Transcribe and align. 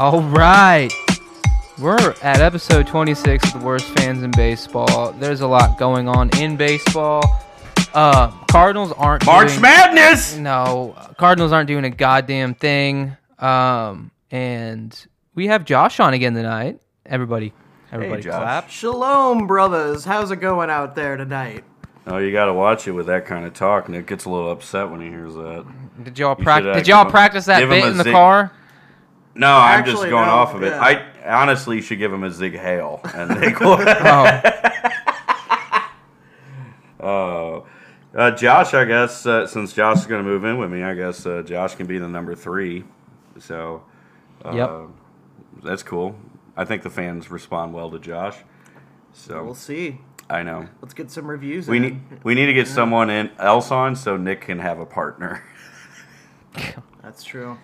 All 0.00 0.22
right. 0.22 0.90
We're 1.78 2.14
at 2.22 2.40
episode 2.40 2.86
26 2.86 3.52
of 3.54 3.60
the 3.60 3.66
worst 3.66 3.86
fans 3.98 4.22
in 4.22 4.30
baseball. 4.30 5.12
There's 5.12 5.42
a 5.42 5.46
lot 5.46 5.78
going 5.78 6.08
on 6.08 6.30
in 6.38 6.56
baseball. 6.56 7.22
Uh, 7.92 8.30
Cardinals 8.50 8.92
aren't 8.92 9.26
March 9.26 9.48
doing, 9.50 9.60
Madness. 9.60 10.36
No, 10.36 10.96
Cardinals 11.18 11.52
aren't 11.52 11.66
doing 11.68 11.84
a 11.84 11.90
goddamn 11.90 12.54
thing. 12.54 13.14
Um, 13.38 14.10
and 14.30 15.06
we 15.34 15.48
have 15.48 15.66
Josh 15.66 16.00
on 16.00 16.14
again 16.14 16.32
tonight. 16.32 16.80
Everybody, 17.04 17.52
everybody, 17.92 18.22
Josh. 18.22 18.40
clap. 18.40 18.70
Shalom, 18.70 19.46
brothers. 19.46 20.06
How's 20.06 20.30
it 20.30 20.36
going 20.36 20.70
out 20.70 20.94
there 20.94 21.18
tonight? 21.18 21.62
Oh, 22.06 22.16
you 22.16 22.32
got 22.32 22.46
to 22.46 22.54
watch 22.54 22.88
it 22.88 22.92
with 22.92 23.06
that 23.08 23.26
kind 23.26 23.44
of 23.44 23.52
talk. 23.52 23.90
Nick 23.90 24.06
gets 24.06 24.24
a 24.24 24.30
little 24.30 24.50
upset 24.50 24.90
when 24.90 25.02
he 25.02 25.08
hears 25.08 25.34
that. 25.34 25.66
Did 26.04 26.18
y'all 26.18 26.34
practice? 26.36 26.70
uh, 26.70 26.78
Did 26.78 26.88
y'all 26.88 27.10
practice 27.10 27.44
that 27.44 27.68
bit 27.68 27.84
in 27.84 27.98
the 27.98 28.04
zing- 28.04 28.12
car? 28.14 28.52
No, 29.40 29.56
I'm 29.56 29.84
just 29.84 30.02
going 30.02 30.26
no, 30.26 30.32
off 30.32 30.54
of 30.54 30.62
it. 30.62 30.68
yeah. 30.68 30.80
I 31.24 31.40
honestly 31.42 31.80
should 31.80 31.98
give 31.98 32.12
him 32.12 32.24
a 32.24 32.30
zig 32.30 32.54
hail, 32.56 33.00
and 33.14 33.30
they 33.42 33.50
go. 33.52 33.76
Oh, 33.78 34.40
Oh, 37.02 37.66
uh, 38.14 38.30
Josh, 38.32 38.74
I 38.74 38.84
guess 38.84 39.24
uh, 39.24 39.46
since 39.46 39.72
Josh 39.72 39.98
is 40.00 40.06
going 40.06 40.22
to 40.22 40.28
move 40.28 40.44
in 40.44 40.58
with 40.58 40.70
me, 40.70 40.82
I 40.82 40.94
guess 40.94 41.24
uh, 41.24 41.42
Josh 41.42 41.74
can 41.74 41.86
be 41.86 41.96
the 41.98 42.08
number 42.08 42.34
three. 42.34 42.84
So, 43.38 43.82
uh, 44.44 44.52
Yep. 44.52 44.80
that's 45.64 45.82
cool. 45.82 46.14
I 46.56 46.66
think 46.66 46.82
the 46.82 46.90
fans 46.90 47.30
respond 47.30 47.72
well 47.72 47.90
to 47.90 47.98
Josh. 47.98 48.36
So 49.14 49.42
We'll 49.42 49.54
see. 49.54 50.00
I 50.28 50.42
know 50.44 50.68
Let's 50.82 50.94
get 50.94 51.10
some 51.10 51.26
reviews. 51.26 51.66
we 51.66 51.78
in. 51.78 51.82
need 51.82 52.00
we 52.22 52.34
need 52.34 52.46
to 52.46 52.52
get 52.52 52.68
someone 52.68 53.10
in 53.10 53.30
else 53.38 53.72
on 53.72 53.96
so 53.96 54.16
Nick 54.16 54.42
can 54.42 54.58
have 54.60 54.78
a 54.78 54.86
partner. 54.86 55.42
That's 57.02 57.24
true. 57.24 57.58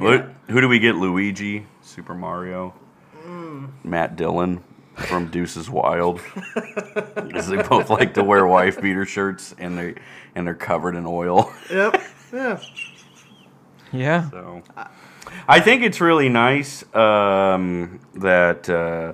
What, 0.00 0.28
who 0.48 0.60
do 0.60 0.68
we 0.68 0.78
get? 0.78 0.96
Luigi, 0.96 1.66
Super 1.82 2.14
Mario, 2.14 2.74
Mm. 3.26 3.70
Matt 3.84 4.16
Dillon 4.16 4.62
from 4.96 5.30
Deuces 5.30 5.70
Wild. 5.70 6.20
Because 7.14 7.48
they 7.48 7.62
both 7.62 7.90
like 7.90 8.14
to 8.14 8.22
wear 8.22 8.46
wife 8.46 8.80
beater 8.80 9.04
shirts 9.06 9.54
and 9.58 9.76
they 9.78 9.94
and 10.34 10.46
they're 10.46 10.54
covered 10.54 10.94
in 10.94 11.06
oil. 11.06 11.52
Yep. 11.70 12.00
Yeah. 12.32 12.60
yeah. 13.92 14.30
So 14.30 14.62
I 15.48 15.60
think 15.60 15.82
it's 15.82 16.00
really 16.00 16.28
nice 16.28 16.82
um, 16.94 18.00
that 18.16 18.68
uh, 18.68 19.12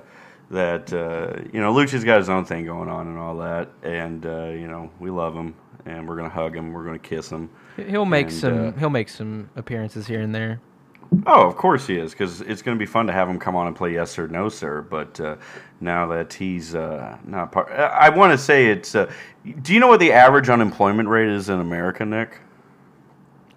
that 0.49 0.91
uh, 0.91 1.41
you 1.53 1.61
know 1.61 1.71
Lucha's 1.73 2.03
got 2.03 2.17
his 2.17 2.29
own 2.29 2.45
thing 2.45 2.65
going 2.65 2.89
on 2.89 3.07
and 3.07 3.17
all 3.17 3.37
that, 3.37 3.69
and 3.83 4.25
uh, 4.25 4.45
you 4.47 4.67
know 4.67 4.89
we 4.99 5.09
love 5.11 5.35
him 5.35 5.53
and 5.85 6.07
we're 6.07 6.15
gonna 6.15 6.29
hug 6.29 6.55
him, 6.55 6.73
we're 6.73 6.83
gonna 6.85 6.97
kiss 6.99 7.29
him. 7.29 7.49
He'll 7.77 8.05
make 8.05 8.27
And, 8.27 8.35
some. 8.35 8.67
uh, 8.69 8.71
he'll 8.73 8.89
make 8.89 9.09
some 9.09 9.49
appearances 9.55 10.07
here 10.07 10.21
and 10.21 10.33
there. 10.33 10.59
Oh, 11.25 11.45
of 11.45 11.57
course 11.57 11.87
he 11.87 11.97
is, 11.97 12.11
because 12.11 12.39
it's 12.41 12.61
going 12.61 12.77
to 12.77 12.79
be 12.79 12.85
fun 12.85 13.05
to 13.07 13.13
have 13.13 13.27
him 13.27 13.37
come 13.37 13.55
on 13.55 13.67
and 13.67 13.75
play 13.75 13.93
Yes 13.93 14.17
or 14.17 14.27
No, 14.29 14.47
Sir. 14.47 14.81
But 14.81 15.19
uh, 15.19 15.35
now 15.81 16.07
that 16.07 16.33
he's 16.33 16.73
uh, 16.73 17.17
not 17.25 17.51
part, 17.51 17.69
I 17.69 18.09
want 18.09 18.31
to 18.31 18.37
say 18.37 18.67
it's. 18.67 18.95
Uh, 18.95 19.11
do 19.61 19.73
you 19.73 19.79
know 19.79 19.87
what 19.87 19.99
the 19.99 20.13
average 20.13 20.49
unemployment 20.49 21.09
rate 21.09 21.27
is 21.27 21.49
in 21.49 21.59
America, 21.59 22.05
Nick? 22.05 22.39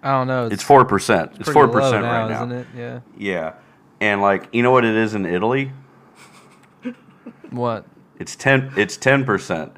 I 0.03 0.11
don't 0.11 0.27
know. 0.27 0.47
It's 0.47 0.63
four 0.65 0.85
percent. 0.85 1.33
It's 1.39 1.49
four 1.49 1.69
percent 1.69 2.03
right 2.05 2.29
now. 2.29 2.45
isn't 2.45 2.53
it? 2.53 2.67
Yeah. 2.77 3.01
Yeah, 3.17 3.53
and 4.01 4.21
like 4.21 4.49
you 4.53 4.63
know 4.63 4.73
what 4.73 4.85
it 4.85 4.97
is 4.97 5.15
in 5.15 5.25
Italy? 5.25 5.71
What? 7.51 7.87
It's 8.19 8.35
ten. 8.35 8.73
It's 8.77 8.97
ten 8.97 9.25
percent. 9.25 9.73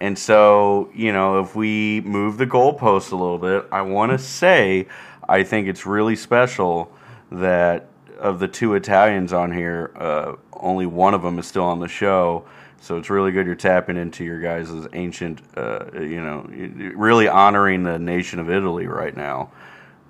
And 0.00 0.18
so 0.18 0.90
you 0.94 1.12
know, 1.12 1.40
if 1.40 1.54
we 1.54 2.00
move 2.00 2.38
the 2.38 2.46
goalposts 2.46 3.12
a 3.12 3.16
little 3.16 3.38
bit, 3.38 3.66
I 3.70 3.82
want 3.82 4.12
to 4.12 4.18
say 4.18 4.88
I 5.28 5.42
think 5.42 5.68
it's 5.68 5.84
really 5.84 6.16
special 6.16 6.90
that 7.30 7.88
of 8.18 8.40
the 8.40 8.48
two 8.48 8.74
Italians 8.74 9.32
on 9.32 9.52
here, 9.52 9.92
uh, 9.96 10.34
only 10.54 10.86
one 10.86 11.14
of 11.14 11.22
them 11.22 11.38
is 11.38 11.46
still 11.46 11.64
on 11.64 11.80
the 11.80 11.88
show. 11.88 12.44
So 12.80 12.96
it's 12.96 13.10
really 13.10 13.32
good 13.32 13.46
you're 13.46 13.54
tapping 13.54 13.96
into 13.96 14.24
your 14.24 14.40
guys' 14.40 14.70
ancient, 14.92 15.40
uh, 15.56 15.86
you 15.94 16.20
know, 16.20 16.48
really 16.96 17.28
honoring 17.28 17.82
the 17.82 17.98
nation 17.98 18.38
of 18.38 18.50
Italy 18.50 18.86
right 18.86 19.16
now. 19.16 19.50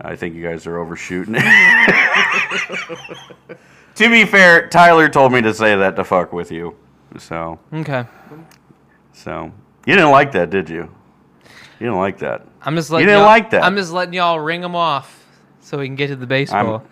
I 0.01 0.17
think 0.17 0.35
you 0.35 0.43
guys 0.43 0.67
are 0.67 0.79
overshooting 0.79 1.35
it. 1.37 1.43
to 3.97 4.11
be 4.11 4.25
fair, 4.25 4.69
Tyler 4.69 5.09
told 5.09 5.33
me 5.33 5.41
to 5.43 5.53
say 5.53 5.77
that 5.77 5.97
to 5.97 6.05
fuck 6.05 6.33
with 6.33 6.53
you. 6.53 6.77
So, 7.19 7.59
Okay. 7.73 8.05
so 9.13 9.51
you 9.87 9.95
didn't 9.95 10.11
like 10.11 10.33
that, 10.33 10.51
did 10.51 10.69
you? 10.69 10.91
You 11.81 11.87
didn't 11.87 11.97
like 11.97 12.19
that. 12.19 12.47
I'm 12.63 12.77
just 12.77 12.91
letting 12.91 13.09
you 13.09 13.15
didn't 13.15 13.27
like 13.27 13.51
that. 13.51 13.65
I'm 13.65 13.77
just 13.77 13.93
letting 13.93 14.15
y'all 14.15 14.39
ring 14.39 14.61
them 14.61 14.77
off 14.77 15.25
so 15.61 15.79
we 15.79 15.87
can 15.87 15.97
get 15.97 16.09
to 16.09 16.17
the 16.17 16.27
baseball. 16.27 16.85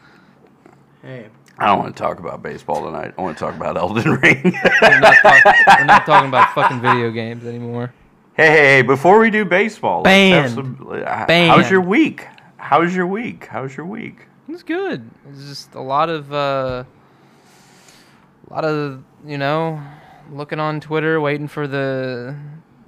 Hey. 1.03 1.29
I 1.59 1.67
don't 1.67 1.79
want 1.79 1.97
to 1.97 2.03
talk 2.03 2.19
about 2.19 2.43
baseball 2.43 2.85
tonight. 2.85 3.15
I 3.17 3.23
want 3.23 3.37
to 3.39 3.45
talk 3.45 3.55
about 3.55 3.77
Elden 3.83 4.11
Ring. 4.13 4.43
we're, 4.45 5.01
not 5.01 5.15
talk- 5.23 5.45
we're 5.79 5.85
not 5.85 6.07
talking 6.07 6.29
about 6.29 6.55
fucking 6.55 6.81
video 6.81 7.11
games 7.11 7.47
anymore. 7.47 7.95
hey, 8.35 8.47
hey, 8.49 8.57
hey! 8.77 8.83
Before 8.83 9.19
we 9.19 9.31
do 9.31 9.45
baseball, 9.45 10.03
let's 10.03 10.35
have 10.35 10.55
Banned. 10.57 10.77
some- 10.79 10.89
uh, 11.07 11.27
Banned. 11.27 11.51
how's 11.51 11.71
your 11.71 11.81
week? 11.81 12.27
How's 12.59 12.95
your 12.95 13.07
week? 13.07 13.47
How's 13.47 13.77
your 13.77 13.87
week? 13.87 14.27
It's 14.49 14.63
good. 14.63 15.09
It's 15.31 15.45
just 15.47 15.75
a 15.75 15.81
lot 15.81 16.09
of, 16.11 16.33
uh, 16.33 16.85
a 18.51 18.53
lot 18.53 18.65
of 18.65 19.03
you 19.25 19.39
know, 19.39 19.81
looking 20.31 20.61
on 20.61 20.81
Twitter, 20.81 21.21
waiting 21.21 21.49
for 21.49 21.67
the 21.67 22.37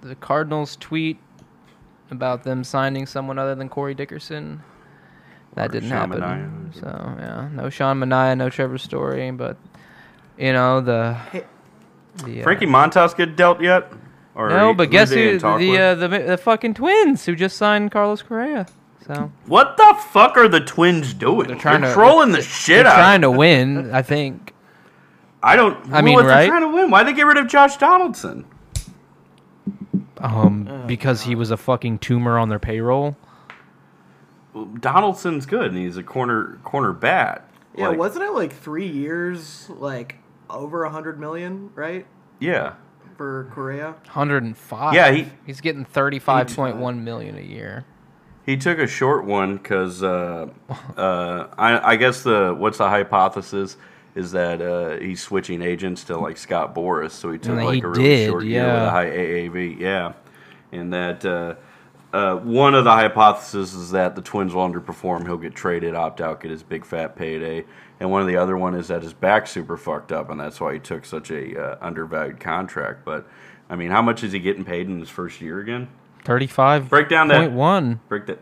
the 0.02 0.14
Cardinals 0.14 0.76
tweet 0.76 1.18
about 2.10 2.42
them 2.44 2.64
signing 2.64 3.06
someone 3.06 3.38
other 3.38 3.54
than 3.54 3.68
Corey 3.68 3.94
Dickerson. 3.94 4.62
That 5.54 5.72
didn't 5.72 5.88
Sean 5.88 6.10
happen. 6.10 6.20
Manaea. 6.20 6.74
So 6.80 7.16
yeah, 7.18 7.48
no 7.52 7.70
Sean 7.70 7.98
Mania, 7.98 8.36
no 8.36 8.48
Trevor 8.50 8.78
Story, 8.78 9.30
but 9.30 9.56
you 10.38 10.52
know 10.52 10.80
the. 10.80 11.16
the 12.24 12.40
uh, 12.40 12.42
Frankie 12.42 12.66
Montas 12.66 13.16
get 13.16 13.36
dealt 13.36 13.60
yet? 13.60 13.92
Or 14.34 14.50
No, 14.50 14.72
but 14.72 14.90
guess 14.90 15.10
who? 15.10 15.38
The 15.38 15.78
uh, 15.78 15.94
the 15.96 16.08
the 16.08 16.36
fucking 16.36 16.74
twins 16.74 17.26
who 17.26 17.34
just 17.34 17.56
signed 17.56 17.90
Carlos 17.90 18.22
Correa. 18.22 18.66
So 19.06 19.32
what 19.46 19.76
the 19.76 19.96
fuck 20.10 20.36
are 20.36 20.48
the 20.48 20.60
Twins 20.60 21.14
doing? 21.14 21.48
They're, 21.48 21.56
trying 21.56 21.80
to- 21.80 21.92
trolling 21.92 22.32
the 22.32 22.42
shit 22.42 22.84
they're 22.84 22.92
out. 22.92 22.96
trying 22.96 23.22
to 23.22 23.30
win. 23.30 23.92
I 23.92 24.02
think. 24.02 24.52
I 25.42 25.56
don't. 25.56 25.92
I 25.92 26.02
mean, 26.02 26.14
what, 26.14 26.26
right? 26.26 26.42
They're 26.42 26.48
trying 26.48 26.62
to 26.62 26.74
win. 26.74 26.90
Why 26.90 27.02
they 27.04 27.12
get 27.12 27.26
rid 27.26 27.38
of 27.38 27.48
Josh 27.48 27.78
Donaldson? 27.78 28.44
Um, 30.18 30.84
because 30.86 31.22
he 31.22 31.34
was 31.34 31.50
a 31.50 31.56
fucking 31.56 32.00
tumor 32.00 32.38
on 32.38 32.48
their 32.48 32.58
payroll. 32.58 33.16
Well, 34.58 34.66
Donaldson's 34.80 35.46
good, 35.46 35.66
and 35.72 35.76
he's 35.78 35.96
a 35.96 36.02
corner 36.02 36.58
corner 36.64 36.92
bat. 36.92 37.48
Yeah, 37.76 37.88
Like, 37.88 37.98
wasn't 37.98 38.24
it 38.24 38.32
like 38.32 38.52
three 38.52 38.88
years, 38.88 39.70
like 39.70 40.16
over 40.50 40.82
a 40.82 40.90
hundred 40.90 41.20
million, 41.20 41.70
right, 41.76 42.06
Yeah, 42.40 42.72
for 43.16 43.48
Correa? 43.54 43.94
105. 44.12 44.94
Yeah, 44.94 45.12
he- 45.12 45.28
he's 45.46 45.60
getting 45.60 45.84
35.1 45.84 47.04
million 47.04 47.38
a 47.38 47.42
year. 47.42 47.84
he 48.44 48.56
took 48.56 48.78
a 48.78 48.86
short 48.88 49.24
one 49.24 49.58
because 49.58 50.02
uh, 50.02 50.48
uh, 50.96 51.46
I, 51.56 51.92
I 51.92 51.96
guess 51.96 52.22
the 52.24 52.52
what's 52.58 52.78
the 52.78 52.88
hypothesis 52.88 53.76
is 54.16 54.32
that 54.32 54.60
uh, 54.60 54.98
he's 54.98 55.22
switching 55.22 55.62
agents 55.62 56.02
to 56.04 56.18
like 56.18 56.36
Scott 56.36 56.74
Boras, 56.74 57.12
so 57.12 57.30
he 57.30 57.38
took 57.38 57.54
like 57.60 57.74
he 57.74 57.80
a 57.80 57.86
really 57.86 58.02
did, 58.02 58.28
short 58.30 58.44
year 58.44 58.64
with 58.64 58.72
yeah. 58.72 58.86
a 58.88 58.90
high 58.90 59.06
AAV. 59.10 59.78
Yeah, 59.78 60.14
and 60.72 60.92
that 60.92 61.24
uh, 62.12 62.16
uh, 62.16 62.36
one 62.36 62.74
of 62.74 62.84
the 62.84 62.90
hypotheses 62.92 63.74
is 63.74 63.90
that 63.90 64.16
the 64.16 64.22
Twins 64.22 64.54
will 64.54 64.68
underperform. 64.68 65.24
He'll 65.26 65.36
get 65.36 65.54
traded, 65.54 65.94
opt 65.94 66.20
out, 66.20 66.40
get 66.40 66.50
his 66.50 66.62
big 66.62 66.84
fat 66.84 67.16
payday. 67.16 67.64
And 68.00 68.10
one 68.10 68.20
of 68.20 68.26
the 68.28 68.36
other 68.36 68.56
one 68.56 68.74
is 68.74 68.88
that 68.88 69.02
his 69.02 69.12
back's 69.12 69.50
super 69.50 69.76
fucked 69.76 70.12
up, 70.12 70.30
and 70.30 70.38
that's 70.38 70.60
why 70.60 70.74
he 70.74 70.78
took 70.78 71.04
such 71.04 71.30
a 71.30 71.60
uh, 71.60 71.76
undervalued 71.80 72.40
contract. 72.40 73.04
But 73.04 73.26
I 73.68 73.76
mean, 73.76 73.90
how 73.90 74.02
much 74.02 74.22
is 74.22 74.32
he 74.32 74.38
getting 74.38 74.64
paid 74.64 74.86
in 74.86 75.00
his 75.00 75.08
first 75.10 75.40
year 75.40 75.60
again? 75.60 75.88
35. 76.24 76.88
Break 76.88 77.08
down 77.08 77.28
that- 77.28 77.40
Point 77.40 77.52
one. 77.52 78.00
Break 78.08 78.26
that. 78.26 78.38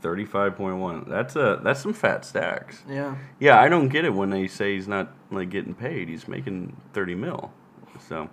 Thirty-five 0.00 0.56
point 0.56 0.76
one. 0.76 1.06
That's 1.08 1.34
a 1.34 1.58
that's 1.60 1.80
some 1.80 1.92
fat 1.92 2.24
stacks. 2.24 2.84
Yeah. 2.88 3.16
Yeah, 3.40 3.60
I 3.60 3.68
don't 3.68 3.88
get 3.88 4.04
it 4.04 4.14
when 4.14 4.30
they 4.30 4.46
say 4.46 4.74
he's 4.76 4.86
not 4.86 5.12
like 5.32 5.50
getting 5.50 5.74
paid. 5.74 6.08
He's 6.08 6.28
making 6.28 6.76
thirty 6.92 7.16
mil. 7.16 7.50
So, 8.08 8.30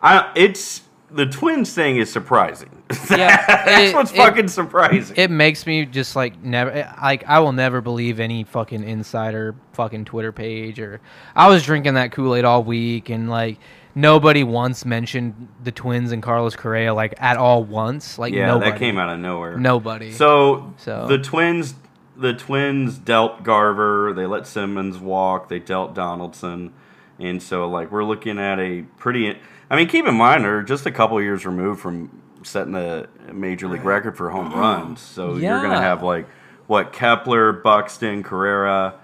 I 0.00 0.30
it's 0.36 0.82
the 1.14 1.26
Twins 1.26 1.72
thing 1.74 1.96
is 1.98 2.10
surprising. 2.10 2.70
Yeah, 3.10 3.44
That's 3.46 3.90
it- 3.90 3.94
what's 3.94 4.12
it- 4.12 4.16
fucking 4.16 4.48
surprising. 4.48 5.16
It 5.16 5.30
makes 5.30 5.66
me 5.66 5.86
just 5.86 6.14
like 6.16 6.42
never 6.42 6.92
like 7.02 7.24
I 7.26 7.38
will 7.40 7.52
never 7.52 7.80
believe 7.80 8.20
any 8.20 8.44
fucking 8.44 8.82
insider 8.84 9.54
fucking 9.72 10.04
Twitter 10.06 10.32
page 10.32 10.78
or 10.78 11.00
I 11.34 11.48
was 11.48 11.62
drinking 11.64 11.94
that 11.94 12.12
Kool 12.12 12.34
Aid 12.34 12.44
all 12.44 12.62
week 12.62 13.08
and 13.10 13.28
like 13.30 13.58
nobody 13.94 14.44
once 14.44 14.84
mentioned 14.84 15.48
the 15.62 15.72
Twins 15.72 16.12
and 16.12 16.22
Carlos 16.22 16.54
Correa 16.56 16.92
like 16.94 17.14
at 17.18 17.36
all 17.36 17.64
once 17.64 18.18
like 18.18 18.32
yeah, 18.34 18.46
nobody 18.46 18.70
that 18.72 18.78
came 18.78 18.98
out 18.98 19.08
of 19.12 19.18
nowhere. 19.20 19.56
nobody 19.58 20.12
So, 20.12 20.72
So- 20.78 21.06
the 21.06 21.18
Twins, 21.18 21.74
the 22.16 22.34
Twins 22.34 22.98
dealt 22.98 23.42
Garver. 23.42 24.12
They 24.14 24.26
let 24.26 24.46
Simmons 24.46 24.98
walk. 24.98 25.48
They 25.48 25.58
dealt 25.58 25.94
Donaldson, 25.94 26.72
and 27.18 27.42
so 27.42 27.68
like 27.68 27.90
we're 27.90 28.04
looking 28.04 28.38
at 28.38 28.58
a 28.58 28.82
pretty. 28.98 29.36
I 29.72 29.76
mean, 29.76 29.88
keep 29.88 30.06
in 30.06 30.14
mind 30.14 30.44
they're 30.44 30.62
just 30.62 30.84
a 30.84 30.90
couple 30.92 31.20
years 31.22 31.46
removed 31.46 31.80
from 31.80 32.22
setting 32.44 32.74
a 32.74 33.08
major 33.32 33.68
league 33.68 33.84
record 33.84 34.18
for 34.18 34.28
home 34.28 34.52
runs. 34.52 35.00
So 35.00 35.36
you're 35.36 35.62
gonna 35.62 35.80
have 35.80 36.02
like 36.02 36.28
what 36.66 36.92
Kepler, 36.92 37.52
Buxton, 37.52 38.22
Correa, 38.22 38.94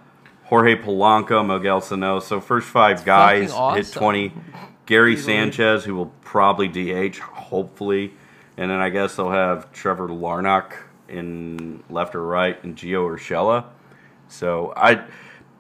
Jorge 0.44 0.76
Polanco, 0.76 1.44
Miguel 1.44 1.80
Sano. 1.80 2.20
So 2.20 2.38
first 2.38 2.68
five 2.68 3.02
guys 3.06 3.50
fucking 3.50 3.82
hit 3.82 3.92
twenty. 3.92 4.32
Gary 4.84 5.16
Sanchez, 5.16 5.84
who 5.84 5.94
will 5.94 6.12
probably 6.22 6.68
DH, 6.68 7.18
hopefully, 7.18 8.12
and 8.56 8.70
then 8.70 8.78
I 8.78 8.90
guess 8.90 9.16
they'll 9.16 9.30
have 9.30 9.72
Trevor 9.72 10.08
Larnach 10.08 10.72
in 11.08 11.82
left 11.88 12.14
or 12.14 12.24
right, 12.24 12.62
and 12.62 12.76
Gio 12.76 13.06
Urshela. 13.06 13.64
So 14.28 14.72
I, 14.76 15.04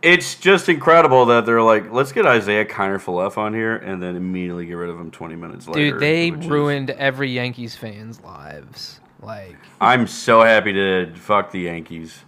it's 0.02 0.36
just 0.36 0.68
incredible 0.68 1.26
that 1.26 1.44
they're 1.46 1.62
like, 1.62 1.90
let's 1.92 2.12
get 2.12 2.24
Isiah 2.26 2.64
Kiner 2.64 3.00
Falefa 3.02 3.38
on 3.38 3.54
here, 3.54 3.76
and 3.76 4.02
then 4.02 4.14
immediately 4.16 4.66
get 4.66 4.74
rid 4.74 4.90
of 4.90 4.98
him 4.98 5.10
twenty 5.10 5.36
minutes 5.36 5.66
later. 5.68 5.92
dude 5.92 6.00
they 6.00 6.30
which 6.30 6.40
is- 6.40 6.46
ruined 6.46 6.90
every 6.90 7.30
Yankees 7.30 7.74
fans 7.76 8.20
lives 8.22 9.00
like 9.20 9.56
I'm 9.80 10.06
so 10.06 10.42
happy 10.42 10.72
to 10.74 11.12
fuck 11.16 11.50
the 11.50 11.60
Yankees. 11.60 12.24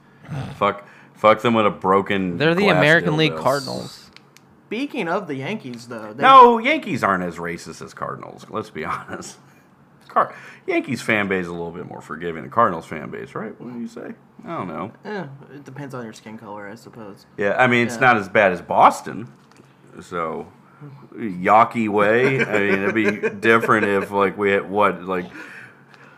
fuck, 0.56 0.86
fuck 1.14 1.40
them 1.42 1.54
with 1.54 1.66
a 1.66 1.70
broken. 1.70 2.36
they're 2.38 2.54
the 2.54 2.64
glass 2.64 2.76
American 2.76 3.16
League. 3.16 3.36
Cardinals 3.36 4.10
Speaking 4.66 5.08
of 5.08 5.26
the 5.26 5.34
Yankees, 5.34 5.88
though, 5.88 6.12
they, 6.12 6.22
No, 6.22 6.58
Yankees 6.58 7.02
aren't 7.02 7.24
as 7.24 7.38
racist 7.38 7.82
as 7.84 7.92
Cardinals. 7.92 8.46
Let's 8.50 8.70
be 8.70 8.84
honest. 8.84 9.36
Car- 10.10 10.34
Yankees 10.66 11.00
fan 11.00 11.28
base 11.28 11.42
is 11.42 11.48
a 11.48 11.52
little 11.52 11.70
bit 11.70 11.86
more 11.86 12.00
forgiving 12.00 12.42
than 12.42 12.50
Cardinals 12.50 12.84
fan 12.86 13.10
base, 13.10 13.34
right? 13.34 13.58
What 13.60 13.72
do 13.72 13.80
you 13.80 13.88
say? 13.88 14.12
I 14.44 14.48
don't 14.48 14.68
know. 14.68 14.92
eh, 15.04 15.26
it 15.54 15.64
depends 15.64 15.94
on 15.94 16.04
your 16.04 16.12
skin 16.12 16.36
color, 16.38 16.68
I 16.68 16.74
suppose. 16.74 17.26
Yeah, 17.36 17.54
I 17.58 17.66
mean 17.66 17.86
it's 17.86 17.94
Yeah. 17.96 18.00
not 18.00 18.16
as 18.16 18.28
bad 18.28 18.52
as 18.52 18.60
Boston. 18.60 19.28
So, 20.00 20.46
Yawkey 21.14 21.88
way. 21.88 22.44
I 22.44 22.58
mean 22.58 22.82
it'd 22.82 22.94
be 22.94 23.28
different 23.40 23.86
if 23.86 24.10
like 24.10 24.36
we 24.38 24.50
had 24.50 24.68
what 24.70 25.02
like. 25.04 25.26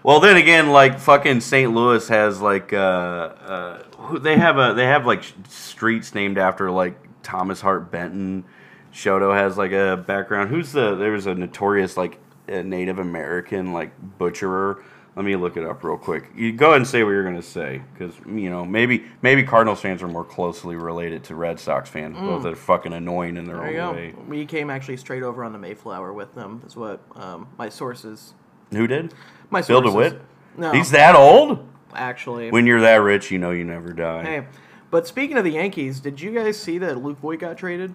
Well, 0.05 0.19
then 0.21 0.37
again, 0.37 0.71
like 0.71 0.99
fucking 0.99 1.41
St. 1.41 1.73
Louis 1.73 2.06
has 2.09 2.41
like 2.41 2.73
uh, 2.73 2.77
uh, 2.77 3.83
they 4.19 4.37
have 4.37 4.59
a 4.59 4.75
they 4.75 4.87
have 4.87 5.06
like 5.06 5.23
streets 5.49 6.15
named 6.15 6.39
after 6.39 6.71
like 6.71 6.97
Thomas 7.23 7.61
Hart 7.61 7.91
Benton. 7.91 8.44
Chouteau 8.93 9.35
has 9.35 9.56
like 9.56 9.73
a 9.73 9.97
background. 10.06 10.50
Who's 10.50 10.73
the 10.73 10.94
there's 10.97 11.27
a 11.27 11.35
notorious 11.35 11.97
like 11.97 12.19
a 12.49 12.62
Native 12.62 12.99
American 12.99 13.73
like 13.73 13.93
butcherer. 14.19 14.83
Let 15.15 15.27
me 15.27 15.37
look 15.37 15.59
it 15.59 15.65
up 15.65 15.85
real 15.85 15.99
quick. 15.99 16.31
You 16.35 16.53
go 16.53 16.69
ahead 16.69 16.79
and 16.79 16.87
say 16.89 17.03
what 17.03 17.11
you're 17.11 17.23
gonna 17.23 17.43
say, 17.43 17.83
because 17.93 18.15
you 18.27 18.49
know 18.49 18.65
maybe 18.65 19.05
maybe 19.21 19.43
Cardinals 19.43 19.81
fans 19.81 20.03
are 20.03 20.09
more 20.09 20.25
closely 20.25 20.75
related 20.75 21.23
to 21.25 21.35
Red 21.35 21.61
Sox 21.61 21.91
fans. 21.91 22.17
Both 22.17 22.47
are 22.47 22.56
fucking 22.56 22.94
annoying 22.94 23.37
in 23.37 23.44
their 23.44 23.59
There 23.59 23.83
own 23.83 23.94
way. 23.94 24.15
We 24.27 24.47
came 24.47 24.71
actually 24.71 24.97
straight 24.97 25.23
over 25.23 25.44
on 25.44 25.53
the 25.53 25.59
Mayflower 25.59 26.15
with 26.15 26.35
them. 26.35 26.62
Is 26.67 26.77
what 26.77 27.03
um, 27.15 27.49
my 27.59 27.69
sources. 27.69 28.33
Who 28.71 28.87
did? 28.87 29.12
My 29.50 29.61
Bill 29.61 29.83
sources. 29.83 30.12
DeWitt. 30.12 30.23
No, 30.56 30.73
He's 30.73 30.91
that 30.93 31.15
old. 31.15 31.69
actually. 31.94 32.50
When 32.50 32.67
you're 32.67 32.81
that 32.81 32.97
rich, 32.97 33.31
you 33.31 33.39
know 33.39 33.50
you 33.50 33.65
never 33.65 33.93
die. 33.93 34.23
hey, 34.23 34.47
but 34.93 35.09
speaking 35.09 35.37
of 35.37 35.43
the 35.43 35.50
Yankees, 35.50 35.99
did 35.99 36.21
you 36.21 36.31
guys 36.31 36.56
see 36.56 36.79
that 36.79 36.99
Luke 37.03 37.19
Voit 37.19 37.41
got 37.41 37.59
traded? 37.59 37.93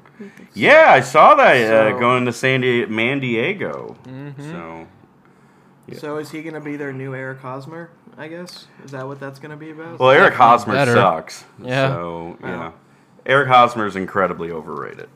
Yeah, 0.53 0.87
I 0.89 0.99
saw 0.99 1.35
that 1.35 1.73
uh, 1.73 1.97
going 1.97 2.25
to 2.25 2.33
San 2.33 2.59
Di- 2.59 2.85
Man 2.87 3.21
Diego. 3.21 3.95
So 4.37 4.87
Yeah. 5.87 5.97
So 5.99 6.17
is 6.17 6.31
he 6.31 6.41
going 6.41 6.55
to 6.55 6.59
be 6.59 6.75
their 6.75 6.91
new 6.91 7.15
Eric 7.15 7.39
Hosmer? 7.39 7.89
I 8.17 8.27
guess 8.27 8.67
is 8.83 8.91
that 8.91 9.07
what 9.07 9.19
that's 9.19 9.39
going 9.39 9.51
to 9.51 9.57
be 9.57 9.69
about? 9.71 9.99
Well, 9.99 10.09
Eric 10.09 10.31
Definitely 10.31 10.45
Hosmer 10.45 10.73
better. 10.73 10.93
sucks. 10.93 11.45
Yeah. 11.63 11.87
So 11.87 12.37
yeah, 12.41 12.57
Wow. 12.57 12.73
Eric 13.25 13.47
Hosmer 13.47 13.85
is 13.85 13.95
incredibly 13.95 14.51
overrated. 14.51 15.07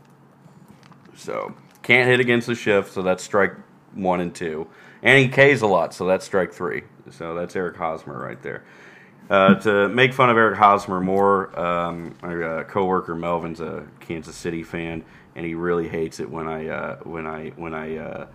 So 1.16 1.54
can't 1.81 2.07
hit 2.07 2.19
against 2.19 2.48
the 2.48 2.56
shift, 2.56 2.94
so 2.94 3.01
that's 3.01 3.24
strike 3.24 3.54
one 3.94 4.22
and 4.22 4.33
two, 4.33 4.68
and 5.04 5.19
he 5.19 5.28
K's 5.30 5.62
a 5.62 5.68
lot, 5.68 5.94
so 5.94 6.06
that's 6.06 6.25
strike 6.25 6.54
three. 6.54 6.83
So 7.10 7.33
that's 7.36 7.56
Eric 7.56 7.75
Hosmer 7.78 8.18
right 8.19 8.42
there. 8.42 8.63
Uh, 9.31 9.56
to 9.56 9.88
make 9.88 10.13
fun 10.13 10.30
of 10.30 10.36
Eric 10.36 10.57
Hosmer 10.57 11.00
more, 11.00 11.57
um, 11.57 12.13
my 12.22 12.36
uh, 12.36 12.63
coworker 12.66 13.16
Melvin's 13.16 13.62
a 13.62 13.88
Kansas 14.01 14.36
City 14.36 14.62
fan, 14.62 15.06
and 15.36 15.45
he 15.45 15.56
really 15.56 15.88
hates 15.88 16.19
it 16.19 16.30
when 16.30 16.50
I 16.50 16.68
uh, 16.68 16.95
when 17.04 17.25
I 17.25 17.51
when 17.51 17.74
I 17.74 17.95
uh, 17.95 18.28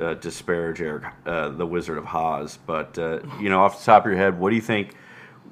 uh, 0.00 0.14
disparage 0.14 0.80
Eric, 0.80 1.04
uh, 1.26 1.50
the 1.50 1.64
Wizard 1.64 1.96
of 1.96 2.04
Haas. 2.06 2.58
But 2.66 2.98
uh, 2.98 3.20
you 3.40 3.48
know, 3.48 3.62
off 3.62 3.78
the 3.78 3.84
top 3.84 4.04
of 4.04 4.10
your 4.10 4.18
head, 4.18 4.36
what 4.36 4.50
do 4.50 4.56
you 4.56 4.62
think? 4.62 4.96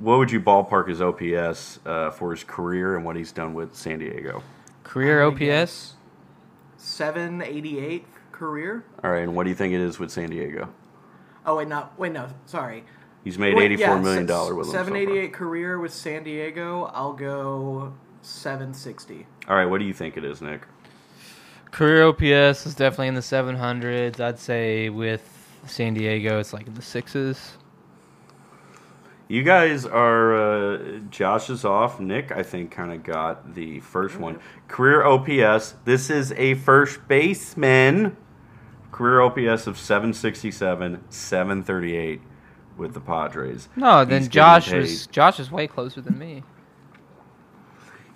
What 0.01 0.19
would 0.19 0.33
you 0.33 0.41
ballpark 0.41 0.89
his 0.89 1.01
OPS 1.01 1.79
uh, 1.87 2.11
for 2.11 2.33
his 2.33 2.43
career 2.43 2.97
and 2.97 3.05
what 3.05 3.15
he's 3.15 3.31
done 3.31 3.55
with 3.55 3.77
San 3.77 4.01
Diego? 4.01 4.43
career 4.83 5.23
OPS. 5.23 5.95
Seven 6.77 7.43
eighty 7.43 7.79
eight 7.79 8.07
career. 8.33 8.85
All 9.05 9.11
right, 9.11 9.23
and 9.23 9.37
what 9.37 9.45
do 9.45 9.51
you 9.51 9.57
think 9.57 9.73
it 9.73 9.81
is 9.81 10.01
with 10.01 10.11
San 10.11 10.31
Diego? 10.31 10.69
Oh 11.47 11.57
wait, 11.57 11.69
no, 11.69 11.89
wait, 11.97 12.13
no, 12.13 12.29
sorry. 12.47 12.85
He's 13.25 13.39
made 13.39 13.55
Wait, 13.55 13.65
eighty-four 13.73 13.97
yeah, 13.97 14.01
million 14.03 14.31
s- 14.31 14.49
with 14.51 14.57
them. 14.59 14.65
so 14.67 14.73
788 14.73 15.33
career 15.33 15.79
with 15.81 15.93
San 15.93 16.23
Diego. 16.25 16.85
I'll 16.93 17.15
go 17.15 17.95
760. 18.21 19.27
All 19.49 19.57
right, 19.57 19.65
what 19.67 19.79
do 19.79 19.87
you 19.87 19.95
think 19.95 20.17
it 20.17 20.25
is, 20.25 20.41
Nick? 20.43 20.63
career 21.71 22.05
OPS 22.07 22.67
is 22.67 22.75
definitely 22.77 23.09
in 23.09 23.15
the 23.15 23.21
700s 23.21 24.21
I'd 24.21 24.39
say 24.39 24.91
with 24.91 25.29
San 25.67 25.95
Diego 25.95 26.39
it's 26.39 26.53
like 26.53 26.69
in 26.69 26.75
the 26.75 26.83
sixes 26.83 27.55
You 29.27 29.43
guys 29.43 29.85
are 29.85 30.35
uh, 30.37 30.99
Josh 31.11 31.51
is 31.51 31.65
off. 31.65 31.99
Nick, 31.99 32.31
I 32.31 32.43
think, 32.45 32.71
kind 32.71 32.93
of 32.93 33.03
got 33.03 33.55
the 33.57 33.81
first 33.81 34.19
one. 34.21 34.39
Career 34.69 35.03
OPS. 35.05 35.75
This 35.85 36.11
is 36.11 36.31
a 36.33 36.55
first 36.55 37.09
baseman. 37.09 38.17
Career 38.93 39.21
OPS 39.23 39.67
of 39.67 39.77
767, 39.77 41.03
738 41.11 42.21
with 42.77 42.95
the 42.95 43.01
Padres. 43.01 43.69
no 43.77 44.05
then 44.05 44.21
He's 44.23 44.29
getting 44.29 44.31
Josh 44.31 44.69
paid. 44.71 44.81
was 44.81 45.07
Josh 45.09 45.41
is 45.41 45.51
way 45.51 45.67
closer 45.67 46.01
than 46.01 46.19
me 46.19 46.43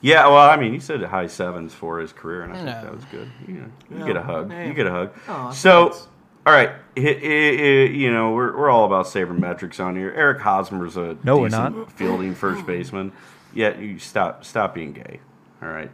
Yeah, 0.00 0.29
well, 0.29 0.49
I 0.49 0.57
mean, 0.57 0.73
he 0.73 0.79
said 0.79 1.03
high 1.03 1.27
sevens 1.27 1.75
for 1.75 1.99
his 1.99 2.12
career, 2.12 2.43
and 2.43 2.53
I 2.53 2.57
think 2.57 2.67
No. 2.67 2.83
that 2.83 2.95
was 2.95 3.05
good. 3.07 3.29
You, 3.49 3.55
know, 3.55 3.67
you 3.91 3.99
No. 3.99 4.07
get 4.07 4.17
a 4.17 4.23
hug. 4.23 4.50
Hey. 4.53 4.69
You 4.69 4.75
get 4.75 4.87
a 4.87 4.91
hug. 4.93 5.11
Aw, 5.29 5.50
so, 5.50 5.88
thanks. 5.88 6.07
all 6.47 6.53
right, 6.53 6.69
hi- 6.97 7.03
hi- 7.21 7.57
hi- 7.57 7.93
you 7.93 8.12
know, 8.12 8.31
we're, 8.31 8.57
we're 8.57 8.71
all 8.71 8.85
about 8.85 9.07
sabermetrics 9.07 9.85
on 9.85 9.97
here. 9.97 10.12
Eric 10.17 10.38
Hosmer's 10.41 10.97
a 10.97 11.17
No, 11.25 11.38
we're 11.38 11.49
not. 11.49 11.91
fielding 11.93 12.35
first 12.37 12.65
baseman. 12.65 13.11
Yeah, 13.53 13.77
you 13.77 13.99
stop 13.99 14.45
stop 14.45 14.73
being 14.75 14.93
gay. 14.93 15.19
All 15.61 15.69
right, 15.69 15.91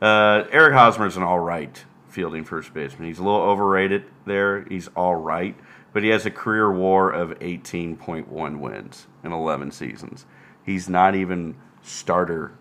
uh, 0.00 0.44
Eric 0.52 0.74
Hosmer's 0.74 1.16
an 1.16 1.24
all 1.24 1.40
right 1.40 1.84
fielding 2.10 2.44
first 2.44 2.72
baseman. 2.72 3.08
He's 3.08 3.18
a 3.18 3.24
little 3.24 3.40
overrated 3.40 4.04
there. 4.24 4.64
He's 4.68 4.86
all 4.94 5.16
right, 5.16 5.56
but 5.98 6.04
he 6.04 6.10
has 6.10 6.24
a 6.24 6.30
career 6.30 6.70
WAR 6.70 7.10
of 7.10 7.30
18.1 7.40 8.60
wins 8.60 9.08
in 9.24 9.32
11 9.32 9.72
seasons. 9.72 10.26
He's 10.64 10.88
not 10.88 11.16
even 11.16 11.56
starter 11.82 12.52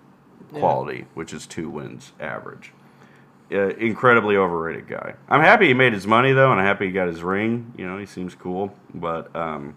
quality, 0.51 1.05
which 1.13 1.33
is 1.33 1.45
two 1.45 1.69
wins 1.69 2.13
average. 2.19 2.73
Uh, 3.51 3.67
incredibly 3.75 4.35
overrated 4.37 4.87
guy. 4.87 5.13
I'm 5.29 5.41
happy 5.41 5.67
he 5.67 5.75
made 5.75 5.93
his 5.93 6.07
money 6.07 6.33
though, 6.33 6.49
and 6.51 6.59
I'm 6.59 6.65
happy 6.65 6.87
he 6.87 6.91
got 6.91 7.09
his 7.09 7.21
ring. 7.21 7.75
You 7.77 7.85
know, 7.85 7.99
he 7.99 8.07
seems 8.07 8.33
cool, 8.33 8.75
but 8.91 9.35
um, 9.35 9.75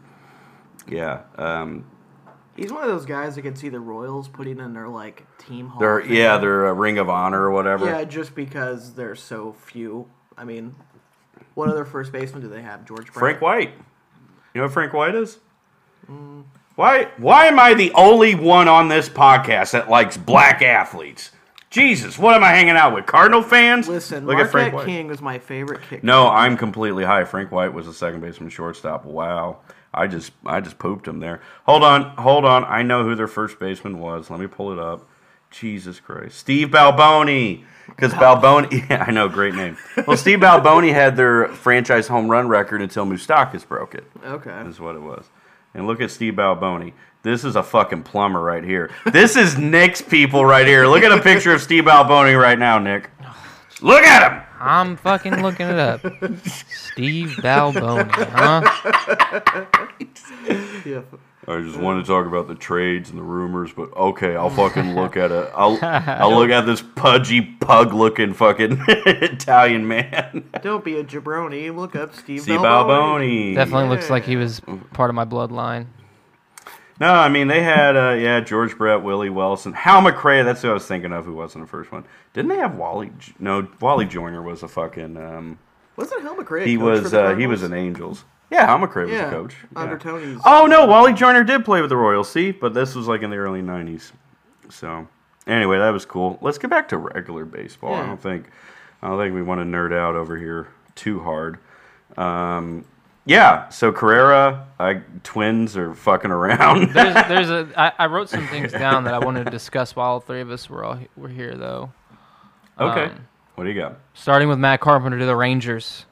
yeah, 0.89 1.25
um, 1.37 1.85
He's 2.57 2.73
one 2.73 2.83
of 2.83 2.89
those 2.89 3.05
guys 3.05 3.35
that 3.35 3.43
can 3.43 3.57
see 3.57 3.69
the 3.69 3.79
Royals 3.79 4.27
putting 4.27 4.59
in 4.59 4.73
their 4.73 4.89
like 4.89 5.27
team 5.37 5.71
they're 5.79 6.01
Fame. 6.01 6.15
yeah 6.15 6.39
they're 6.39 6.65
a 6.67 6.73
ring 6.73 6.97
of 6.97 7.11
honor 7.11 7.43
or 7.43 7.51
whatever. 7.51 7.85
Yeah, 7.85 8.05
just 8.05 8.35
because 8.35 8.95
there's 8.95 9.23
so 9.23 9.53
few. 9.53 10.09
I 10.39 10.45
mean, 10.45 10.77
what 11.61 11.69
other 11.69 11.85
first 11.85 12.11
baseman 12.11 12.43
do 12.43 12.49
they 12.49 12.63
have? 12.63 12.85
George 12.87 13.07
Brett. 13.07 13.15
Frank 13.15 13.41
White. 13.41 13.73
You 14.55 14.61
know 14.61 14.63
what 14.63 14.73
Frank 14.73 14.93
White 14.93 15.15
is? 15.15 15.39
Why 16.75 17.05
why 17.19 17.47
am 17.47 17.61
I 17.61 17.75
the 17.75 17.93
only 17.93 18.35
one 18.35 18.67
on 18.67 18.89
this 18.89 19.09
podcast 19.09 19.73
that 19.73 19.89
likes 19.89 20.17
black 20.17 20.63
athletes? 20.63 21.31
Jesus, 21.69 22.19
what 22.19 22.35
am 22.35 22.43
I 22.43 22.49
hanging 22.49 22.71
out 22.71 22.95
with? 22.95 23.07
Cardinal 23.07 23.43
fans? 23.43 23.87
Listen, 23.87 24.27
Look 24.27 24.39
at 24.39 24.51
Frank 24.51 24.73
Marquette 24.73 24.89
White. 24.89 24.93
King 24.93 25.07
was 25.07 25.23
my 25.23 25.39
favorite 25.39 25.83
kicker. 25.83 26.05
No, 26.05 26.29
I'm 26.29 26.57
completely 26.57 27.05
high. 27.05 27.23
Frank 27.25 27.53
White 27.53 27.73
was 27.73 27.87
a 27.87 27.95
second 27.95 28.23
baseman 28.23 28.51
shortstop. 28.51 29.05
Wow. 29.05 29.59
I 29.93 30.07
just 30.07 30.33
I 30.47 30.61
just 30.61 30.79
pooped 30.79 31.07
him 31.07 31.21
there. 31.21 31.41
Hold 31.67 31.85
on, 31.85 32.17
hold 32.17 32.45
on. 32.45 32.65
I 32.65 32.83
know 32.83 33.05
who 33.05 33.15
their 33.15 33.29
first 33.29 33.59
baseman 33.59 33.99
was. 33.99 34.31
Let 34.31 34.41
me 34.41 34.47
pull 34.47 34.73
it 34.73 34.79
up. 34.79 35.07
Jesus 35.51 36.01
Christ. 36.01 36.39
Steve 36.39 36.69
Balboni. 36.69 37.65
Because 37.91 38.13
Balboni, 38.13 38.89
yeah, 38.91 39.05
I 39.07 39.11
know, 39.11 39.29
great 39.29 39.55
name. 39.55 39.77
Well, 40.07 40.17
Steve 40.17 40.39
Balboni 40.41 40.93
had 40.93 41.17
their 41.17 41.49
franchise 41.49 42.09
home 42.09 42.31
run 42.31 42.49
record 42.49 42.83
until 42.83 43.05
Moustakas 43.07 43.67
broke 43.67 43.95
it. 43.95 44.05
Okay. 44.25 44.51
Is 44.67 44.81
what 44.81 44.97
it 44.97 45.03
was. 45.03 45.27
And 45.75 45.87
look 45.87 46.01
at 46.01 46.11
Steve 46.11 46.35
Balboni. 46.35 46.93
This 47.23 47.45
is 47.45 47.55
a 47.55 47.63
fucking 47.63 48.05
plumber 48.05 48.41
right 48.41 48.65
here. 48.65 48.91
This 49.13 49.37
is 49.37 49.59
Nick's 49.59 50.01
people 50.01 50.45
right 50.45 50.67
here. 50.67 50.87
Look 50.87 51.03
at 51.03 51.13
a 51.13 51.21
picture 51.21 51.53
of 51.53 51.61
Steve 51.61 51.85
Balboni 51.85 52.41
right 52.41 52.59
now, 52.59 52.79
Nick. 52.79 53.11
Look 53.83 54.03
at 54.03 54.33
him. 54.33 54.43
I'm 54.59 54.97
fucking 54.97 55.43
looking 55.43 55.69
it 55.69 55.79
up. 55.79 56.01
Steve 56.47 57.29
Balboni, 57.39 58.11
huh? 58.11 59.67
Yeah. 60.87 61.03
I 61.49 61.61
just 61.63 61.79
wanted 61.79 62.03
to 62.03 62.07
talk 62.07 62.27
about 62.27 62.49
the 62.49 62.55
trades 62.55 63.09
and 63.11 63.19
the 63.19 63.23
rumors, 63.23 63.73
but 63.73 63.93
okay, 63.97 64.37
I'll 64.37 64.51
fucking 64.51 64.95
look 64.97 65.17
at 65.17 65.33
it. 65.33 65.51
I'll 65.55 65.79
I'll 65.83 66.37
look 66.39 66.51
at 66.51 66.67
this 66.67 66.83
pudgy, 66.83 67.41
pug-looking 67.41 68.35
fucking 68.35 68.79
Italian 68.89 69.89
man. 69.89 70.49
Don't 70.63 70.85
be 70.85 70.97
a 70.99 71.05
jabroni. 71.05 71.75
Look 71.75 71.97
up 71.97 72.15
Steve, 72.15 72.43
Steve 72.43 72.61
Balboni. 72.61 73.53
Balboni. 73.53 73.55
Definitely 73.55 73.89
looks 73.89 74.11
like 74.11 74.25
he 74.25 74.37
was 74.37 74.61
part 74.93 75.09
of 75.11 75.15
my 75.17 75.25
bloodline. 75.25 75.87
No, 77.01 77.09
I 77.15 77.31
mean 77.31 77.49
they 77.49 77.63
had 77.63 77.97
uh, 77.97 78.11
yeah 78.11 78.41
George 78.41 78.77
Brett, 78.77 79.03
Willie 79.03 79.31
Wilson, 79.31 79.73
Hal 79.73 80.03
McRae. 80.03 80.45
That's 80.45 80.61
who 80.61 80.69
I 80.69 80.75
was 80.75 80.87
thinking 80.87 81.13
of. 81.13 81.25
Who 81.25 81.33
wasn't 81.35 81.65
the 81.65 81.69
first 81.71 81.91
one? 81.91 82.05
Didn't 82.35 82.51
they 82.51 82.59
have 82.59 82.77
Wally? 82.77 83.11
No, 83.39 83.67
Wally 83.81 84.05
Joyner 84.05 84.43
was 84.43 84.63
a 84.63 84.69
fucking. 84.69 85.17
Um, 85.17 85.59
Wasn't 85.97 86.21
Hal 86.21 86.37
McRae? 86.37 86.65
a 86.65 86.67
he 86.67 86.77
coach 86.77 86.83
for 86.99 87.03
was 87.03 87.11
the 87.13 87.25
uh, 87.25 87.35
he 87.37 87.47
was 87.47 87.61
Cardinals? 87.61 87.63
an 87.63 87.87
Angels. 87.87 88.25
Yeah, 88.51 88.67
Hal 88.67 88.79
McRae 88.79 89.05
was 89.05 89.13
yeah, 89.13 89.29
a 89.29 89.31
coach. 89.31 89.55
under 89.77 89.95
yeah. 89.95 89.99
Tony's. 89.99 90.41
Oh 90.45 90.67
no, 90.67 90.87
Wally 90.87 91.13
Joyner 91.13 91.45
did 91.45 91.65
play 91.65 91.81
with 91.81 91.91
the 91.91 91.97
Royals. 91.97 92.29
See, 92.31 92.51
but 92.51 92.75
this 92.75 92.95
was 92.95 93.07
like 93.07 93.23
in 93.23 93.31
the 93.31 93.37
early 93.37 93.63
'90s. 93.63 94.11
So 94.69 95.07
anyway, 95.47 95.79
that 95.79 95.91
was 95.91 96.05
cool. 96.05 96.37
Let's 96.41 96.59
get 96.59 96.69
back 96.71 96.89
to 96.89 96.97
regular 96.99 97.45
baseball. 97.45 97.95
I 97.95 98.05
don't 98.05 98.21
think 98.21 98.47
I 99.03 99.09
don't 99.09 99.19
think 99.19 99.35
we 99.35 99.43
want 99.43 99.61
to 99.61 99.65
nerd 99.65 99.93
out 99.97 100.17
over 100.17 100.37
here 100.37 100.69
too 100.97 101.21
hard. 101.21 101.59
Um, 102.17 102.85
yeah, 103.27 103.69
so 103.69 103.93
Correa, 103.93 104.67
I, 104.81 105.03
Twins 105.23 105.77
are 105.77 105.95
fucking 105.95 106.31
around. 106.33 106.93
There's, 106.93 107.15
there's 107.29 107.51
a. 107.51 107.69
I, 107.77 107.93
I 108.01 108.07
wrote 108.07 108.29
some 108.29 108.47
things 108.49 108.73
down 108.73 109.05
that 109.05 109.15
I 109.15 109.19
wanted 109.21 109.45
to 109.45 109.51
discuss 109.51 109.95
while 109.95 110.09
all 110.13 110.21
three 110.21 110.41
of 110.41 110.51
us 110.51 110.69
were 110.69 110.83
all 110.85 110.95
he- 110.95 111.09
were 111.17 111.29
here, 111.29 111.55
though. 111.55 111.93
okay, 112.81 113.05
Um, 113.05 113.27
what 113.55 113.65
do 113.65 113.71
you 113.71 113.81
got? 113.81 113.99
Starting 114.15 114.49
with 114.49 114.59
Matt 114.59 114.81
Carpenter 114.81 115.19
to 115.19 115.27
the 115.27 115.37
Rangers. 115.37 116.07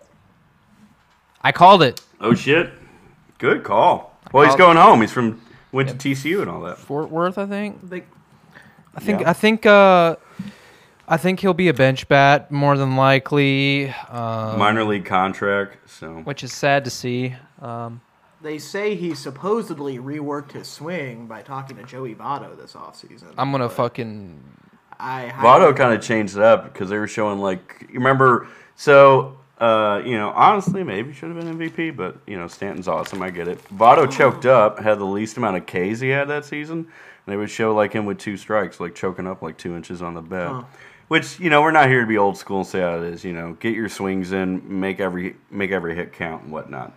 I 1.43 1.51
called 1.51 1.83
it. 1.83 2.01
Oh 2.21 2.35
shit, 2.35 2.71
good 3.39 3.65
call. 3.65 4.19
Well, 4.33 4.45
he's 4.45 4.57
going 4.57 4.77
home. 4.77 5.01
He's 5.01 5.13
from 5.13 5.41
went 5.73 5.89
to 5.89 5.95
TCU 5.95 6.41
and 6.41 6.51
all 6.51 6.61
that. 6.63 6.79
Fort 6.79 7.11
Worth, 7.11 7.39
I 7.39 7.47
think. 7.47 7.89
They, 7.89 8.05
I 8.95 9.01
think. 9.01 9.21
Yeah. 9.21 9.31
I 9.31 9.33
think. 9.33 9.67
Uh, 9.67 10.17
I 11.11 11.17
think 11.17 11.41
he'll 11.41 11.55
be 11.55 11.69
a 11.69 11.75
bench 11.75 12.07
bat 12.07 12.51
more 12.51 12.77
than 12.77 12.97
likely. 12.97 13.89
Um, 14.11 14.59
Minor 14.59 14.85
league 14.85 15.07
contract. 15.07 15.89
So 15.89 16.17
which 16.21 16.45
is 16.45 16.53
sad 16.53 16.85
to 16.85 16.91
see. 16.91 17.35
Um, 17.63 18.03
they 18.43 18.59
say 18.59 18.95
he 18.95 19.15
supposedly 19.15 19.99
reworked 19.99 20.53
his 20.53 20.69
swing 20.69 21.27
by 21.27 21.43
talking 21.43 21.77
to 21.79 21.83
Joey 21.83 22.15
Votto 22.15 22.57
this 22.57 22.75
offseason. 22.75 23.33
I'm 23.39 23.51
gonna 23.51 23.71
fucking. 23.71 24.43
I 25.01 25.33
Votto 25.37 25.75
kind 25.75 25.95
of 25.95 26.03
changed 26.03 26.37
it 26.37 26.43
up 26.43 26.65
because 26.65 26.91
they 26.91 26.99
were 26.99 27.09
showing 27.09 27.39
like 27.39 27.87
you 27.89 27.95
remember. 27.95 28.47
So 28.77 29.38
uh, 29.59 30.03
you 30.05 30.17
know, 30.17 30.31
honestly, 30.31 30.85
maybe 30.85 31.13
should 31.13 31.35
have 31.35 31.41
been 31.41 31.59
MVP, 31.59 31.97
but 31.97 32.17
you 32.27 32.39
know, 32.39 32.47
Stanton's 32.47 32.87
awesome. 32.87 33.23
I 33.23 33.31
get 33.31 33.49
it. 33.49 33.63
Votto 33.75 34.11
choked 34.11 34.47
up, 34.47 34.79
had 34.79 34.99
the 34.99 35.05
least 35.05 35.37
amount 35.37 35.57
of 35.57 35.67
Ks 35.67 36.01
he 36.01 36.11
had 36.11 36.29
that 36.29 36.45
season. 36.45 36.79
And 36.79 36.87
they 37.27 37.37
would 37.37 37.51
show 37.51 37.75
like 37.75 37.93
him 37.93 38.07
with 38.07 38.19
two 38.19 38.37
strikes, 38.37 38.79
like 38.79 38.95
choking 38.95 39.27
up 39.27 39.43
like 39.43 39.59
two 39.59 39.75
inches 39.75 40.01
on 40.01 40.15
the 40.15 40.23
bat. 40.23 40.51
Huh. 40.51 40.63
Which 41.09 41.41
you 41.41 41.51
know, 41.51 41.63
we're 41.63 41.73
not 41.73 41.89
here 41.89 42.03
to 42.03 42.07
be 42.07 42.19
old 42.19 42.37
school 42.37 42.59
and 42.59 42.67
say 42.67 42.81
how 42.81 42.99
it 42.99 43.13
is. 43.13 43.25
You 43.25 43.33
know, 43.33 43.55
get 43.55 43.75
your 43.75 43.89
swings 43.89 44.33
in, 44.33 44.81
make 44.81 45.01
every 45.01 45.37
make 45.51 45.73
every 45.73 45.97
hit 45.97 46.13
count 46.13 46.45
and 46.45 46.53
whatnot. 46.53 46.93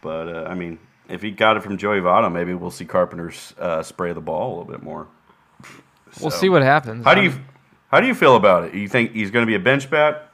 But 0.00 0.28
uh, 0.28 0.44
I 0.48 0.54
mean, 0.54 0.78
if 1.08 1.20
he 1.20 1.30
got 1.30 1.56
it 1.56 1.62
from 1.62 1.76
Joey 1.76 2.00
Votto, 2.00 2.32
maybe 2.32 2.54
we'll 2.54 2.70
see 2.70 2.84
Carpenter 2.84 3.32
uh, 3.58 3.82
spray 3.82 4.12
the 4.12 4.20
ball 4.20 4.48
a 4.48 4.50
little 4.58 4.72
bit 4.72 4.82
more. 4.82 5.06
We'll 6.20 6.30
see 6.30 6.48
what 6.48 6.62
happens. 6.62 7.04
How 7.04 7.14
do 7.14 7.22
you 7.22 7.34
how 7.88 8.00
do 8.00 8.06
you 8.06 8.14
feel 8.14 8.36
about 8.36 8.64
it? 8.64 8.74
You 8.74 8.88
think 8.88 9.12
he's 9.12 9.30
going 9.30 9.44
to 9.44 9.46
be 9.46 9.54
a 9.54 9.60
bench 9.60 9.90
bat? 9.90 10.32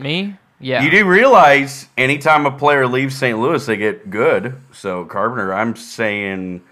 Me? 0.00 0.36
Yeah. 0.62 0.82
You 0.82 0.90
do 0.90 1.04
realize 1.04 1.88
anytime 1.98 2.46
a 2.46 2.50
player 2.50 2.86
leaves 2.86 3.16
St. 3.16 3.38
Louis, 3.38 3.64
they 3.66 3.76
get 3.76 4.08
good. 4.10 4.60
So 4.72 5.04
Carpenter, 5.04 5.52
I'm 5.52 5.74
saying, 5.76 6.62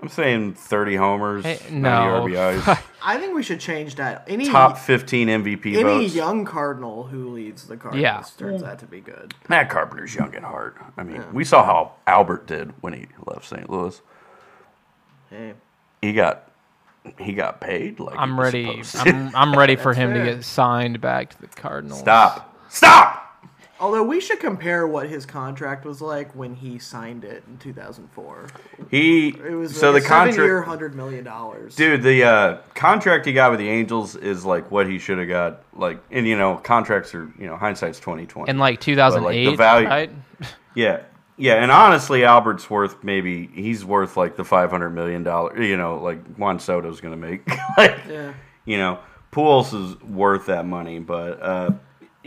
I'm 0.00 0.08
saying 0.08 0.54
30 0.54 0.96
homers, 0.96 1.44
Hey, 1.44 1.58
90. 1.70 2.34
RBIs, 2.36 2.82
I 3.02 3.18
think 3.18 3.34
we 3.34 3.42
should 3.42 3.58
change 3.60 3.96
that. 3.96 4.24
Any 4.28 4.48
top 4.48 4.78
15 4.78 5.28
MVP 5.28 5.66
any 5.74 5.82
votes. 5.82 6.14
young 6.14 6.44
Cardinal 6.44 7.04
who 7.04 7.30
leads 7.30 7.66
the 7.66 7.76
Cardinals 7.76 8.02
Yeah. 8.02 8.22
turns 8.38 8.62
out 8.62 8.78
to 8.78 8.86
be 8.86 9.00
good. 9.00 9.34
Matt 9.48 9.68
Carpenter's 9.68 10.14
young 10.14 10.34
at 10.36 10.44
heart. 10.44 10.76
I 10.96 11.02
mean, 11.02 11.24
we 11.32 11.44
saw 11.44 11.64
how 11.64 11.92
Albert 12.06 12.46
did 12.46 12.72
when 12.80 12.92
he 12.92 13.06
left 13.26 13.46
St. 13.46 13.68
Louis. 13.68 14.00
Hey, 15.30 15.54
He 16.00 16.12
got 16.12 16.44
he 17.18 17.32
got 17.32 17.60
paid 17.60 17.98
like 18.00 18.16
I'm 18.18 18.38
ready. 18.38 18.82
I'm, 18.94 19.34
I'm 19.34 19.58
ready 19.58 19.76
for 19.76 19.94
That's 19.94 19.98
him 19.98 20.14
to 20.14 20.24
get 20.24 20.44
signed 20.44 21.00
back 21.00 21.30
to 21.30 21.40
the 21.40 21.46
Cardinals. 21.48 22.00
Stop! 22.00 22.44
Stop! 22.68 23.14
although 23.80 24.02
we 24.02 24.20
should 24.20 24.40
compare 24.40 24.88
what 24.88 25.08
his 25.08 25.24
contract 25.24 25.84
was 25.84 26.00
like 26.02 26.34
when 26.34 26.52
he 26.52 26.80
signed 26.80 27.22
it 27.22 27.44
in 27.46 27.56
2004. 27.58 28.48
He 28.90 29.28
It 29.28 29.52
was 29.54 29.78
so 29.78 29.92
like 29.92 30.02
the 30.02 30.06
a 30.06 30.08
seven-year, 30.08 30.34
contract. 30.64 30.68
hundred 30.68 30.94
million 30.96 31.22
dollars. 31.24 31.76
Dude, 31.76 32.02
the 32.02 32.24
uh, 32.24 32.58
contract 32.74 33.24
he 33.26 33.32
got 33.32 33.52
with 33.52 33.60
the 33.60 33.68
Angels 33.68 34.16
is 34.16 34.44
like 34.44 34.70
what 34.72 34.88
he 34.88 34.98
should 34.98 35.18
have 35.18 35.28
got. 35.28 35.62
Like, 35.74 36.00
and 36.10 36.26
you 36.26 36.36
know, 36.36 36.56
contracts 36.56 37.14
are 37.14 37.32
you 37.38 37.46
know 37.46 37.56
hindsight's 37.56 38.00
twenty 38.00 38.26
twenty. 38.26 38.50
In 38.50 38.58
like 38.58 38.80
2008, 38.80 39.56
value- 39.56 39.86
right? 39.86 40.10
yeah, 40.74 41.02
yeah, 41.36 41.62
and 41.62 41.70
honestly, 41.70 42.24
Albert's 42.24 42.68
worth 42.68 43.04
maybe 43.04 43.46
he's 43.54 43.84
worth 43.84 44.16
like 44.16 44.34
the 44.34 44.44
five 44.44 44.70
hundred 44.72 44.90
million 44.90 45.22
dollar. 45.22 45.60
You 45.62 45.76
know, 45.76 45.98
like 45.98 46.24
Juan 46.36 46.58
Soto's 46.58 47.00
gonna 47.00 47.16
make. 47.16 47.46
like, 47.78 47.96
Yeah. 48.10 48.32
you 48.64 48.76
know, 48.78 48.98
Pujols 49.30 49.72
is 49.72 50.00
worth 50.02 50.46
that 50.46 50.66
money, 50.66 50.98
but 50.98 51.40
uh, 51.40 51.70
y- 51.70 51.76
y- 51.76 51.76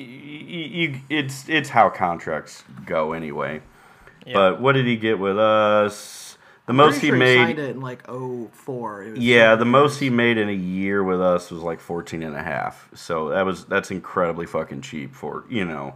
you, 0.01 1.01
it's 1.09 1.47
it's 1.49 1.69
how 1.69 1.89
contracts 1.89 2.63
go 2.85 3.13
anyway. 3.13 3.61
But 4.31 4.61
what 4.61 4.73
did 4.73 4.85
he 4.85 4.97
get 4.97 5.19
with 5.19 5.37
us? 5.39 6.37
The 6.67 6.73
most 6.73 6.99
Pretty 6.99 7.07
he 7.07 7.11
sure 7.11 7.17
made. 7.17 7.37
signed 7.37 7.59
it 7.59 7.69
in 7.71 7.81
like 7.81 8.05
04. 8.07 9.15
Yeah, 9.17 9.51
seven 9.51 9.59
the 9.59 9.65
most 9.65 9.99
he 9.99 10.09
made 10.09 10.37
in 10.37 10.47
a 10.47 10.53
year 10.53 11.03
with 11.03 11.19
us 11.19 11.49
was 11.49 11.61
like 11.63 11.79
14 11.79 12.21
and 12.21 12.35
a 12.35 12.41
half. 12.43 12.87
So 12.93 13.29
that 13.29 13.45
was 13.45 13.65
that's 13.65 13.91
incredibly 13.91 14.45
fucking 14.45 14.81
cheap 14.81 15.13
for, 15.15 15.43
you 15.49 15.65
know, 15.65 15.95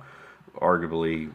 arguably 0.55 1.31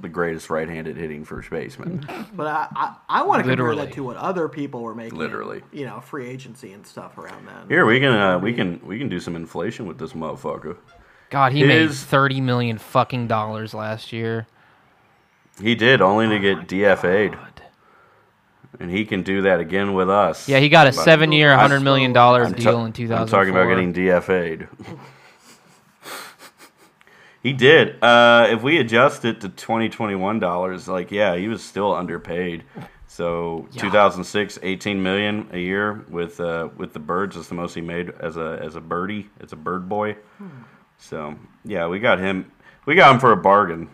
the 0.00 0.08
greatest 0.08 0.50
right-handed 0.50 0.96
hitting 0.96 1.24
first 1.24 1.50
baseman. 1.50 2.06
But 2.34 2.46
I, 2.48 2.68
I, 2.76 2.96
I 3.08 3.22
want 3.22 3.44
to 3.44 3.48
compare 3.48 3.74
that 3.76 3.92
to 3.92 4.02
what 4.02 4.16
other 4.16 4.48
people 4.48 4.82
were 4.82 4.94
making. 4.94 5.18
Literally. 5.18 5.62
You 5.72 5.86
know, 5.86 6.00
free 6.00 6.26
agency 6.28 6.72
and 6.72 6.86
stuff 6.86 7.16
around 7.18 7.46
then. 7.46 7.68
Here, 7.68 7.86
we 7.86 8.00
can 8.00 8.12
uh, 8.14 8.38
we 8.38 8.52
can 8.52 8.80
we 8.84 8.98
can 8.98 9.08
do 9.08 9.20
some 9.20 9.36
inflation 9.36 9.86
with 9.86 9.98
this 9.98 10.12
motherfucker. 10.12 10.76
God, 11.30 11.52
he 11.52 11.64
made 11.64 11.88
His- 11.88 12.02
30 12.04 12.40
million 12.40 12.78
fucking 12.78 13.26
dollars 13.26 13.74
last 13.74 14.12
year. 14.12 14.46
He 15.60 15.74
did 15.74 16.00
only 16.02 16.28
to 16.28 16.38
get 16.38 16.68
DFA'd, 16.68 17.32
God. 17.32 17.62
and 18.78 18.90
he 18.90 19.04
can 19.06 19.22
do 19.22 19.42
that 19.42 19.58
again 19.58 19.94
with 19.94 20.10
us. 20.10 20.48
Yeah, 20.48 20.58
he 20.58 20.68
got 20.68 20.86
a 20.86 20.90
But 20.90 21.02
seven-year, 21.02 21.50
100 21.50 21.80
million 21.80 22.12
dollar 22.12 22.50
deal 22.50 22.84
in 22.84 22.92
two 22.92 23.08
thousand. 23.08 23.22
I'm 23.22 23.28
talking 23.28 23.50
about 23.50 23.68
getting 23.68 23.94
DFA'd. 23.94 24.68
he 27.42 27.52
did. 27.54 28.02
Uh, 28.02 28.48
if 28.50 28.62
we 28.62 28.78
adjust 28.78 29.24
it 29.24 29.40
to 29.40 29.48
2021 29.48 30.38
dollars, 30.40 30.88
like 30.88 31.10
yeah, 31.10 31.36
he 31.36 31.48
was 31.48 31.62
still 31.62 31.94
underpaid. 31.94 32.64
So 33.08 33.66
2006, 33.78 34.58
18 34.62 35.02
million 35.02 35.48
a 35.52 35.58
year 35.58 36.04
with 36.10 36.38
uh, 36.38 36.68
with 36.76 36.92
the 36.92 36.98
birds 36.98 37.34
is 37.36 37.48
the 37.48 37.54
most 37.54 37.74
he 37.74 37.80
made 37.80 38.10
as 38.10 38.36
a 38.36 38.58
as 38.62 38.76
a 38.76 38.80
birdie, 38.80 39.30
as 39.40 39.52
a 39.52 39.56
bird 39.56 39.88
boy. 39.88 40.16
So 40.98 41.36
yeah, 41.64 41.86
we 41.86 41.98
got 41.98 42.18
him. 42.18 42.50
We 42.84 42.94
got 42.94 43.12
him 43.14 43.20
for 43.20 43.32
a 43.32 43.36
bargain. 43.36 43.88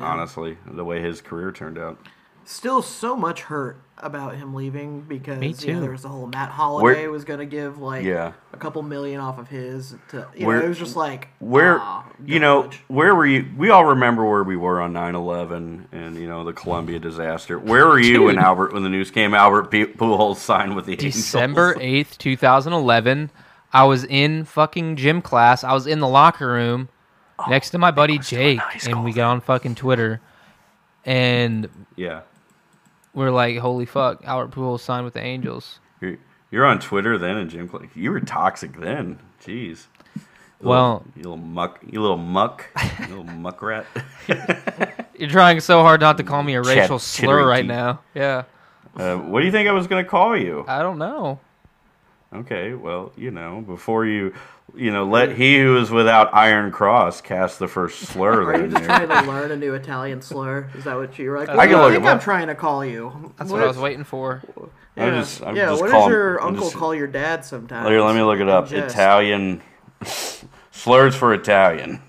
Honestly, 0.00 0.56
the 0.66 0.84
way 0.84 1.00
his 1.02 1.20
career 1.20 1.52
turned 1.52 1.76
out. 1.78 1.98
Still 2.44 2.82
so 2.82 3.14
much 3.14 3.42
hurt 3.42 3.80
about 3.98 4.34
him 4.34 4.52
leaving 4.52 5.02
because 5.02 5.38
Me 5.38 5.54
You 5.60 5.74
know, 5.74 5.80
there 5.80 5.90
was 5.92 6.02
the 6.02 6.08
whole 6.08 6.26
Matt 6.26 6.48
Holliday 6.48 7.02
Where- 7.02 7.10
was 7.10 7.24
going 7.24 7.38
to 7.38 7.46
give 7.46 7.78
like 7.78 8.04
Yeah. 8.04 8.32
a 8.52 8.56
couple 8.56 8.82
million 8.82 9.20
off 9.20 9.38
of 9.38 9.48
his. 9.48 9.94
To, 10.08 10.26
you 10.34 10.46
Where- 10.46 10.58
know, 10.58 10.64
it 10.64 10.68
was 10.70 10.78
just 10.78 10.96
like 10.96 11.28
where 11.38 11.78
ah, 11.80 12.04
you 12.24 12.40
know 12.40 12.62
garbage. 12.62 12.82
where 12.88 13.14
were 13.14 13.26
you 13.26 13.46
we 13.56 13.70
all 13.70 13.84
remember 13.84 14.24
where 14.24 14.42
we 14.42 14.56
were 14.56 14.80
on 14.80 14.92
9-11 14.92 15.84
and 15.92 16.16
you 16.16 16.26
know 16.26 16.42
the 16.42 16.52
columbia 16.52 16.98
disaster 16.98 17.58
where 17.60 17.86
were 17.86 18.00
you 18.00 18.24
when 18.24 18.38
albert 18.38 18.72
when 18.72 18.82
the 18.82 18.88
news 18.88 19.10
came 19.12 19.34
albert 19.34 19.70
P- 19.70 19.84
pujols 19.86 20.36
signed 20.36 20.74
with 20.74 20.86
the 20.86 20.96
December 20.96 21.74
8th, 21.74 22.18
2011. 22.18 23.30
I 23.72 23.84
was 23.84 24.04
in 24.04 24.44
fucking 24.44 24.96
gym 24.96 25.22
class. 25.22 25.64
I 25.64 25.72
was 25.72 25.86
in 25.86 26.00
the 26.00 26.08
locker 26.08 26.46
room 26.48 26.88
next 27.48 27.70
to 27.70 27.78
my 27.78 27.90
buddy 27.90 28.18
Jake, 28.18 28.60
and 28.86 29.02
we 29.04 29.12
got 29.12 29.30
on 29.30 29.40
fucking 29.40 29.74
Twitter, 29.76 30.20
and 31.04 31.68
yeah 31.96 32.20
we're 33.14 33.30
like, 33.30 33.58
"Holy 33.58 33.84
fuck, 33.86 34.24
Albert 34.24 34.52
Pujols 34.52 34.80
signed 34.80 35.04
with 35.04 35.14
the 35.14 35.20
Angels." 35.22 35.80
you're, 36.00 36.16
You're 36.50 36.64
on 36.66 36.78
Twitter 36.80 37.18
then 37.18 37.36
in 37.38 37.48
gym 37.48 37.68
class. 37.68 37.84
You 37.94 38.10
were 38.10 38.20
toxic 38.20 38.78
then. 38.80 39.18
Jeez. 39.44 39.86
You 40.16 40.68
Well- 40.68 41.04
little, 41.04 41.06
you 41.16 41.22
little 41.22 41.36
muck, 41.36 41.80
you 41.90 42.00
little 42.00 42.16
muck, 42.18 42.64
you 43.00 43.06
little 43.08 43.24
muck 43.36 43.60
rat. 43.62 43.84
You're 45.18 45.28
trying 45.30 45.60
so 45.60 45.82
hard 45.82 46.00
not 46.00 46.16
to 46.18 46.24
call 46.24 46.42
me 46.42 46.54
a 46.56 46.62
Chat- 46.62 46.76
racial 46.76 46.98
slur 46.98 47.46
right 47.46 47.62
teeth. 47.62 47.68
now. 47.68 48.00
Yeah. 48.14 48.44
uh, 48.96 49.16
what 49.16 49.40
do 49.40 49.46
you 49.46 49.52
think 49.52 49.68
I 49.68 49.72
was 49.72 49.86
gonna 49.86 50.04
call 50.04 50.36
you? 50.36 50.64
I 50.68 50.82
don't 50.82 50.98
know. 50.98 51.38
Okay, 52.34 52.72
well, 52.74 53.12
you 53.16 53.30
know, 53.30 53.60
before 53.60 54.06
you, 54.06 54.32
you 54.74 54.90
know, 54.90 55.04
let 55.04 55.32
he 55.36 55.58
who 55.60 55.76
is 55.76 55.90
without 55.90 56.32
iron 56.34 56.70
cross 56.72 57.20
cast 57.20 57.58
the 57.58 57.68
first 57.68 57.98
slur. 58.08 58.44
Are 58.44 58.56
you 58.56 58.68
Then 58.68 58.70
just 58.70 58.84
trying 58.84 59.08
to 59.08 59.30
learn 59.30 59.50
a 59.50 59.56
new 59.56 59.74
Italian 59.74 60.22
slur? 60.22 60.70
Is 60.74 60.84
that 60.84 60.96
what 60.96 61.18
you're 61.18 61.38
like? 61.46 61.48
I 61.50 61.66
can 61.66 61.78
do 61.78 61.84
you 61.88 61.92
think 61.92 62.06
I'm 62.06 62.18
trying 62.20 62.46
to 62.46 62.54
call 62.54 62.84
you? 62.84 63.34
That's 63.36 63.50
what, 63.50 63.62
I 63.62 63.66
was 63.66 63.76
waiting 63.78 64.04
for. 64.04 64.42
Yeah, 64.96 65.04
I'm 65.06 65.14
just- 65.20 65.42
I'm 65.42 65.56
yeah. 65.56 65.66
just 65.66 65.82
what 65.82 65.90
does 65.90 66.08
your 66.08 66.40
I'm 66.40 66.48
uncle 66.48 66.64
just- 66.68 66.76
call 66.76 66.94
your 66.94 67.06
dad 67.06 67.44
sometimes? 67.44 67.88
Here, 67.88 68.00
let 68.00 68.14
me 68.14 68.22
look 68.22 68.40
it 68.40 68.48
up. 68.48 68.68
Just- 68.68 68.94
Italian 68.94 69.60
slurs 70.70 71.14
for 71.14 71.34
Italian. 71.34 72.00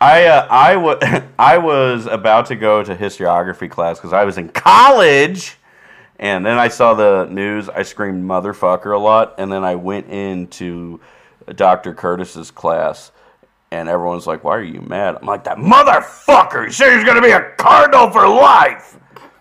I 0.00 0.26
uh, 0.26 0.46
I 0.50 0.76
wa- 0.76 0.98
I 1.38 1.58
was 1.58 2.06
about 2.06 2.46
to 2.46 2.56
go 2.56 2.82
to 2.82 2.94
historiography 2.94 3.70
class 3.70 3.98
because 3.98 4.12
I 4.12 4.24
was 4.24 4.38
in 4.38 4.48
college, 4.48 5.56
and 6.18 6.44
then 6.44 6.58
I 6.58 6.68
saw 6.68 6.94
the 6.94 7.26
news. 7.30 7.68
I 7.68 7.82
screamed 7.82 8.24
"motherfucker" 8.24 8.94
a 8.94 8.98
lot, 8.98 9.34
and 9.38 9.50
then 9.50 9.64
I 9.64 9.74
went 9.74 10.08
into 10.08 11.00
Dr. 11.54 11.94
Curtis's 11.94 12.50
class, 12.50 13.10
and 13.70 13.88
everyone's 13.88 14.26
like, 14.26 14.44
"Why 14.44 14.56
are 14.56 14.62
you 14.62 14.80
mad?" 14.80 15.16
I'm 15.20 15.26
like, 15.26 15.44
"That 15.44 15.58
motherfucker! 15.58 16.66
He 16.66 16.72
said 16.72 16.96
he's 16.96 17.04
gonna 17.04 17.22
be 17.22 17.32
a 17.32 17.50
cardinal 17.56 18.10
for 18.10 18.28
life." 18.28 18.98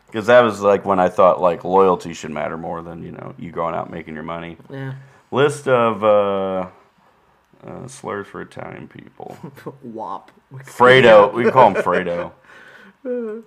Because 0.07 0.27
that 0.27 0.41
was 0.41 0.61
like 0.61 0.85
when 0.85 0.99
I 0.99 1.09
thought 1.09 1.41
like 1.41 1.63
loyalty 1.63 2.13
should 2.13 2.31
matter 2.31 2.57
more 2.57 2.81
than 2.81 3.03
you 3.03 3.11
know 3.11 3.33
you 3.37 3.51
going 3.51 3.75
out 3.75 3.89
making 3.89 4.13
your 4.13 4.23
money. 4.23 4.57
Yeah. 4.69 4.93
List 5.31 5.67
of 5.67 6.03
uh, 6.03 6.67
uh, 7.65 7.87
slurs 7.87 8.27
for 8.27 8.41
Italian 8.41 8.87
people. 8.87 9.35
Wop. 9.81 10.31
Fredo. 10.65 11.33
We 11.33 11.49
call 11.49 11.71
him 11.71 11.81
Fredo. 11.81 12.31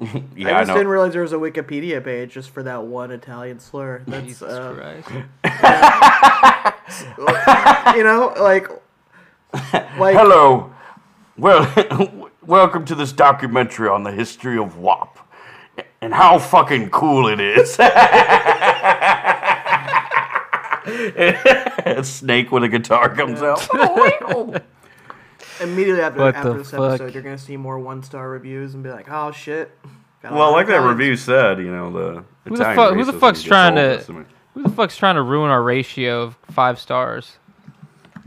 yeah, 0.34 0.48
I 0.48 0.52
I, 0.52 0.60
just 0.60 0.68
know. 0.68 0.74
didn't 0.74 0.88
realize 0.88 1.12
there 1.12 1.20
was 1.20 1.34
a 1.34 1.36
Wikipedia 1.36 2.02
page 2.02 2.32
just 2.32 2.48
for 2.50 2.62
that 2.62 2.84
one 2.84 3.10
Italian 3.10 3.60
slur. 3.60 4.02
That's 4.06 4.26
Jesus 4.26 4.50
uh, 4.50 4.72
Christ. 4.72 5.10
you 7.96 8.04
know, 8.04 8.32
like, 8.40 8.68
like 9.98 10.16
Hello. 10.16 10.72
Well, 11.36 12.30
welcome 12.46 12.86
to 12.86 12.94
this 12.94 13.12
documentary 13.12 13.88
on 13.88 14.04
the 14.04 14.12
history 14.12 14.56
of 14.56 14.78
WAP 14.78 15.18
and 16.00 16.14
how 16.14 16.38
fucking 16.38 16.88
cool 16.88 17.28
it 17.28 17.38
is. 17.38 17.76
a 17.78 17.90
snake 22.02 22.50
with 22.50 22.64
a 22.64 22.68
guitar 22.68 23.14
comes 23.14 23.42
out. 23.42 23.68
Immediately 25.60 26.02
after 26.02 26.20
What 26.20 26.34
after 26.34 26.52
the 26.52 26.58
this 26.58 26.70
fuck? 26.70 26.80
episode, 27.00 27.14
you're 27.14 27.22
gonna 27.22 27.38
see 27.38 27.56
more 27.56 27.78
one 27.78 28.02
star 28.02 28.28
reviews 28.30 28.74
and 28.74 28.82
be 28.82 28.90
like, 28.90 29.06
oh 29.10 29.30
shit. 29.32 29.70
Got 30.22 30.32
a 30.32 30.34
Well, 30.34 30.50
lot 30.50 30.56
like 30.56 30.62
of 30.64 30.68
that 30.68 30.74
Italians. 30.76 30.98
review 30.98 31.16
said, 31.16 31.58
you 31.58 31.70
know 31.70 31.90
the 31.92 32.24
Who 32.48 32.56
the 32.56 32.62
Italian 32.62 32.76
fuck- 32.76 32.94
who 32.94 33.04
the 33.04 33.12
racism 33.12 33.20
fuck's 33.20 33.38
gets 33.40 33.48
trying 33.48 33.78
old, 33.78 33.90
to- 33.90 33.96
that's 33.96 34.06
the- 34.06 34.24
Who 34.54 34.62
the 34.64 34.68
fuck's 34.68 34.96
trying 34.96 35.14
to 35.14 35.22
ruin 35.22 35.50
our 35.50 35.62
ratio 35.62 36.22
of 36.22 36.36
five 36.50 36.78
stars? 36.78 37.36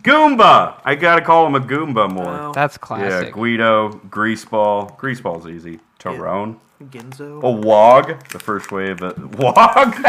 Goomba. 0.01 0.81
I 0.83 0.95
gotta 0.95 1.21
call 1.21 1.45
him 1.47 1.55
a 1.55 1.59
Goomba 1.61 2.11
more. 2.11 2.27
Oh, 2.27 2.51
That's 2.53 2.75
Yeah, 2.75 2.79
classic. 2.85 3.33
Guido, 3.33 3.89
Greaseball. 4.09 4.97
Greaseball's 4.97 5.47
easy. 5.47 5.79
Tyrone. 5.99 6.57
Ginzo. 6.85 7.41
A 7.43 7.49
Wog. 7.51 8.27
The 8.29 8.39
first 8.39 8.71
wave 8.73 9.01
of 9.01 9.17
Wog. 9.39 9.95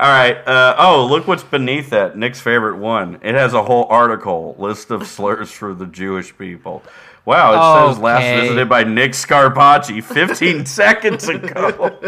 All 0.00 0.08
right. 0.08 0.36
Uh, 0.46 0.76
oh, 0.78 1.06
look 1.06 1.26
what's 1.26 1.42
beneath 1.42 1.90
that. 1.90 2.16
Nick's 2.16 2.40
favorite 2.40 2.76
one. 2.76 3.18
It 3.22 3.34
has 3.34 3.52
a 3.52 3.64
whole 3.64 3.86
article 3.90 4.54
list 4.58 4.90
of 4.90 5.06
slurs 5.06 5.50
for 5.50 5.74
the 5.74 5.86
Jewish 5.86 6.36
people. 6.38 6.84
Wow, 7.24 7.52
it 7.52 7.92
says 7.92 7.98
last 7.98 8.40
visited 8.40 8.68
by 8.70 8.84
Nick 8.84 9.12
Scarpacci 9.12 10.02
15 10.30 10.64
seconds 10.64 11.28
ago. 11.28 11.98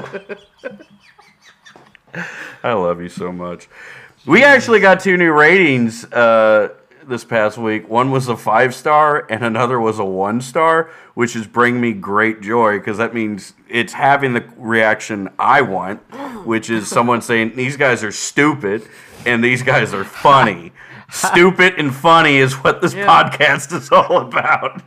I 2.62 2.72
love 2.72 3.02
you 3.02 3.08
so 3.10 3.30
much. 3.30 3.68
We 4.24 4.44
actually 4.44 4.80
got 4.80 5.00
two 5.00 5.16
new 5.16 5.32
ratings 5.32 6.04
uh, 6.04 6.70
this 7.10 7.24
past 7.24 7.58
week. 7.58 7.88
One 7.88 8.10
was 8.10 8.28
a 8.28 8.36
five 8.36 8.74
star, 8.74 9.26
and 9.28 9.44
another 9.44 9.78
was 9.78 9.98
a 9.98 10.04
one 10.04 10.40
star, 10.40 10.90
which 11.14 11.36
is 11.36 11.46
bringing 11.46 11.80
me 11.80 11.92
great 11.92 12.40
joy 12.40 12.78
because 12.78 12.96
that 12.96 13.12
means 13.12 13.52
it's 13.68 13.92
having 13.92 14.32
the 14.32 14.44
reaction 14.56 15.28
I 15.38 15.60
want, 15.60 16.00
which 16.46 16.70
is 16.70 16.88
someone 16.88 17.20
saying 17.20 17.56
these 17.56 17.76
guys 17.76 18.02
are 18.02 18.12
stupid 18.12 18.88
and 19.26 19.44
these 19.44 19.62
guys 19.62 19.92
are 19.92 20.04
funny. 20.04 20.72
stupid 21.10 21.74
and 21.76 21.94
funny 21.94 22.36
is 22.38 22.54
what 22.54 22.80
this 22.80 22.94
Yeah. 22.94 23.06
podcast 23.06 23.72
is 23.74 23.90
all 23.90 24.18
about. 24.18 24.82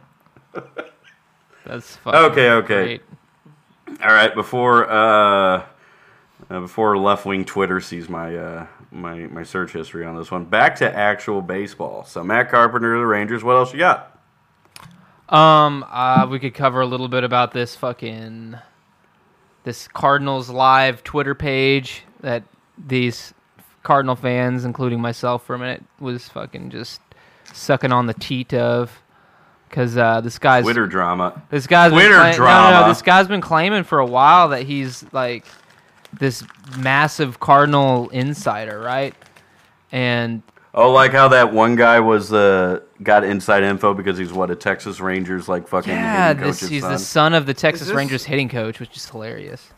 That's 1.65 1.97
Okay, 2.05 2.49
okay. 2.51 2.83
great. 2.83 3.01
All 4.03 4.13
right, 4.13 4.33
before 4.33 4.89
uh, 4.89 5.63
uh, 6.49 6.59
before 6.61 6.97
left 6.97 7.25
wing 7.25 7.45
Twitter 7.45 7.79
sees 7.79 8.09
my 8.09 8.35
uh, 8.35 8.67
my 8.93 9.15
my 9.27 9.43
search 9.43 9.71
history 9.73 10.05
on 10.05 10.15
this 10.15 10.31
one, 10.31 10.45
back 10.45 10.75
to 10.77 10.95
actual 10.95 11.41
baseball. 11.41 12.05
So 12.05 12.23
Matt 12.23 12.49
Carpenter, 12.49 12.97
the 12.97 13.05
Rangers. 13.05 13.43
What 13.43 13.55
else 13.55 13.73
you 13.73 13.79
got? 13.79 14.09
Um, 15.29 15.85
uh, 15.89 16.27
we 16.29 16.39
could 16.39 16.53
cover 16.53 16.81
a 16.81 16.85
little 16.85 17.07
bit 17.07 17.23
about 17.23 17.51
this 17.53 17.75
fucking 17.75 18.55
this 19.63 19.87
Cardinals 19.87 20.49
live 20.49 21.03
Twitter 21.03 21.33
page 21.33 22.03
that 22.21 22.43
these 22.77 23.33
Cardinal 23.81 24.15
fans, 24.15 24.65
including 24.65 25.01
myself, 25.01 25.45
for 25.45 25.55
a 25.55 25.59
minute, 25.59 25.83
was 25.99 26.27
fucking 26.29 26.69
just 26.69 27.01
sucking 27.51 27.91
on 27.91 28.05
the 28.07 28.13
teat 28.13 28.53
of, 28.53 29.01
because 29.69 29.97
uh, 29.97 30.21
this 30.21 30.37
guy's 30.39 30.63
Twitter 30.63 30.87
drama. 30.87 31.41
this 31.49 31.67
guy's 31.67 31.91
been 31.91 31.99
Twitter 31.99 32.15
cla- 32.15 32.23
No, 32.23 32.29
no, 32.31 32.35
drama. 32.35 32.81
no, 32.81 32.87
this 32.89 33.01
guy's 33.01 33.27
been 33.27 33.41
claiming 33.41 33.83
for 33.83 33.99
a 33.99 34.05
while 34.05 34.49
that 34.49 34.63
he's 34.63 35.05
like 35.13 35.45
this 36.19 36.43
massive 36.77 37.39
Cardinal 37.39 38.09
insider, 38.09 38.79
right? 38.79 39.13
And 39.91 40.41
Oh, 40.75 40.91
like 40.91 41.11
how 41.11 41.27
that 41.27 41.53
one 41.53 41.75
guy 41.75 41.99
was 41.99 42.33
uh, 42.33 42.79
got 43.03 43.23
inside 43.23 43.61
info 43.61 43.93
because 43.93 44.17
he's 44.17 44.33
what 44.33 44.49
a 44.49 44.55
Texas 44.55 44.99
Rangers 44.99 45.47
like 45.47 45.67
fucking 45.67 45.91
yeah, 45.93 46.29
hitting 46.29 46.43
this 46.43 46.57
coach's 46.61 46.69
he's 46.69 46.81
son. 46.81 46.91
the 46.93 46.97
son 46.99 47.33
of 47.35 47.45
the 47.45 47.53
Texas 47.53 47.87
this- 47.89 47.95
Rangers 47.95 48.23
hitting 48.23 48.49
coach, 48.49 48.79
which 48.79 48.95
is 48.97 49.07
hilarious. 49.07 49.69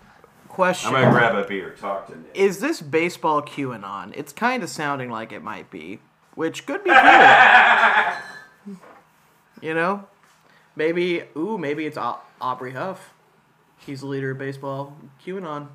Question: 0.47 0.95
I'm 0.95 1.01
gonna 1.01 1.11
grab 1.11 1.35
a 1.35 1.45
beer. 1.45 1.71
Talk 1.71 2.07
to 2.07 2.15
me. 2.15 2.23
Is 2.33 2.59
this 2.61 2.81
baseball 2.81 3.41
QAnon? 3.41 4.13
It's 4.15 4.31
kind 4.31 4.63
of 4.63 4.69
sounding 4.69 5.09
like 5.09 5.33
it 5.33 5.43
might 5.43 5.69
be, 5.69 5.99
which 6.35 6.65
could 6.65 6.81
be 6.81 6.91
cool. 6.91 8.75
you 9.61 9.73
know, 9.73 10.07
maybe. 10.77 11.23
Ooh, 11.35 11.57
maybe 11.57 11.85
it's 11.85 11.97
Au- 11.97 12.19
Aubrey 12.39 12.71
Huff. 12.71 13.13
He's 13.79 13.99
the 13.99 14.07
leader 14.07 14.31
of 14.31 14.37
baseball 14.37 14.95
QAnon. 15.25 15.67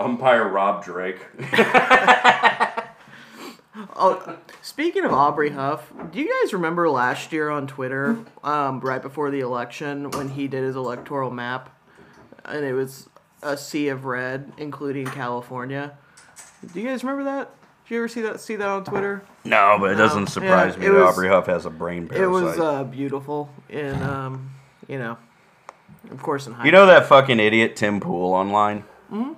Umpire 0.00 0.48
Rob 0.48 0.84
Drake. 0.84 1.18
Oh, 3.96 4.36
speaking 4.62 5.04
of 5.04 5.12
Aubrey 5.12 5.50
Huff, 5.50 5.92
do 6.10 6.20
you 6.20 6.42
guys 6.42 6.52
remember 6.52 6.90
last 6.90 7.32
year 7.32 7.50
on 7.50 7.66
Twitter, 7.66 8.18
um, 8.42 8.80
right 8.80 9.00
before 9.00 9.30
the 9.30 9.40
election, 9.40 10.10
when 10.10 10.28
he 10.30 10.48
did 10.48 10.64
his 10.64 10.74
electoral 10.74 11.30
map, 11.30 11.74
and 12.44 12.64
it 12.64 12.72
was 12.72 13.08
a 13.42 13.56
sea 13.56 13.88
of 13.88 14.04
red, 14.04 14.52
including 14.58 15.06
California? 15.06 15.96
Do 16.72 16.80
you 16.80 16.88
guys 16.88 17.04
remember 17.04 17.24
that? 17.24 17.54
Did 17.84 17.94
you 17.94 18.00
ever 18.00 18.08
see 18.08 18.20
that? 18.22 18.40
See 18.40 18.56
that 18.56 18.68
on 18.68 18.84
Twitter? 18.84 19.22
no, 19.44 19.76
but 19.78 19.92
it 19.92 19.96
doesn't 19.96 20.22
yeah, 20.22 20.28
surprise 20.28 20.76
me 20.76 20.86
that 20.86 20.92
was- 20.92 21.14
Aubrey 21.14 21.28
Huff 21.28 21.46
has 21.46 21.64
a 21.64 21.70
brain 21.70 22.08
parasite. 22.08 22.24
It 22.24 22.28
was 22.28 22.58
uh, 22.58 22.84
beautiful, 22.84 23.50
and 23.70 24.02
um, 24.02 24.50
you 24.88 24.98
know, 24.98 25.16
of 26.10 26.22
course, 26.22 26.46
in 26.46 26.54
high 26.54 26.64
You 26.66 26.72
know 26.72 26.86
that 26.86 27.06
fucking 27.06 27.38
idiot 27.38 27.76
Tim 27.76 28.00
Pool 28.00 28.32
online? 28.34 28.84
Mm-hmm. 29.12 29.32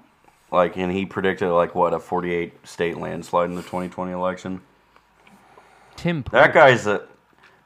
Like, 0.53 0.77
and 0.77 0.93
he 0.93 1.07
predicted 1.07 1.49
like 1.49 1.75
what 1.75 1.95
a 1.95 1.99
48 1.99 2.67
state 2.67 2.99
landslide 2.99 3.49
in 3.49 3.57
the 3.57 3.63
2020 3.63 4.13
election. 4.13 4.61
Tim 5.97 6.23
Pool. 6.23 6.39
That 6.39 6.53
guy's 6.53 6.87
a 6.87 7.07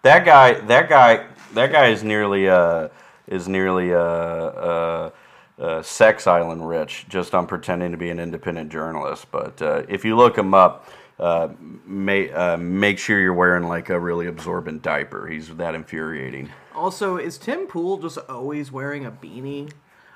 that 0.02 0.24
guy 0.24 0.54
that 0.54 0.88
guy 0.88 1.26
that 1.54 1.72
guy 1.72 1.88
is 1.88 2.04
nearly 2.04 2.48
uh 2.48 2.88
is 3.26 3.48
nearly 3.48 3.92
uh 3.92 3.98
uh. 3.98 5.10
Uh, 5.58 5.80
sex 5.80 6.26
island 6.26 6.68
rich 6.68 7.06
just 7.08 7.34
on 7.34 7.46
pretending 7.46 7.90
to 7.90 7.96
be 7.96 8.10
an 8.10 8.20
independent 8.20 8.70
journalist 8.70 9.26
but 9.30 9.62
uh, 9.62 9.82
if 9.88 10.04
you 10.04 10.14
look 10.14 10.36
him 10.36 10.52
up 10.52 10.86
uh, 11.18 11.48
may, 11.86 12.30
uh, 12.30 12.58
make 12.58 12.98
sure 12.98 13.18
you're 13.18 13.32
wearing 13.32 13.66
like 13.66 13.88
a 13.88 13.98
really 13.98 14.26
absorbent 14.26 14.82
diaper 14.82 15.26
he's 15.26 15.48
that 15.56 15.74
infuriating 15.74 16.50
Also, 16.74 17.16
is 17.16 17.38
Tim 17.38 17.66
Pool 17.66 17.96
just 17.96 18.18
always 18.28 18.70
wearing 18.70 19.06
a 19.06 19.10
beanie? 19.10 19.72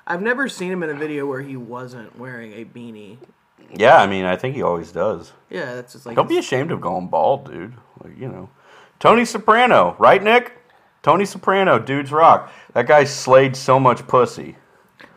I've 0.07 0.21
never 0.21 0.49
seen 0.49 0.71
him 0.71 0.83
in 0.83 0.89
a 0.89 0.93
video 0.95 1.25
where 1.25 1.41
he 1.41 1.55
wasn't 1.57 2.17
wearing 2.17 2.53
a 2.53 2.65
beanie. 2.65 3.17
yeah 3.73 3.97
i 4.01 4.07
mean 4.07 4.25
i 4.25 4.35
think 4.35 4.55
he 4.55 4.61
always 4.61 4.91
does 4.91 5.31
Yeah, 5.49 5.75
that's 5.75 5.93
just 5.93 6.05
like 6.05 6.15
Don't 6.15 6.27
be 6.29 6.37
ashamed 6.37 6.71
of 6.71 6.81
going 6.81 7.07
bald, 7.07 7.45
dude. 7.51 7.73
Like, 8.03 8.17
you 8.17 8.27
know. 8.27 8.49
Tony 8.99 9.25
Soprano, 9.25 9.95
right, 9.99 10.21
Nick? 10.21 10.53
Tony 11.03 11.25
Soprano, 11.25 11.79
dudes 11.79 12.11
rock. 12.11 12.51
That 12.73 12.87
guy 12.87 13.03
slayed 13.05 13.55
so 13.55 13.79
much 13.79 14.05
pussy. 14.07 14.55